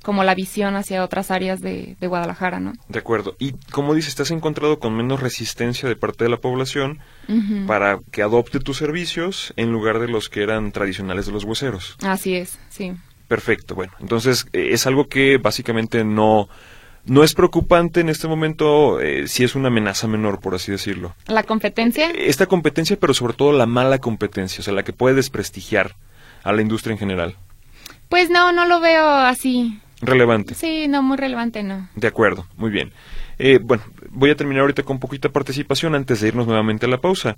como 0.06 0.24
la 0.24 0.36
visión 0.36 0.76
hacia 0.76 1.04
otras 1.04 1.32
áreas 1.32 1.62
de, 1.62 1.98
Guadalajara, 2.00 2.60
¿no? 2.60 2.74
De 2.88 3.00
acuerdo. 3.00 3.36
Y 3.40 3.54
como 3.72 3.96
dices, 3.96 4.14
te 4.14 4.22
has 4.22 4.30
encontrado 4.30 4.78
con 4.78 4.96
menos 4.96 5.20
resistencia 5.20 5.90
de 5.90 5.96
parte 5.96 6.24
de 6.24 6.30
la 6.30 6.38
población 6.38 7.00
para 7.66 8.00
que 8.12 8.22
adopte 8.22 8.60
tus 8.60 8.78
servicios 8.78 9.52
en 9.58 9.72
lugar 9.72 9.98
de 9.98 10.08
los 10.08 10.30
que 10.30 10.44
eran 10.44 10.72
tradicionales 10.72 11.26
de 11.26 11.32
los 11.32 11.44
hueseros. 11.44 11.98
Así 12.04 12.36
es, 12.36 12.60
sí. 12.70 12.94
Perfecto. 13.28 13.74
Bueno, 13.74 13.94
entonces 14.00 14.46
eh, 14.54 14.70
es 14.74 14.86
algo 14.86 15.08
que 15.08 15.40
básicamente 15.40 16.04
no 16.04 16.48
no 17.06 17.24
es 17.24 17.34
preocupante 17.34 18.00
en 18.00 18.10
este 18.10 18.28
momento 18.28 19.00
eh, 19.00 19.28
si 19.28 19.44
es 19.44 19.56
una 19.56 19.70
amenaza 19.70 20.08
menor, 20.08 20.40
por 20.40 20.54
así 20.54 20.72
decirlo. 20.72 21.16
¿La 21.26 21.42
competencia? 21.42 22.12
Esta 22.12 22.46
competencia, 22.46 22.96
pero 23.00 23.16
sobre 23.16 23.34
todo 23.34 23.54
la 23.54 23.66
mala 23.66 23.98
competencia, 23.98 24.62
o 24.62 24.64
sea, 24.64 24.74
la 24.74 24.84
que 24.84 24.94
puede 24.94 25.16
desprestigiar 25.16 25.96
a 26.44 26.54
la 26.54 26.62
industria 26.62 26.94
en 26.94 27.00
general. 27.00 27.36
Pues 28.10 28.30
no, 28.30 28.52
no 28.52 28.68
lo 28.68 28.80
veo 28.80 29.08
así. 29.08 29.80
Relevante. 30.06 30.56
Sí, 30.56 30.88
no, 30.88 31.02
muy 31.02 31.18
relevante, 31.18 31.64
no. 31.64 31.90
De 31.96 32.08
acuerdo, 32.08 32.46
muy 32.58 32.70
bien. 32.70 32.92
Eh, 33.38 33.60
bueno, 33.62 33.84
voy 34.10 34.30
a 34.30 34.36
terminar 34.36 34.62
ahorita 34.62 34.84
con 34.84 35.00
poquita 35.00 35.30
participación 35.30 35.96
antes 35.96 36.22
de 36.22 36.30
irnos 36.30 36.48
nuevamente 36.48 36.86
a 36.86 36.90
la 36.90 37.02
pausa. 37.02 37.38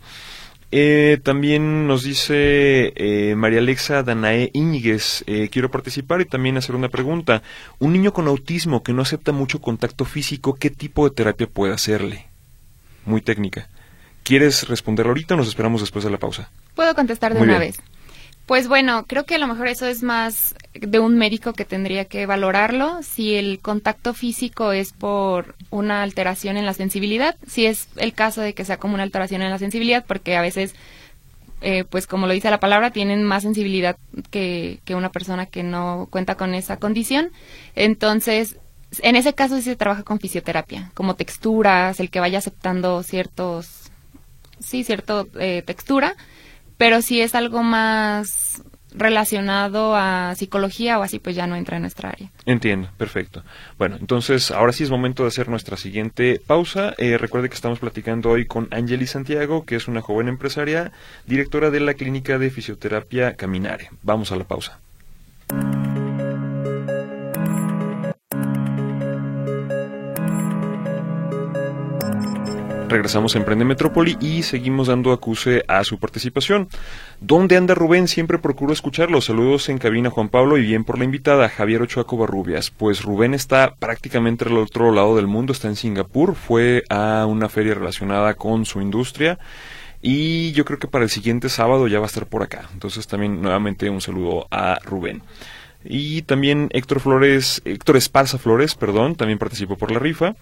Eh, 0.70 1.20
también 1.24 1.88
nos 1.88 2.04
dice 2.04 2.92
eh, 2.96 3.36
María 3.36 3.60
Alexa 3.60 4.04
Danae 4.04 4.52
Íñiguez, 4.54 5.24
quiero 5.50 5.72
participar 5.72 6.20
y 6.22 6.26
también 6.26 6.58
hacer 6.58 6.76
una 6.76 6.90
pregunta. 6.90 7.42
Un 7.80 7.94
niño 7.94 8.14
con 8.14 8.28
autismo 8.28 8.84
que 8.84 8.94
no 8.94 9.02
acepta 9.02 9.32
mucho 9.32 9.62
contacto 9.62 10.04
físico, 10.06 10.56
¿qué 10.56 10.70
tipo 10.70 11.08
de 11.08 11.16
terapia 11.16 11.48
puede 11.48 11.74
hacerle? 11.74 12.28
Muy 13.06 13.22
técnica. 13.22 13.70
¿Quieres 14.24 14.68
responder 14.68 15.08
ahorita 15.08 15.36
o 15.36 15.38
nos 15.38 15.48
esperamos 15.48 15.80
después 15.80 16.04
de 16.04 16.12
la 16.12 16.18
pausa? 16.18 16.50
Puedo 16.76 16.94
contestar 16.94 17.34
de 17.34 17.42
una 17.42 17.60
vez. 17.60 17.80
Pues 18.48 18.70
bueno, 18.70 19.04
creo 19.06 19.26
que 19.26 19.36
a 19.36 19.40
lo 19.40 19.48
mejor 19.48 19.68
eso 19.68 19.86
es 19.88 20.04
más 20.04 20.56
de 20.74 21.00
un 21.00 21.18
médico 21.18 21.52
que 21.52 21.66
tendría 21.66 22.06
que 22.06 22.26
valorarlo. 22.26 23.04
Si 23.04 23.36
el 23.36 23.60
contacto 23.60 24.14
físico 24.14 24.72
es 24.72 24.94
por 24.94 25.56
una 25.70 26.02
alteración 26.02 26.56
en 26.56 26.66
la 26.66 26.74
sensibilidad, 26.74 27.36
si 27.46 27.66
es 27.66 27.90
el 27.98 28.14
caso 28.14 28.40
de 28.40 28.54
que 28.54 28.64
sea 28.64 28.78
como 28.78 28.94
una 28.94 29.04
alteración 29.04 29.42
en 29.42 29.50
la 29.50 29.60
sensibilidad, 29.60 30.06
porque 30.08 30.38
a 30.38 30.42
veces, 30.42 30.76
eh, 31.60 31.84
pues 31.90 32.08
como 32.08 32.26
lo 32.26 32.32
dice 32.32 32.50
la 32.50 32.62
palabra, 32.62 32.92
tienen 32.92 33.26
más 33.26 33.44
sensibilidad 33.44 33.98
que, 34.32 34.80
que 34.86 34.96
una 34.96 35.12
persona 35.12 35.46
que 35.48 35.64
no 35.64 36.08
cuenta 36.10 36.36
con 36.36 36.54
esa 36.54 36.78
condición. 36.78 37.32
Entonces, 37.76 38.56
en 39.02 39.18
ese 39.18 39.34
caso 39.34 39.58
sí 39.58 39.64
se 39.64 39.76
trabaja 39.76 40.04
con 40.04 40.22
fisioterapia, 40.22 40.92
como 40.94 41.18
texturas, 41.18 42.00
el 42.00 42.10
que 42.10 42.22
vaya 42.22 42.38
aceptando 42.38 43.04
ciertos, 43.04 43.92
sí, 44.62 44.86
cierto 44.86 45.28
eh, 45.38 45.64
textura 45.66 46.16
pero 46.78 47.02
si 47.02 47.22
es 47.22 47.36
algo 47.36 47.64
más 47.64 48.62
relacionado 48.98 49.96
a 49.96 50.34
psicología 50.36 50.98
o 51.00 51.04
así, 51.04 51.20
pues 51.20 51.36
ya 51.36 51.48
no 51.48 51.56
entra 51.56 51.78
en 51.78 51.84
nuestra 51.84 52.10
área. 52.10 52.32
Entiendo, 52.46 52.90
perfecto. 52.98 53.44
Bueno, 53.78 53.98
entonces 54.00 54.52
ahora 54.52 54.74
sí 54.74 54.84
es 54.84 54.90
momento 54.90 55.24
de 55.24 55.30
hacer 55.30 55.50
nuestra 55.50 55.78
siguiente 55.78 56.42
pausa. 56.46 56.94
Eh, 56.98 57.18
recuerde 57.18 57.50
que 57.50 57.56
estamos 57.56 57.80
platicando 57.80 58.30
hoy 58.30 58.46
con 58.46 58.68
Angeli 58.72 59.08
Santiago, 59.08 59.66
que 59.66 59.76
es 59.76 59.88
una 59.88 60.02
joven 60.02 60.28
empresaria, 60.28 60.92
directora 61.26 61.70
de 61.70 61.80
la 61.80 61.94
clínica 61.94 62.38
de 62.38 62.50
fisioterapia 62.50 63.36
Caminare. 63.36 63.90
Vamos 64.02 64.32
a 64.32 64.36
la 64.36 64.46
pausa. 64.46 64.80
Regresamos 72.90 73.36
a 73.36 73.40
Emprende 73.40 73.66
Metrópoli 73.66 74.18
y 74.22 74.44
seguimos 74.44 74.88
dando 74.88 75.12
acuse 75.12 75.66
a 75.68 75.84
su 75.84 76.00
participación. 76.00 76.70
¿Dónde 77.20 77.58
anda 77.58 77.76
Rubén? 77.76 78.08
Siempre 78.08 78.40
procuro 78.40 78.72
escucharlo. 78.72 79.20
Saludos 79.20 79.68
en 79.68 79.78
cabina 79.78 80.10
Juan 80.10 80.30
Pablo 80.30 80.58
y 80.58 80.62
bien 80.62 80.86
por 80.86 80.98
la 80.98 81.04
invitada 81.04 81.50
Javier 81.50 81.82
Ochoa 81.82 82.06
Barrubias. 82.10 82.72
Pues 82.72 83.04
Rubén 83.04 83.34
está 83.34 83.76
prácticamente 83.76 84.46
al 84.46 84.58
otro 84.58 84.94
lado 84.94 85.18
del 85.18 85.28
mundo, 85.28 85.52
está 85.52 85.68
en 85.68 85.76
Singapur, 85.76 86.36
fue 86.36 86.84
a 86.90 87.26
una 87.28 87.50
feria 87.50 87.74
relacionada 87.74 88.36
con 88.36 88.66
su 88.66 88.80
industria 88.80 89.38
y 90.02 90.54
yo 90.54 90.64
creo 90.64 90.80
que 90.80 90.88
para 90.88 91.04
el 91.04 91.10
siguiente 91.10 91.50
sábado 91.50 91.88
ya 91.90 92.00
va 92.00 92.06
a 92.06 92.08
estar 92.08 92.28
por 92.28 92.42
acá. 92.42 92.70
Entonces 92.72 93.06
también 93.06 93.42
nuevamente 93.42 93.90
un 93.90 94.00
saludo 94.00 94.48
a 94.50 94.80
Rubén. 94.86 95.24
Y 95.84 96.22
también 96.22 96.70
Héctor 96.72 97.02
Flores, 97.02 97.62
Héctor 97.66 97.98
Esparza 97.98 98.38
Flores, 98.38 98.76
perdón, 98.76 99.16
también 99.16 99.40
participó 99.40 99.78
por 99.78 99.92
la 99.92 100.00
rifa. 100.00 100.36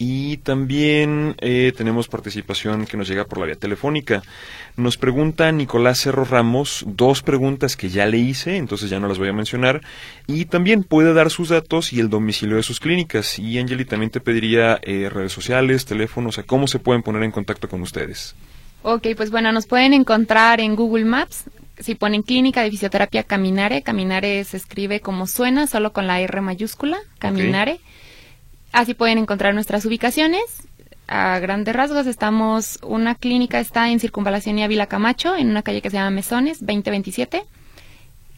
Y 0.00 0.36
también 0.38 1.34
eh, 1.40 1.72
tenemos 1.76 2.06
participación 2.06 2.86
que 2.86 2.96
nos 2.96 3.08
llega 3.08 3.24
por 3.24 3.38
la 3.38 3.46
vía 3.46 3.56
telefónica. 3.56 4.22
Nos 4.76 4.96
pregunta 4.96 5.50
Nicolás 5.50 5.98
Cerro 5.98 6.24
Ramos 6.24 6.84
dos 6.86 7.22
preguntas 7.22 7.76
que 7.76 7.88
ya 7.88 8.06
le 8.06 8.18
hice, 8.18 8.56
entonces 8.56 8.90
ya 8.90 9.00
no 9.00 9.08
las 9.08 9.18
voy 9.18 9.28
a 9.28 9.32
mencionar. 9.32 9.80
Y 10.28 10.44
también 10.44 10.84
puede 10.84 11.14
dar 11.14 11.30
sus 11.30 11.48
datos 11.48 11.92
y 11.92 11.98
el 11.98 12.10
domicilio 12.10 12.56
de 12.56 12.62
sus 12.62 12.78
clínicas. 12.78 13.40
Y 13.40 13.58
Angeli 13.58 13.84
también 13.84 14.10
te 14.10 14.20
pediría 14.20 14.78
eh, 14.82 15.10
redes 15.12 15.32
sociales, 15.32 15.84
teléfonos, 15.84 16.38
a 16.38 16.44
cómo 16.44 16.68
se 16.68 16.78
pueden 16.78 17.02
poner 17.02 17.24
en 17.24 17.32
contacto 17.32 17.68
con 17.68 17.82
ustedes. 17.82 18.36
Ok, 18.82 19.08
pues 19.16 19.32
bueno, 19.32 19.50
nos 19.50 19.66
pueden 19.66 19.94
encontrar 19.94 20.60
en 20.60 20.76
Google 20.76 21.06
Maps. 21.06 21.44
Si 21.80 21.96
ponen 21.96 22.22
clínica 22.22 22.62
de 22.62 22.70
fisioterapia 22.70 23.24
Caminare, 23.24 23.82
Caminare 23.82 24.44
se 24.44 24.56
escribe 24.56 25.00
como 25.00 25.26
suena, 25.26 25.66
solo 25.66 25.92
con 25.92 26.06
la 26.06 26.20
R 26.20 26.40
mayúscula, 26.40 26.98
Caminare. 27.18 27.80
Así 28.72 28.94
pueden 28.94 29.18
encontrar 29.18 29.54
nuestras 29.54 29.84
ubicaciones. 29.84 30.42
A 31.06 31.38
grandes 31.38 31.74
rasgos 31.74 32.06
estamos, 32.06 32.78
una 32.82 33.14
clínica 33.14 33.60
está 33.60 33.90
en 33.90 33.98
Circunvalación 33.98 34.58
y 34.58 34.62
Ávila 34.62 34.86
Camacho, 34.86 35.36
en 35.36 35.48
una 35.48 35.62
calle 35.62 35.80
que 35.80 35.88
se 35.88 35.96
llama 35.96 36.10
Mesones, 36.10 36.60
2027. 36.60 37.44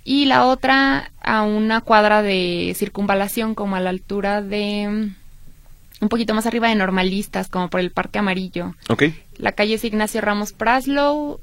Y 0.05 0.27
la 0.27 0.47
otra 0.47 1.11
a 1.21 1.43
una 1.43 1.81
cuadra 1.81 2.23
de 2.23 2.73
circunvalación, 2.77 3.55
como 3.55 3.77
a 3.77 3.81
la 3.81 3.91
altura 3.91 4.41
de 4.41 5.11
un 6.01 6.09
poquito 6.09 6.35
más 6.35 6.47
arriba 6.47 6.69
de 6.69 6.75
normalistas, 6.75 7.49
como 7.49 7.69
por 7.69 7.81
el 7.81 7.91
Parque 7.91 8.19
Amarillo. 8.19 8.75
Ok. 8.89 9.05
La 9.37 9.53
calle 9.53 9.75
es 9.75 9.85
Ignacio 9.85 10.21
Ramos 10.21 10.53
Praslow. 10.53 11.41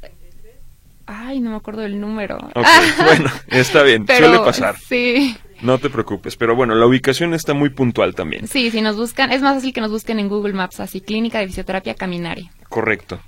Ay, 1.06 1.40
no 1.40 1.52
me 1.52 1.58
acuerdo 1.58 1.82
del 1.82 2.00
número. 2.00 2.38
bueno, 3.06 3.32
está 3.48 3.84
bien, 3.84 4.06
suele 4.08 4.40
pasar. 4.40 4.78
Sí. 4.80 5.38
No 5.62 5.78
te 5.80 5.90
preocupes, 5.90 6.36
pero 6.36 6.56
bueno, 6.56 6.76
la 6.76 6.86
ubicación 6.86 7.34
está 7.34 7.54
muy 7.54 7.70
puntual 7.70 8.16
también. 8.16 8.48
Sí, 8.48 8.72
si 8.72 8.82
nos 8.82 8.96
buscan, 8.96 9.32
es 9.32 9.42
más 9.42 9.56
fácil 9.56 9.74
que 9.74 9.82
nos 9.82 9.92
busquen 9.92 10.20
en 10.20 10.30
Google 10.30 10.54
Maps, 10.54 10.80
así, 10.80 11.02
Clínica 11.02 11.40
de 11.40 11.48
Fisioterapia 11.48 11.96
Caminare. 11.96 12.50
Correcto. 12.70 13.20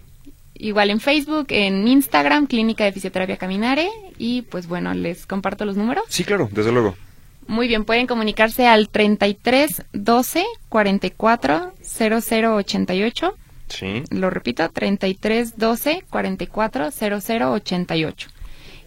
Igual 0.53 0.89
en 0.89 0.99
Facebook, 0.99 1.47
en 1.49 1.87
Instagram, 1.87 2.45
Clínica 2.45 2.83
de 2.83 2.91
Fisioterapia 2.91 3.37
Caminare, 3.37 3.89
y 4.17 4.43
pues 4.43 4.67
bueno, 4.67 4.93
les 4.93 5.25
comparto 5.25 5.65
los 5.65 5.77
números. 5.77 6.03
Sí, 6.09 6.23
claro, 6.23 6.49
desde 6.51 6.71
luego. 6.71 6.95
Muy 7.47 7.67
bien, 7.67 7.83
pueden 7.83 8.05
comunicarse 8.05 8.67
al 8.67 8.89
33 8.89 9.83
12 9.93 10.45
44 10.69 11.73
00 11.81 12.55
88. 12.55 13.33
Sí. 13.69 14.03
Lo 14.11 14.29
repito, 14.29 14.69
33 14.69 15.57
12 15.57 16.03
44 16.09 16.91
00 16.91 17.51
88. 17.51 18.29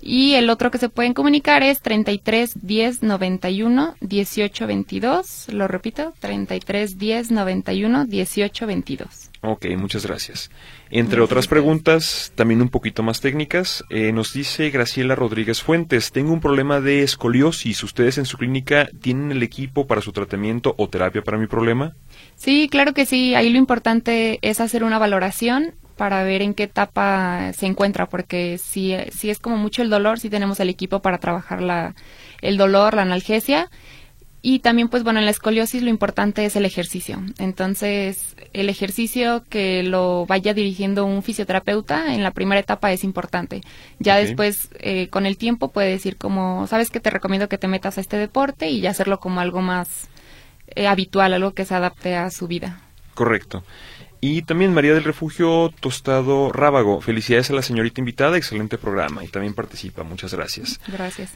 Y 0.05 0.35
el 0.35 0.51
otro 0.51 0.73
que 0.73 0.79
se 0.79 0.89
pueden 0.89 1.15
comunicar 1.15 1.63
es 1.63 1.81
33 1.81 2.59
10 2.61 3.05
91 3.05 3.95
18 4.01 4.67
22. 4.67 5.47
Lo 5.53 5.69
repito, 5.69 6.13
33 6.19 6.99
10 6.99 7.31
91 7.31 8.05
18 8.07 8.67
22. 8.67 9.31
Ok, 9.45 9.67
muchas 9.77 10.05
gracias. 10.05 10.51
Entre 10.91 11.21
otras 11.21 11.47
preguntas, 11.47 12.33
también 12.35 12.63
un 12.63 12.69
poquito 12.69 13.03
más 13.03 13.21
técnicas, 13.21 13.85
eh, 13.91 14.13
nos 14.13 14.33
dice 14.33 14.71
Graciela 14.71 15.15
Rodríguez 15.15 15.63
Fuentes, 15.63 16.13
tengo 16.13 16.33
un 16.33 16.41
problema 16.41 16.81
de 16.81 17.03
escoliosis. 17.03 17.83
¿Ustedes 17.83 18.19
en 18.19 18.27
su 18.27 18.39
clínica 18.39 18.89
tienen 19.01 19.31
el 19.33 19.43
equipo 19.43 19.87
para 19.87 20.01
su 20.01 20.13
tratamiento 20.13 20.75
o 20.79 20.89
terapia 20.89 21.23
para 21.23 21.39
mi 21.39 21.47
problema? 21.47 21.95
Sí, 22.37 22.69
claro 22.71 22.93
que 22.93 23.07
sí. 23.07 23.35
Ahí 23.35 23.51
lo 23.51 23.59
importante 23.59 24.39
es 24.43 24.61
hacer 24.61 24.85
una 24.85 24.99
valoración 24.99 25.75
para 25.93 26.25
ver 26.25 26.43
en 26.43 26.55
qué 26.55 26.65
etapa 26.65 27.53
se 27.53 27.67
encuentra, 27.67 28.07
porque 28.07 28.59
si, 28.59 28.95
si 29.11 29.31
es 29.31 29.39
como 29.39 29.57
mucho 29.57 29.83
el 29.83 29.91
dolor, 29.91 30.19
si 30.19 30.31
tenemos 30.31 30.61
el 30.61 30.69
equipo 30.69 31.01
para 31.01 31.19
trabajar 31.19 31.63
la, 31.63 31.95
el 32.41 32.57
dolor, 32.57 32.95
la 32.95 33.03
analgesia. 33.03 33.71
Y 34.45 34.59
también, 34.59 34.89
pues 34.89 35.05
bueno, 35.05 35.21
en 35.21 35.25
la 35.25 35.31
escoliosis 35.31 35.85
lo 35.85 35.89
importante 35.89 36.45
es 36.45 36.57
el 36.57 36.65
ejercicio. 36.65 37.23
Entonces, 37.39 38.35
el 38.53 38.69
ejercicio 38.69 39.45
que 39.49 39.85
lo 39.85 40.27
vaya 40.27 40.53
dirigiendo 40.53 41.07
un 41.07 41.23
fisioterapeuta 41.23 42.13
en 42.13 42.25
la 42.25 42.33
primera 42.33 42.61
etapa 42.61 42.91
es 42.91 43.05
importante. 43.05 43.61
Ya 44.01 44.17
después, 44.17 44.71
eh, 44.81 45.07
con 45.11 45.27
el 45.27 45.37
tiempo, 45.37 45.69
puede 45.69 45.91
decir 45.91 46.17
como, 46.17 46.67
sabes 46.67 46.91
que 46.91 46.99
te 46.99 47.11
recomiendo 47.11 47.49
que 47.49 47.57
te 47.57 47.69
metas 47.69 47.99
a 47.99 48.01
este 48.01 48.17
deporte 48.17 48.69
y 48.69 48.81
ya 48.81 48.91
hacerlo 48.91 49.21
como 49.21 49.39
algo 49.39 49.63
más 49.63 50.09
eh, 50.75 50.89
habitual, 50.89 51.35
algo 51.35 51.53
que 51.53 51.65
se 51.65 51.77
adapte 51.77 52.17
a 52.17 52.29
su 52.31 52.49
vida. 52.49 52.81
Correcto. 53.15 53.63
Y 54.25 54.43
también 54.43 54.73
María 54.73 54.95
del 54.95 55.03
Refugio 55.03 55.75
Tostado 55.81 56.53
Rábago. 56.53 57.01
Felicidades 57.01 57.51
a 57.51 57.55
la 57.55 57.63
señorita 57.63 58.01
invitada, 58.01 58.37
excelente 58.37 58.79
programa 58.79 59.25
y 59.25 59.27
también 59.27 59.53
participa. 59.53 60.05
Muchas 60.05 60.33
gracias. 60.33 60.79
Gracias. 60.87 61.35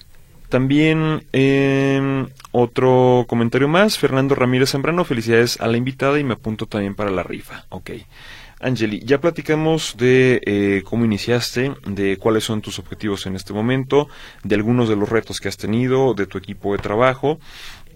También 0.48 1.24
em, 1.32 2.28
otro 2.52 3.24
comentario 3.26 3.66
más, 3.66 3.98
Fernando 3.98 4.36
Ramírez 4.36 4.70
Zambrano, 4.70 5.04
felicidades 5.04 5.60
a 5.60 5.66
la 5.66 5.76
invitada 5.76 6.20
y 6.20 6.22
me 6.22 6.34
apunto 6.34 6.66
también 6.66 6.94
para 6.94 7.10
la 7.10 7.24
rifa. 7.24 7.66
Ok. 7.70 7.90
Angeli, 8.60 9.00
ya 9.04 9.20
platicamos 9.20 9.96
de 9.98 10.40
eh, 10.46 10.82
cómo 10.84 11.04
iniciaste, 11.04 11.74
de 11.86 12.16
cuáles 12.18 12.44
son 12.44 12.62
tus 12.62 12.78
objetivos 12.78 13.26
en 13.26 13.34
este 13.34 13.52
momento, 13.52 14.08
de 14.44 14.54
algunos 14.54 14.88
de 14.88 14.94
los 14.94 15.08
retos 15.08 15.40
que 15.40 15.48
has 15.48 15.56
tenido, 15.56 16.14
de 16.14 16.26
tu 16.26 16.38
equipo 16.38 16.72
de 16.72 16.78
trabajo 16.78 17.40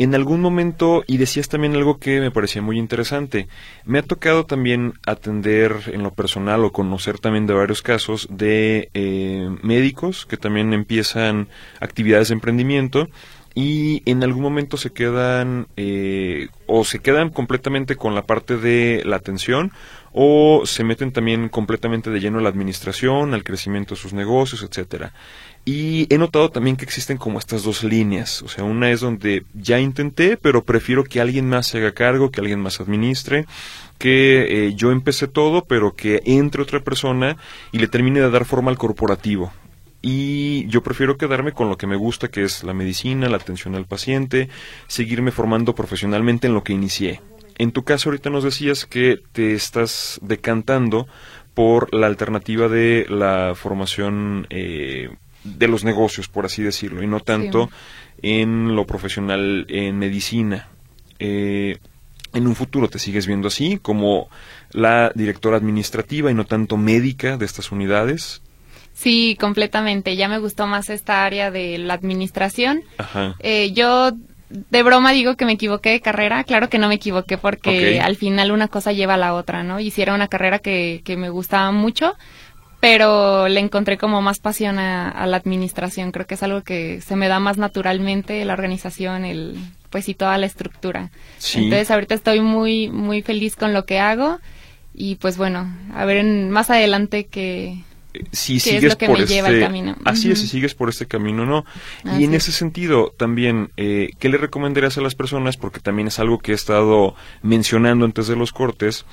en 0.03 0.15
algún 0.15 0.41
momento, 0.41 1.05
y 1.07 1.19
decías 1.19 1.49
también 1.49 1.75
algo 1.75 1.99
que 1.99 2.21
me 2.21 2.31
parecía 2.31 2.63
muy 2.63 2.79
interesante, 2.79 3.49
me 3.85 3.99
ha 3.99 4.03
tocado 4.03 4.47
también 4.47 4.95
atender 5.07 5.75
en 5.93 6.03
lo 6.03 6.13
personal 6.13 6.65
o 6.65 6.73
conocer 6.73 7.19
también 7.19 7.47
de 7.47 7.53
varios 7.53 7.83
casos 7.83 8.27
de 8.31 8.89
eh, 8.95 9.51
médicos 9.63 10.25
que 10.25 10.39
también 10.39 10.73
empiezan 10.73 11.49
actividades 11.81 12.29
de 12.29 12.35
emprendimiento 12.35 13.09
y 13.55 14.03
en 14.11 14.23
algún 14.23 14.43
momento 14.43 14.77
se 14.77 14.91
quedan 14.91 15.67
eh, 15.77 16.49
o 16.67 16.85
se 16.85 17.01
quedan 17.01 17.31
completamente 17.31 17.97
con 17.97 18.15
la 18.15 18.23
parte 18.23 18.57
de 18.57 19.03
la 19.05 19.17
atención 19.17 19.73
o 20.13 20.63
se 20.65 20.85
meten 20.85 21.13
también 21.13 21.49
completamente 21.49 22.11
de 22.11 22.21
lleno 22.21 22.39
a 22.39 22.43
la 22.43 22.49
administración, 22.49 23.35
al 23.35 23.45
crecimiento 23.45 23.95
de 23.95 24.01
sus 24.01 24.13
negocios, 24.13 24.63
etcétera. 24.63 25.13
Y 25.65 26.13
he 26.13 26.19
notado 26.19 26.51
también 26.51 26.77
que 26.77 26.85
existen 26.85 27.19
como 27.19 27.39
estas 27.39 27.63
dos 27.63 27.85
líneas. 27.85 28.43
O 28.43 28.49
sea, 28.49 28.65
una 28.65 28.91
es 28.91 29.01
donde 29.01 29.45
ya 29.55 29.79
intenté, 29.79 30.37
pero 30.37 30.65
prefiero 30.65 31.05
que 31.05 31.21
alguien 31.21 31.49
más 31.49 31.67
se 31.69 31.79
haga 31.79 31.93
cargo, 31.93 32.31
que 32.31 32.41
alguien 32.41 32.61
más 32.61 32.81
administre, 32.81 33.47
que 33.99 34.67
eh, 34.69 34.75
yo 34.75 34.91
empecé 34.91 35.29
todo, 35.29 35.65
pero 35.65 35.95
que 35.95 36.23
entre 36.25 36.63
otra 36.63 36.81
persona 36.81 37.37
y 37.73 37.79
le 37.79 37.89
termine 37.89 38.21
de 38.21 38.31
dar 38.31 38.47
forma 38.47 38.71
al 38.71 38.79
corporativo. 38.79 39.53
Y 40.03 40.67
yo 40.69 40.83
prefiero 40.83 41.19
quedarme 41.19 41.53
con 41.53 41.69
lo 41.69 41.77
que 41.77 41.87
me 41.87 41.97
gusta, 41.97 42.29
que 42.29 42.43
es 42.43 42.65
la 42.65 42.73
medicina, 42.73 43.29
la 43.29 43.37
atención 43.37 43.75
al 43.75 43.85
paciente, 43.85 44.49
seguirme 44.87 45.31
formando 45.31 45.75
profesionalmente 45.75 46.47
en 46.47 46.55
lo 46.55 46.65
que 46.65 46.73
inicié. 46.73 47.21
En 47.61 47.73
tu 47.73 47.85
caso, 47.85 48.09
ahorita 48.09 48.31
nos 48.31 48.43
decías 48.43 48.87
que 48.87 49.21
te 49.33 49.53
estás 49.53 50.19
decantando 50.23 51.07
por 51.53 51.95
la 51.95 52.07
alternativa 52.07 52.69
de 52.69 53.05
la 53.11 53.53
formación 53.55 54.47
eh, 54.49 55.11
de 55.45 55.69
los 55.69 55.85
negocios, 55.85 56.27
por 56.27 56.47
así 56.47 56.63
decirlo, 56.63 57.03
y 57.03 57.07
no 57.07 57.21
tanto 57.21 57.69
en 58.23 58.75
lo 58.75 58.87
profesional 58.87 59.67
en 59.69 59.99
medicina. 59.99 60.69
Eh, 61.19 61.77
en 62.33 62.47
un 62.47 62.55
futuro 62.55 62.89
te 62.89 62.99
sigues 62.99 63.27
viendo 63.27 63.49
así, 63.49 63.77
como 63.77 64.31
la 64.71 65.13
directora 65.15 65.59
administrativa 65.59 66.31
y 66.31 66.35
no 66.35 66.47
tanto 66.47 66.79
médica 66.79 67.37
de 67.37 67.45
estas 67.45 67.73
unidades. 67.73 68.41
Sí, 68.95 69.37
completamente. 69.39 70.17
Ya 70.17 70.29
me 70.29 70.39
gustó 70.39 70.67
más 70.67 70.89
esta 70.89 71.27
área 71.27 71.51
de 71.51 71.77
la 71.77 71.93
administración. 71.93 72.85
Ajá. 72.97 73.37
Eh, 73.41 73.73
yo 73.73 74.13
de 74.51 74.83
broma 74.83 75.13
digo 75.13 75.37
que 75.37 75.45
me 75.45 75.53
equivoqué 75.53 75.91
de 75.91 76.01
carrera. 76.01 76.45
Claro 76.45 76.69
que 76.69 76.79
no 76.79 76.89
me 76.89 76.97
equivoqué 76.97 77.39
porque 77.39 78.01
al 78.01 78.17
final 78.17 78.51
una 78.51 78.69
cosa 78.69 78.93
lleva 78.93 79.15
a 79.15 79.19
la 79.19 79.35
otra, 79.35 79.63
¿no? 79.63 79.81
Y 79.81 79.91
si 79.91 80.03
era 80.03 80.15
una 80.15 80.29
carrera 80.29 80.59
que, 80.59 81.03
que 81.05 81.17
me 81.17 81.31
gustaba 81.31 81.71
mucho, 81.71 82.17
pero 82.81 83.47
le 83.49 83.61
encontré 83.61 83.99
como 83.99 84.23
más 84.23 84.41
pasión 84.41 84.79
a, 84.79 85.27
la 85.27 85.37
administración. 85.37 86.13
Creo 86.13 86.27
que 86.27 86.35
es 86.35 86.43
algo 86.43 86.63
que 86.63 87.01
se 87.03 87.15
me 87.15 87.29
da 87.29 87.39
más 87.39 87.59
naturalmente, 87.59 88.45
la 88.45 88.55
organización, 88.55 89.25
el 89.25 89.57
pues 89.91 90.09
y 90.09 90.15
toda 90.15 90.39
la 90.39 90.47
estructura. 90.47 91.11
Entonces 91.55 91.91
ahorita 91.91 92.15
estoy 92.15 92.41
muy 92.41 92.89
muy 92.89 93.23
feliz 93.23 93.57
con 93.57 93.73
lo 93.73 93.85
que 93.85 93.99
hago 93.99 94.39
y 94.95 95.17
pues 95.17 95.37
bueno, 95.37 95.73
a 95.95 96.05
ver 96.05 96.25
más 96.25 96.71
adelante 96.71 97.27
que 97.27 97.83
si 98.33 98.61
sigues 98.61 98.97
por 98.97 99.21
este 99.21 99.91
así 100.05 100.31
es 100.31 100.41
si 100.41 100.47
sigues 100.47 100.75
por 100.75 100.89
este 100.89 101.07
camino 101.07 101.47
no. 101.47 101.65
Y 102.19 102.25
en 102.25 102.35
ese 102.35 102.53
sentido 102.53 103.13
también 103.17 103.71
eh, 103.77 104.11
qué 104.19 104.29
le 104.29 104.39
recomendarías 104.39 104.99
a 104.99 105.01
las 105.01 105.15
personas 105.15 105.57
porque 105.57 105.81
también 105.81 106.09
es 106.09 106.19
algo 106.19 106.39
que 106.39 106.53
he 106.53 106.55
estado 106.55 107.15
mencionando 107.43 108.05
antes 108.05 108.27
de 108.27 108.37
los 108.37 108.53
cortes 108.53 109.05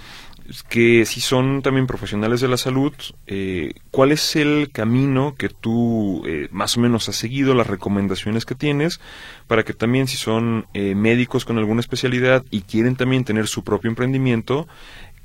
que 0.70 1.06
si 1.06 1.20
son 1.20 1.62
también 1.62 1.88
profesionales 1.88 2.42
de 2.42 2.48
la 2.48 2.58
salud, 2.58 2.94
eh, 3.28 3.74
¿cuál 3.92 4.12
es 4.12 4.36
el 4.36 4.70
camino 4.72 5.36
que 5.38 5.50
tú 5.50 6.24
eh, 6.26 6.48
más 6.52 6.78
o 6.78 6.80
menos 6.80 7.10
has 7.10 7.16
seguido, 7.16 7.54
las 7.54 7.68
recomendaciones 7.68 8.46
que 8.46 8.56
tienes, 8.56 9.00
para 9.48 9.64
que 9.64 9.74
también 9.74 10.08
si 10.08 10.16
son 10.16 10.68
eh, 10.74 10.96
médicos 10.96 11.44
con 11.44 11.58
alguna 11.58 11.82
especialidad 11.82 12.46
y 12.50 12.62
quieren 12.62 12.96
también 12.96 13.26
tener 13.26 13.48
su 13.48 13.64
propio 13.64 13.90
emprendimiento, 13.90 14.68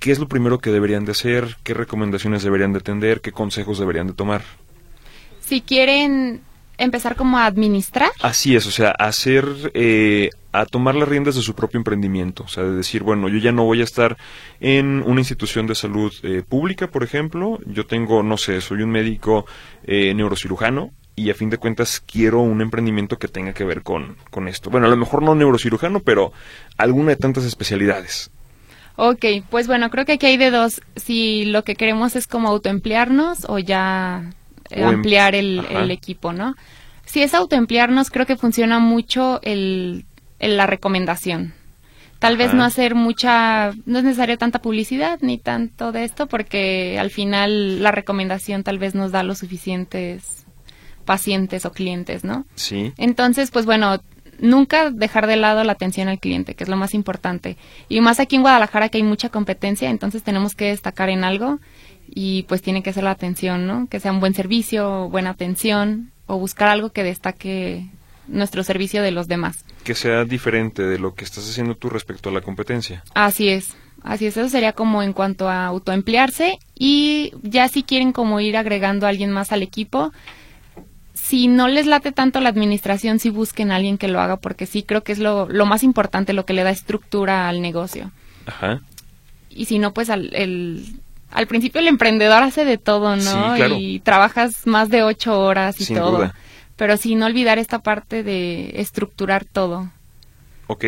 ¿qué 0.03 0.11
es 0.11 0.19
lo 0.19 0.27
primero 0.27 0.59
que 0.59 0.73
deberían 0.73 1.05
de 1.05 1.13
hacer? 1.13 1.57
¿Qué 1.63 1.75
recomendaciones 1.75 2.43
deberían 2.43 2.73
de 2.73 2.81
atender? 2.81 3.21
¿Qué 3.21 3.31
consejos 3.31 3.79
deberían 3.79 4.09
de 4.09 4.15
tomar? 4.15 4.43
Si 5.41 5.61
quieren 5.61 6.41
empezar 6.77 7.15
como 7.15 7.39
a 7.39 7.47
administrar. 7.47 8.11
Así 8.21 8.57
es, 8.57 8.67
o 8.67 8.73
sea, 8.73 8.91
hacer, 8.91 9.47
eh, 9.75 10.31
a 10.51 10.67
tomar 10.67 10.97
las 10.97 11.09
riendas 11.09 11.37
de 11.37 11.43
su 11.43 11.55
propio 11.55 11.79
emprendimiento, 11.79 12.43
o 12.43 12.49
sea, 12.49 12.65
de 12.65 12.73
decir, 12.73 13.05
bueno, 13.05 13.29
yo 13.29 13.39
ya 13.39 13.53
no 13.53 13.65
voy 13.65 13.81
a 13.81 13.85
estar 13.85 14.17
en 14.59 15.05
una 15.07 15.21
institución 15.21 15.69
de 15.69 15.77
salud 15.77 16.13
eh, 16.25 16.43
pública, 16.47 16.89
por 16.89 17.05
ejemplo, 17.05 17.61
yo 17.65 17.87
tengo, 17.87 18.25
no 18.25 18.37
sé, 18.39 18.61
soy 18.61 18.83
un 18.83 18.91
médico 18.91 19.47
eh, 19.85 20.13
neurocirujano, 20.15 20.91
y 21.15 21.31
a 21.31 21.35
fin 21.35 21.49
de 21.49 21.59
cuentas 21.59 22.01
quiero 22.01 22.41
un 22.41 22.61
emprendimiento 22.61 23.19
que 23.19 23.29
tenga 23.29 23.53
que 23.53 23.65
ver 23.65 23.83
con, 23.83 24.17
con 24.31 24.49
esto. 24.49 24.69
Bueno, 24.69 24.89
a 24.89 24.91
lo 24.91 24.97
mejor 24.97 25.23
no 25.23 25.37
neurocirujano, 25.37 26.01
pero 26.01 26.33
alguna 26.77 27.11
de 27.11 27.17
tantas 27.17 27.45
especialidades. 27.45 28.33
Ok, 29.05 29.25
pues 29.51 29.67
bueno, 29.67 29.91
creo 29.91 30.05
que 30.05 30.13
aquí 30.13 30.27
hay 30.27 30.37
de 30.37 30.53
dos. 30.53 30.81
Si 30.95 31.45
lo 31.47 31.65
que 31.65 31.75
queremos 31.75 32.15
es 32.15 32.29
como 32.29 32.49
autoemplearnos 32.49 33.47
o 33.49 33.59
ya 33.59 34.31
Em- 34.71 34.85
ampliar 34.85 35.35
el, 35.35 35.91
equipo, 35.91 36.33
¿no? 36.33 36.55
Si 37.05 37.21
es 37.21 37.35
autoemplearnos, 37.35 38.11
creo 38.11 38.27
que 38.27 38.37
funciona 38.37 38.79
mucho 38.79 39.41
el, 39.43 40.05
la 40.39 40.67
recomendación. 40.67 41.53
Tal 42.21 42.37
vez 42.37 42.55
no 42.55 42.63
hacer 42.63 42.95
mucha, 42.95 43.73
no 43.85 43.99
es 43.99 44.05
necesario 44.05 44.39
tanta 44.39 44.63
publicidad 44.63 45.19
ni 45.21 45.37
tanto 45.39 45.91
de 45.91 46.05
esto, 46.05 46.29
porque 46.29 46.97
al 47.01 47.11
final 47.11 47.83
la 47.83 47.91
recomendación 47.91 48.63
tal 48.63 48.79
vez 48.79 48.95
nos 48.95 49.11
da 49.11 49.25
los 49.25 49.39
suficientes 49.39 50.47
pacientes 51.05 51.67
o 51.67 51.73
clientes, 51.73 52.23
¿no? 52.23 52.47
Sí. 52.55 52.93
Entonces, 52.97 53.51
pues 53.51 53.67
bueno, 53.67 54.01
nunca 54.43 54.91
dejar 54.91 55.27
de 55.27 55.37
lado 55.37 55.65
la 55.65 55.73
atención 55.73 56.09
al 56.09 56.19
cliente, 56.19 56.55
que 56.55 56.65
es 56.65 56.69
lo 56.69 56.77
más 56.77 56.93
importante. 56.93 57.57
Y 57.89 58.01
más 58.03 58.21
aquí 58.21 58.37
en 58.37 58.43
Guadalajara 58.43 58.91
que 58.91 58.99
hay 58.99 59.05
mucha 59.05 59.31
competencia, 59.31 59.89
entonces 59.89 60.23
tenemos 60.23 60.55
que 60.55 60.67
destacar 60.67 61.09
en 61.09 61.25
algo 61.25 61.61
y 62.07 62.43
pues 62.43 62.61
tiene 62.61 62.83
que 62.83 62.93
ser 62.93 63.05
la 63.05 63.13
atención, 63.13 63.67
¿no? 63.67 63.87
Que 63.89 64.01
sea 64.01 64.13
un 64.13 64.21
buen 64.21 64.35
servicio, 64.35 65.09
buena 65.09 65.31
atención 65.31 66.11
o 66.27 66.37
buscar 66.39 66.69
algo 66.69 66.91
que 66.91 67.05
destaque 67.05 67.87
nuestro 68.27 68.65
servicio 68.65 69.03
de 69.03 69.13
los 69.13 69.29
demás. 69.29 69.65
Que 69.85 69.95
sea 69.95 70.25
diferente 70.25 70.83
de 70.83 70.99
lo 70.99 71.15
que 71.15 71.25
estás 71.25 71.49
haciendo 71.49 71.77
tú 71.77 71.89
respecto 71.89 72.29
a 72.29 72.33
la 72.33 72.41
competencia. 72.41 73.03
Así 73.15 73.49
es. 73.49 73.77
Así 74.03 74.27
es, 74.27 74.37
eso 74.37 74.49
sería 74.49 74.73
como 74.73 75.05
en 75.05 75.13
cuanto 75.13 75.49
a 75.49 75.67
autoemplearse 75.67 76.59
y 76.75 77.33
ya 77.43 77.69
si 77.69 77.85
quieren 77.85 78.11
como 78.11 78.41
ir 78.41 78.57
agregando 78.57 79.07
a 79.07 79.11
alguien 79.11 79.31
más 79.31 79.53
al 79.53 79.63
equipo, 79.63 80.13
si 81.15 81.49
no 81.49 81.69
les 81.69 81.87
late 81.87 82.13
tanto 82.13 82.41
la 82.41 82.49
administración, 82.49 83.19
sí 83.19 83.31
busquen 83.31 83.71
a 83.71 83.77
alguien 83.77 83.99
que 83.99 84.09
lo 84.09 84.21
haga 84.21 84.37
porque 84.37 84.67
sí 84.67 84.83
creo 84.83 85.03
que 85.03 85.13
es 85.13 85.19
lo, 85.19 85.49
lo 85.49 85.67
más 85.67 85.83
importante, 85.83 86.33
lo 86.33 86.45
que 86.45 86.53
le 86.53 86.63
da 86.63 86.71
estructura 86.71 87.49
al 87.49 87.61
negocio. 87.61 88.11
Ajá. 88.47 88.81
Y 89.51 89.67
si 89.67 89.79
no, 89.79 89.93
pues 89.93 90.11
al, 90.11 90.35
el, 90.35 90.97
al 91.31 91.47
principio 91.47 91.81
el 91.81 91.89
emprendedor 91.89 92.43
hace 92.43 92.65
de 92.65 92.79
todo, 92.79 93.17
¿no? 93.17 93.57
Y 93.79 94.01
trabajas 94.01 94.67
más 94.67 94.89
de 94.89 95.03
ocho 95.03 95.39
horas 95.41 95.81
y 95.81 95.95
todo. 95.95 96.33
Pero 96.77 96.97
sin 96.97 97.23
olvidar 97.23 97.59
esta 97.59 97.81
parte 97.81 98.23
de 98.23 98.81
estructurar 98.81 99.45
todo. 99.45 99.91
Ok. 100.67 100.87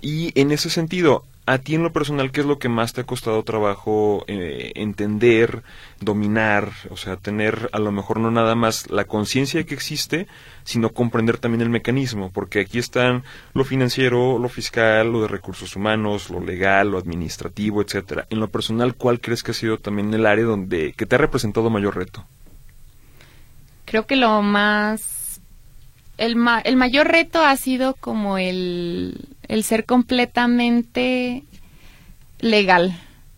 Y 0.00 0.40
en 0.40 0.52
ese 0.52 0.70
sentido, 0.70 1.24
a 1.52 1.58
ti 1.58 1.74
en 1.74 1.82
lo 1.82 1.92
personal, 1.92 2.30
¿qué 2.30 2.42
es 2.42 2.46
lo 2.46 2.60
que 2.60 2.68
más 2.68 2.92
te 2.92 3.00
ha 3.00 3.04
costado 3.04 3.42
trabajo 3.42 4.24
eh, 4.28 4.70
entender, 4.76 5.64
dominar? 6.00 6.70
O 6.90 6.96
sea, 6.96 7.16
tener 7.16 7.68
a 7.72 7.80
lo 7.80 7.90
mejor 7.90 8.20
no 8.20 8.30
nada 8.30 8.54
más 8.54 8.88
la 8.88 9.04
conciencia 9.04 9.64
que 9.64 9.74
existe, 9.74 10.28
sino 10.62 10.90
comprender 10.90 11.38
también 11.38 11.62
el 11.62 11.68
mecanismo, 11.68 12.30
porque 12.30 12.60
aquí 12.60 12.78
están 12.78 13.24
lo 13.52 13.64
financiero, 13.64 14.38
lo 14.38 14.48
fiscal, 14.48 15.10
lo 15.10 15.22
de 15.22 15.28
recursos 15.28 15.74
humanos, 15.74 16.30
lo 16.30 16.38
legal, 16.38 16.92
lo 16.92 16.98
administrativo, 16.98 17.82
etcétera. 17.82 18.26
En 18.30 18.38
lo 18.38 18.46
personal, 18.46 18.94
¿cuál 18.94 19.20
crees 19.20 19.42
que 19.42 19.50
ha 19.50 19.54
sido 19.54 19.76
también 19.78 20.14
el 20.14 20.26
área 20.26 20.44
donde 20.44 20.92
que 20.92 21.04
te 21.04 21.16
ha 21.16 21.18
representado 21.18 21.68
mayor 21.68 21.96
reto? 21.96 22.24
Creo 23.86 24.06
que 24.06 24.14
lo 24.14 24.40
más 24.40 25.19
el, 26.20 26.36
el 26.64 26.76
mayor 26.76 27.08
reto 27.08 27.42
ha 27.42 27.56
sido 27.56 27.94
como 27.94 28.36
el, 28.36 29.28
el 29.48 29.64
ser 29.64 29.86
completamente 29.86 31.44
legal. 32.40 32.94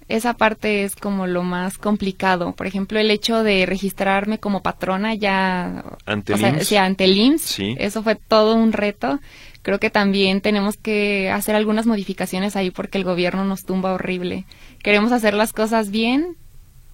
Esa 0.09 0.35
parte 0.35 0.83
es 0.83 0.97
como 0.97 1.29
lo 1.29 1.45
más 1.45 1.79
complicado. 1.79 2.53
Por 2.55 2.67
ejemplo, 2.67 2.99
el 2.99 3.11
hecho 3.11 3.45
de 3.45 3.67
registrarme 3.67 4.39
como 4.39 4.63
patrona 4.63 5.15
ya 5.15 5.85
ante 6.05 7.05
el 7.05 7.17
IMSS, 7.17 7.61
eso 7.79 8.03
fue 8.03 8.17
todo 8.17 8.57
un 8.57 8.73
reto. 8.73 9.21
Creo 9.63 9.79
que 9.79 9.89
también 9.89 10.41
tenemos 10.41 10.77
que 10.77 11.31
hacer 11.31 11.55
algunas 11.55 11.87
modificaciones 11.87 12.57
ahí 12.57 12.73
porque 12.73 12.99
el 12.99 13.05
gobierno 13.05 13.45
nos 13.45 13.65
tumba 13.65 13.93
horrible. 13.93 14.45
Queremos 14.83 15.13
hacer 15.13 15.35
las 15.35 15.53
cosas 15.53 15.91
bien, 15.91 16.37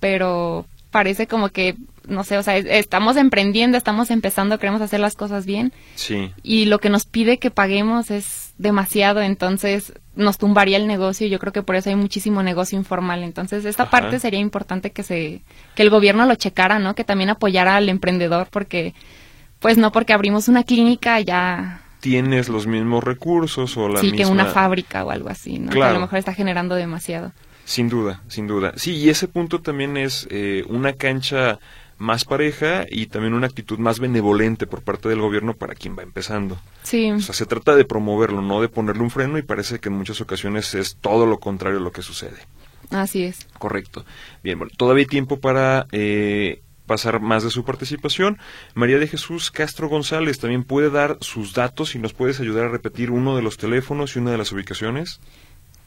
pero 0.01 0.67
parece 0.91 1.27
como 1.27 1.51
que 1.51 1.77
no 2.09 2.25
sé, 2.25 2.39
o 2.39 2.43
sea, 2.43 2.57
estamos 2.57 3.17
emprendiendo, 3.17 3.77
estamos 3.77 4.11
empezando, 4.11 4.59
queremos 4.59 4.81
hacer 4.81 4.99
las 4.99 5.15
cosas 5.15 5.45
bien. 5.45 5.73
Sí. 5.95 6.33
Y 6.43 6.65
lo 6.65 6.79
que 6.79 6.89
nos 6.89 7.05
pide 7.05 7.39
que 7.39 7.51
paguemos 7.51 8.11
es 8.11 8.55
demasiado, 8.57 9.21
entonces 9.21 9.93
nos 10.17 10.39
tumbaría 10.39 10.79
el 10.79 10.87
negocio 10.87 11.27
y 11.27 11.31
yo 11.31 11.39
creo 11.39 11.53
que 11.53 11.63
por 11.63 11.77
eso 11.77 11.91
hay 11.91 11.97
muchísimo 11.97 12.43
negocio 12.43 12.79
informal. 12.79 13.23
Entonces, 13.23 13.65
esta 13.65 13.91
parte 13.91 14.19
sería 14.19 14.41
importante 14.41 14.91
que 14.91 15.03
se 15.03 15.43
que 15.75 15.83
el 15.83 15.91
gobierno 15.91 16.27
lo 16.27 16.35
checara, 16.35 16.79
¿no? 16.79 16.95
Que 16.95 17.05
también 17.05 17.31
apoyara 17.31 17.77
al 17.77 17.89
emprendedor 17.89 18.49
porque 18.51 18.95
pues 19.61 19.77
no 19.77 19.93
porque 19.93 20.13
abrimos 20.13 20.49
una 20.49 20.65
clínica 20.65 21.21
ya 21.21 21.83
tienes 22.01 22.49
los 22.49 22.67
mismos 22.67 23.03
recursos 23.05 23.77
o 23.77 23.89
la 23.89 24.01
sí, 24.01 24.13
que 24.13 24.25
una 24.25 24.47
fábrica 24.47 25.05
o 25.05 25.11
algo 25.11 25.29
así, 25.29 25.59
¿no? 25.59 25.73
Que 25.73 25.83
a 25.83 25.93
lo 25.93 26.01
mejor 26.01 26.19
está 26.19 26.33
generando 26.33 26.75
demasiado. 26.75 27.33
Sin 27.69 27.91
duda, 27.91 28.23
sin 28.29 28.47
duda. 28.47 28.73
Sí, 28.77 28.95
y 28.95 29.11
ese 29.11 29.29
punto 29.29 29.61
también 29.61 29.99
es 29.99 30.27
eh, 30.31 30.65
una 30.69 30.95
cancha 30.95 31.59
más 31.99 32.25
pareja 32.25 32.87
y 32.89 33.09
también 33.09 33.35
una 33.35 33.47
actitud 33.47 33.79
más 33.79 34.01
benevolente 34.01 34.67
por 34.67 34.81
parte 34.81 35.11
del 35.11 35.21
gobierno 35.21 35.53
para 35.53 35.75
quien 35.75 35.95
va 35.95 36.03
empezando. 36.03 36.59
Sí. 36.83 37.11
O 37.11 37.21
sea, 37.21 37.35
se 37.35 37.45
trata 37.45 37.77
de 37.77 37.85
promoverlo, 37.85 38.41
no 38.41 38.63
de 38.63 38.71
ponerle 38.71 39.03
un 39.03 39.11
freno 39.11 39.37
y 39.37 39.43
parece 39.43 39.81
que 39.81 39.91
en 39.91 39.97
muchas 39.97 40.23
ocasiones 40.23 40.75
es 40.75 40.97
todo 40.99 41.27
lo 41.27 41.41
contrario 41.41 41.79
a 41.79 41.83
lo 41.83 41.93
que 41.93 42.01
sucede. 42.01 42.39
Así 42.89 43.25
es. 43.25 43.47
Correcto. 43.59 44.07
Bien, 44.43 44.59
bueno, 44.59 44.73
todavía 44.75 45.03
hay 45.03 45.07
tiempo 45.07 45.39
para 45.39 45.89
eh, 45.93 46.63
pasar 46.87 47.21
más 47.21 47.45
de 47.45 47.51
su 47.51 47.67
participación. 47.67 48.39
María 48.73 48.99
de 48.99 49.09
Jesús 49.09 49.51
Castro 49.51 49.91
González 49.91 50.39
también 50.39 50.65
puede 50.65 50.89
dar 50.89 51.19
sus 51.21 51.53
datos 51.53 51.95
y 51.95 51.99
nos 51.99 52.15
puedes 52.15 52.41
ayudar 52.41 52.65
a 52.65 52.71
repetir 52.71 53.11
uno 53.11 53.37
de 53.37 53.43
los 53.43 53.59
teléfonos 53.59 54.17
y 54.17 54.21
una 54.21 54.31
de 54.31 54.39
las 54.39 54.53
ubicaciones. 54.53 55.21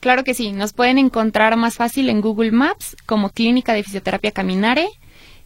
Claro 0.02 0.24
que 0.24 0.34
sí, 0.34 0.52
nos 0.52 0.74
pueden 0.74 0.98
encontrar 0.98 1.56
más 1.58 1.76
fácil 1.76 2.10
en 2.10 2.22
Google 2.22 2.52
Maps 2.52 2.98
como 3.06 3.30
Clínica 3.30 3.74
de 3.74 3.84
Fisioterapia 3.84 4.32
Caminare 4.32 4.88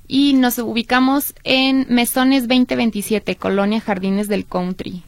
y 0.07 0.31
nos 0.33 0.59
ubicamos 0.59 1.35
en 1.43 1.85
Mesones 1.89 2.47
2027, 2.47 3.35
Colonia 3.35 3.81
Jardines 3.81 4.29
del 4.29 4.45
Country. 4.45 5.03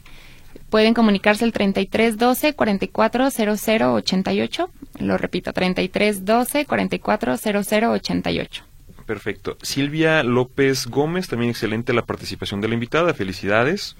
Pueden 0.68 0.92
comunicarse 0.92 1.46
al 1.46 1.54
3312 1.54 2.52
440088. 2.52 4.70
Lo 4.98 5.16
repito, 5.16 5.54
3312 5.54 6.66
440088. 6.66 8.64
Perfecto. 9.06 9.56
Silvia 9.62 10.22
López 10.24 10.88
Gómez, 10.88 11.26
también 11.26 11.48
excelente 11.48 11.94
la 11.94 12.02
participación 12.02 12.60
de 12.60 12.68
la 12.68 12.74
invitada. 12.74 13.14
Felicidades. 13.14 13.96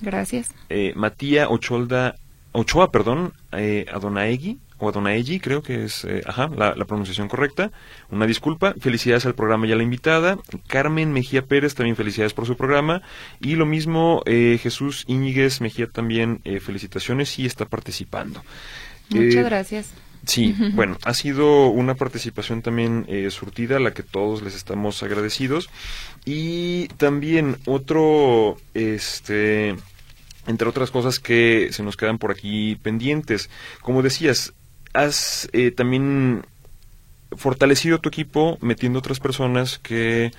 Gracias. 0.00 0.54
Eh, 0.68 0.92
Matías 0.94 1.48
Ocholda, 1.50 2.14
Ochoa, 2.52 2.92
perdón, 2.92 3.32
eh, 3.50 3.86
Adonaegui 3.92 4.60
o 4.78 4.88
Adonaegi, 4.88 5.40
creo 5.40 5.62
que 5.62 5.84
es 5.84 6.04
eh, 6.04 6.22
ajá, 6.26 6.48
la, 6.48 6.74
pronunciación 6.84 7.28
correcta. 7.28 7.70
Una 8.10 8.26
disculpa. 8.26 8.74
Felicidades 8.80 9.26
al 9.26 9.34
programa 9.34 9.66
y 9.66 9.72
a 9.72 9.76
la 9.76 9.82
invitada. 9.82 10.38
Carmen 10.66 11.12
Mejía 11.12 11.42
Pérez, 11.42 11.74
también 11.74 11.96
felicidades 11.96 12.34
por 12.34 12.46
su 12.46 12.56
programa. 12.56 13.02
Y 13.40 13.54
lo 13.54 13.66
mismo, 13.66 14.22
eh, 14.26 14.58
Jesús 14.62 15.04
Íñiguez 15.06 15.60
Mejía 15.60 15.86
también, 15.86 16.40
eh, 16.44 16.60
felicitaciones 16.60 17.38
y 17.38 17.46
está 17.46 17.64
participando. 17.64 18.42
Muchas 19.10 19.44
gracias. 19.44 19.92
Sí, 20.26 20.54
bueno, 20.74 20.98
ha 21.04 21.14
sido 21.14 21.68
una 21.68 21.94
participación 21.94 22.60
también 22.60 23.06
eh, 23.08 23.30
surtida 23.30 23.76
a 23.76 23.80
la 23.80 23.94
que 23.94 24.02
todos 24.02 24.42
les 24.42 24.54
estamos 24.54 25.02
agradecidos. 25.02 25.70
Y 26.24 26.88
también 26.98 27.56
otro, 27.64 28.56
este, 28.74 29.76
entre 30.46 30.68
otras 30.68 30.90
cosas 30.90 31.20
que 31.20 31.68
se 31.70 31.82
nos 31.82 31.96
quedan 31.96 32.18
por 32.18 32.32
aquí 32.32 32.76
pendientes. 32.76 33.48
Como 33.80 34.02
decías, 34.02 34.52
has 34.96 35.48
eh, 35.52 35.70
también 35.70 36.44
fortalecido 37.36 37.98
tu 37.98 38.08
equipo 38.08 38.58
metiendo 38.60 38.98
otras 38.98 39.20
personas 39.20 39.78
que 39.78 40.32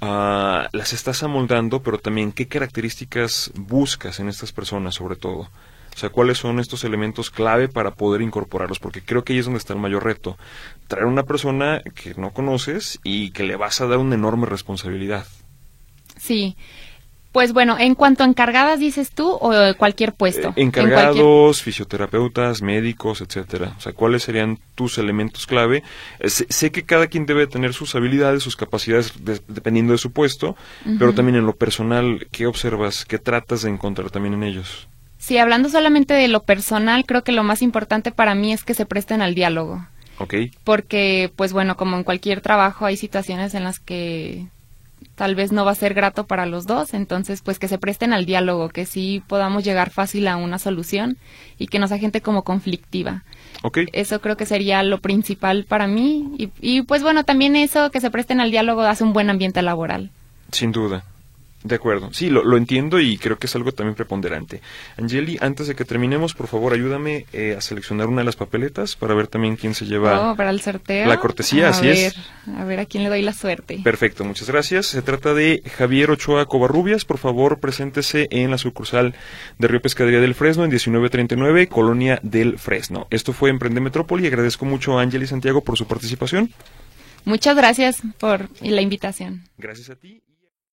ah, 0.00 0.68
las 0.72 0.92
estás 0.92 1.22
amoldando, 1.22 1.82
pero 1.82 1.98
también 1.98 2.32
qué 2.32 2.48
características 2.48 3.52
buscas 3.54 4.20
en 4.20 4.28
estas 4.28 4.52
personas 4.52 4.94
sobre 4.94 5.16
todo. 5.16 5.48
O 5.94 5.98
sea, 5.98 6.08
cuáles 6.08 6.38
son 6.38 6.58
estos 6.58 6.84
elementos 6.84 7.30
clave 7.30 7.68
para 7.68 7.90
poder 7.90 8.22
incorporarlos, 8.22 8.78
porque 8.78 9.02
creo 9.02 9.24
que 9.24 9.34
ahí 9.34 9.38
es 9.38 9.44
donde 9.44 9.58
está 9.58 9.74
el 9.74 9.78
mayor 9.78 10.04
reto. 10.04 10.38
Traer 10.88 11.04
una 11.04 11.24
persona 11.24 11.82
que 11.94 12.14
no 12.14 12.30
conoces 12.30 12.98
y 13.04 13.30
que 13.30 13.44
le 13.44 13.56
vas 13.56 13.80
a 13.80 13.86
dar 13.86 13.98
una 13.98 14.14
enorme 14.14 14.46
responsabilidad. 14.46 15.26
Sí. 16.18 16.56
Pues 17.32 17.54
bueno, 17.54 17.78
en 17.78 17.94
cuanto 17.94 18.24
a 18.24 18.26
encargadas 18.26 18.78
dices 18.78 19.10
tú 19.10 19.30
o 19.30 19.52
cualquier 19.78 20.12
puesto. 20.12 20.48
Eh, 20.48 20.62
encargados, 20.62 21.62
fisioterapeutas, 21.62 22.60
médicos, 22.60 23.22
etcétera. 23.22 23.72
O 23.78 23.80
sea, 23.80 23.94
¿cuáles 23.94 24.22
serían 24.22 24.58
tus 24.74 24.98
elementos 24.98 25.46
clave? 25.46 25.82
Eh, 26.20 26.28
sé, 26.28 26.70
que 26.70 26.84
cada 26.84 27.06
quien 27.06 27.24
debe 27.24 27.46
tener 27.46 27.72
sus 27.72 27.94
habilidades, 27.94 28.42
sus 28.42 28.54
capacidades 28.54 29.14
dependiendo 29.48 29.92
de 29.92 29.98
su 29.98 30.12
puesto, 30.12 30.56
pero 30.98 31.14
también 31.14 31.36
en 31.36 31.46
lo 31.46 31.56
personal, 31.56 32.26
¿qué 32.30 32.46
observas? 32.46 33.06
¿Qué 33.06 33.18
tratas 33.18 33.62
de 33.62 33.70
encontrar 33.70 34.10
también 34.10 34.34
en 34.34 34.42
ellos? 34.42 34.88
Sí, 35.16 35.38
hablando 35.38 35.70
solamente 35.70 36.12
de 36.14 36.28
lo 36.28 36.42
personal, 36.42 37.06
creo 37.06 37.24
que 37.24 37.32
lo 37.32 37.44
más 37.44 37.62
importante 37.62 38.12
para 38.12 38.34
mí 38.34 38.52
es 38.52 38.64
que 38.64 38.74
se 38.74 38.86
presten 38.86 39.22
al 39.22 39.34
diálogo. 39.34 39.86
Ok. 40.18 40.34
Porque, 40.64 41.32
pues 41.34 41.52
bueno, 41.52 41.76
como 41.76 41.96
en 41.96 42.04
cualquier 42.04 42.40
trabajo 42.40 42.84
hay 42.84 42.96
situaciones 42.96 43.54
en 43.54 43.64
las 43.64 43.78
que 43.78 44.48
tal 45.14 45.34
vez 45.34 45.52
no 45.52 45.64
va 45.64 45.72
a 45.72 45.76
ser 45.76 45.94
grato 45.94 46.26
para 46.26 46.46
los 46.46 46.66
dos, 46.66 46.94
entonces 46.94 47.42
pues 47.42 47.58
que 47.58 47.68
se 47.68 47.78
presten 47.78 48.12
al 48.12 48.24
diálogo, 48.24 48.68
que 48.68 48.86
sí 48.86 49.22
podamos 49.26 49.64
llegar 49.64 49.90
fácil 49.90 50.26
a 50.28 50.36
una 50.36 50.58
solución 50.58 51.18
y 51.58 51.66
que 51.66 51.78
no 51.78 51.88
sea 51.88 51.98
gente 51.98 52.20
como 52.20 52.42
conflictiva. 52.42 53.24
Ok. 53.62 53.78
Eso 53.92 54.20
creo 54.20 54.36
que 54.36 54.46
sería 54.46 54.82
lo 54.82 55.00
principal 55.00 55.64
para 55.68 55.86
mí 55.86 56.34
y, 56.38 56.50
y 56.60 56.82
pues 56.82 57.02
bueno, 57.02 57.24
también 57.24 57.56
eso 57.56 57.90
que 57.90 58.00
se 58.00 58.10
presten 58.10 58.40
al 58.40 58.50
diálogo 58.50 58.82
hace 58.82 59.04
un 59.04 59.12
buen 59.12 59.30
ambiente 59.30 59.62
laboral. 59.62 60.10
Sin 60.50 60.72
duda. 60.72 61.04
De 61.64 61.76
acuerdo, 61.76 62.12
sí, 62.12 62.28
lo, 62.28 62.42
lo, 62.42 62.56
entiendo 62.56 62.98
y 62.98 63.18
creo 63.18 63.38
que 63.38 63.46
es 63.46 63.54
algo 63.54 63.70
también 63.72 63.94
preponderante. 63.94 64.60
Angeli, 64.96 65.38
antes 65.40 65.68
de 65.68 65.76
que 65.76 65.84
terminemos, 65.84 66.34
por 66.34 66.48
favor, 66.48 66.72
ayúdame 66.72 67.26
eh, 67.32 67.54
a 67.56 67.60
seleccionar 67.60 68.08
una 68.08 68.22
de 68.22 68.24
las 68.24 68.34
papeletas 68.34 68.96
para 68.96 69.14
ver 69.14 69.28
también 69.28 69.54
quién 69.54 69.74
se 69.74 69.86
lleva 69.86 70.32
oh, 70.32 70.36
para 70.36 70.50
el 70.50 70.60
sorteo. 70.60 71.06
la 71.06 71.20
cortesía, 71.20 71.68
así 71.68 71.88
es. 71.88 72.16
A 72.56 72.64
ver 72.64 72.80
a 72.80 72.86
quién 72.86 73.04
le 73.04 73.10
doy 73.10 73.22
la 73.22 73.32
suerte. 73.32 73.80
Perfecto, 73.84 74.24
muchas 74.24 74.48
gracias. 74.48 74.86
Se 74.86 75.02
trata 75.02 75.34
de 75.34 75.62
Javier 75.76 76.10
Ochoa 76.10 76.46
Covarrubias. 76.46 77.04
Por 77.04 77.18
favor, 77.18 77.60
preséntese 77.60 78.26
en 78.32 78.50
la 78.50 78.58
sucursal 78.58 79.14
de 79.58 79.68
Río 79.68 79.80
Pescadería 79.80 80.20
del 80.20 80.34
Fresno 80.34 80.64
en 80.64 80.70
1939, 80.70 81.68
Colonia 81.68 82.18
del 82.22 82.58
Fresno. 82.58 83.06
Esto 83.10 83.32
fue 83.32 83.50
Emprende 83.50 83.80
Metrópoli. 83.80 84.26
Agradezco 84.26 84.64
mucho 84.64 84.98
a 84.98 85.02
Angeli 85.02 85.28
Santiago 85.28 85.62
por 85.62 85.78
su 85.78 85.86
participación. 85.86 86.50
Muchas 87.24 87.56
gracias 87.56 88.02
por 88.18 88.48
la 88.60 88.80
invitación. 88.80 89.44
Gracias 89.58 89.90
a 89.90 89.96
ti. 89.96 90.22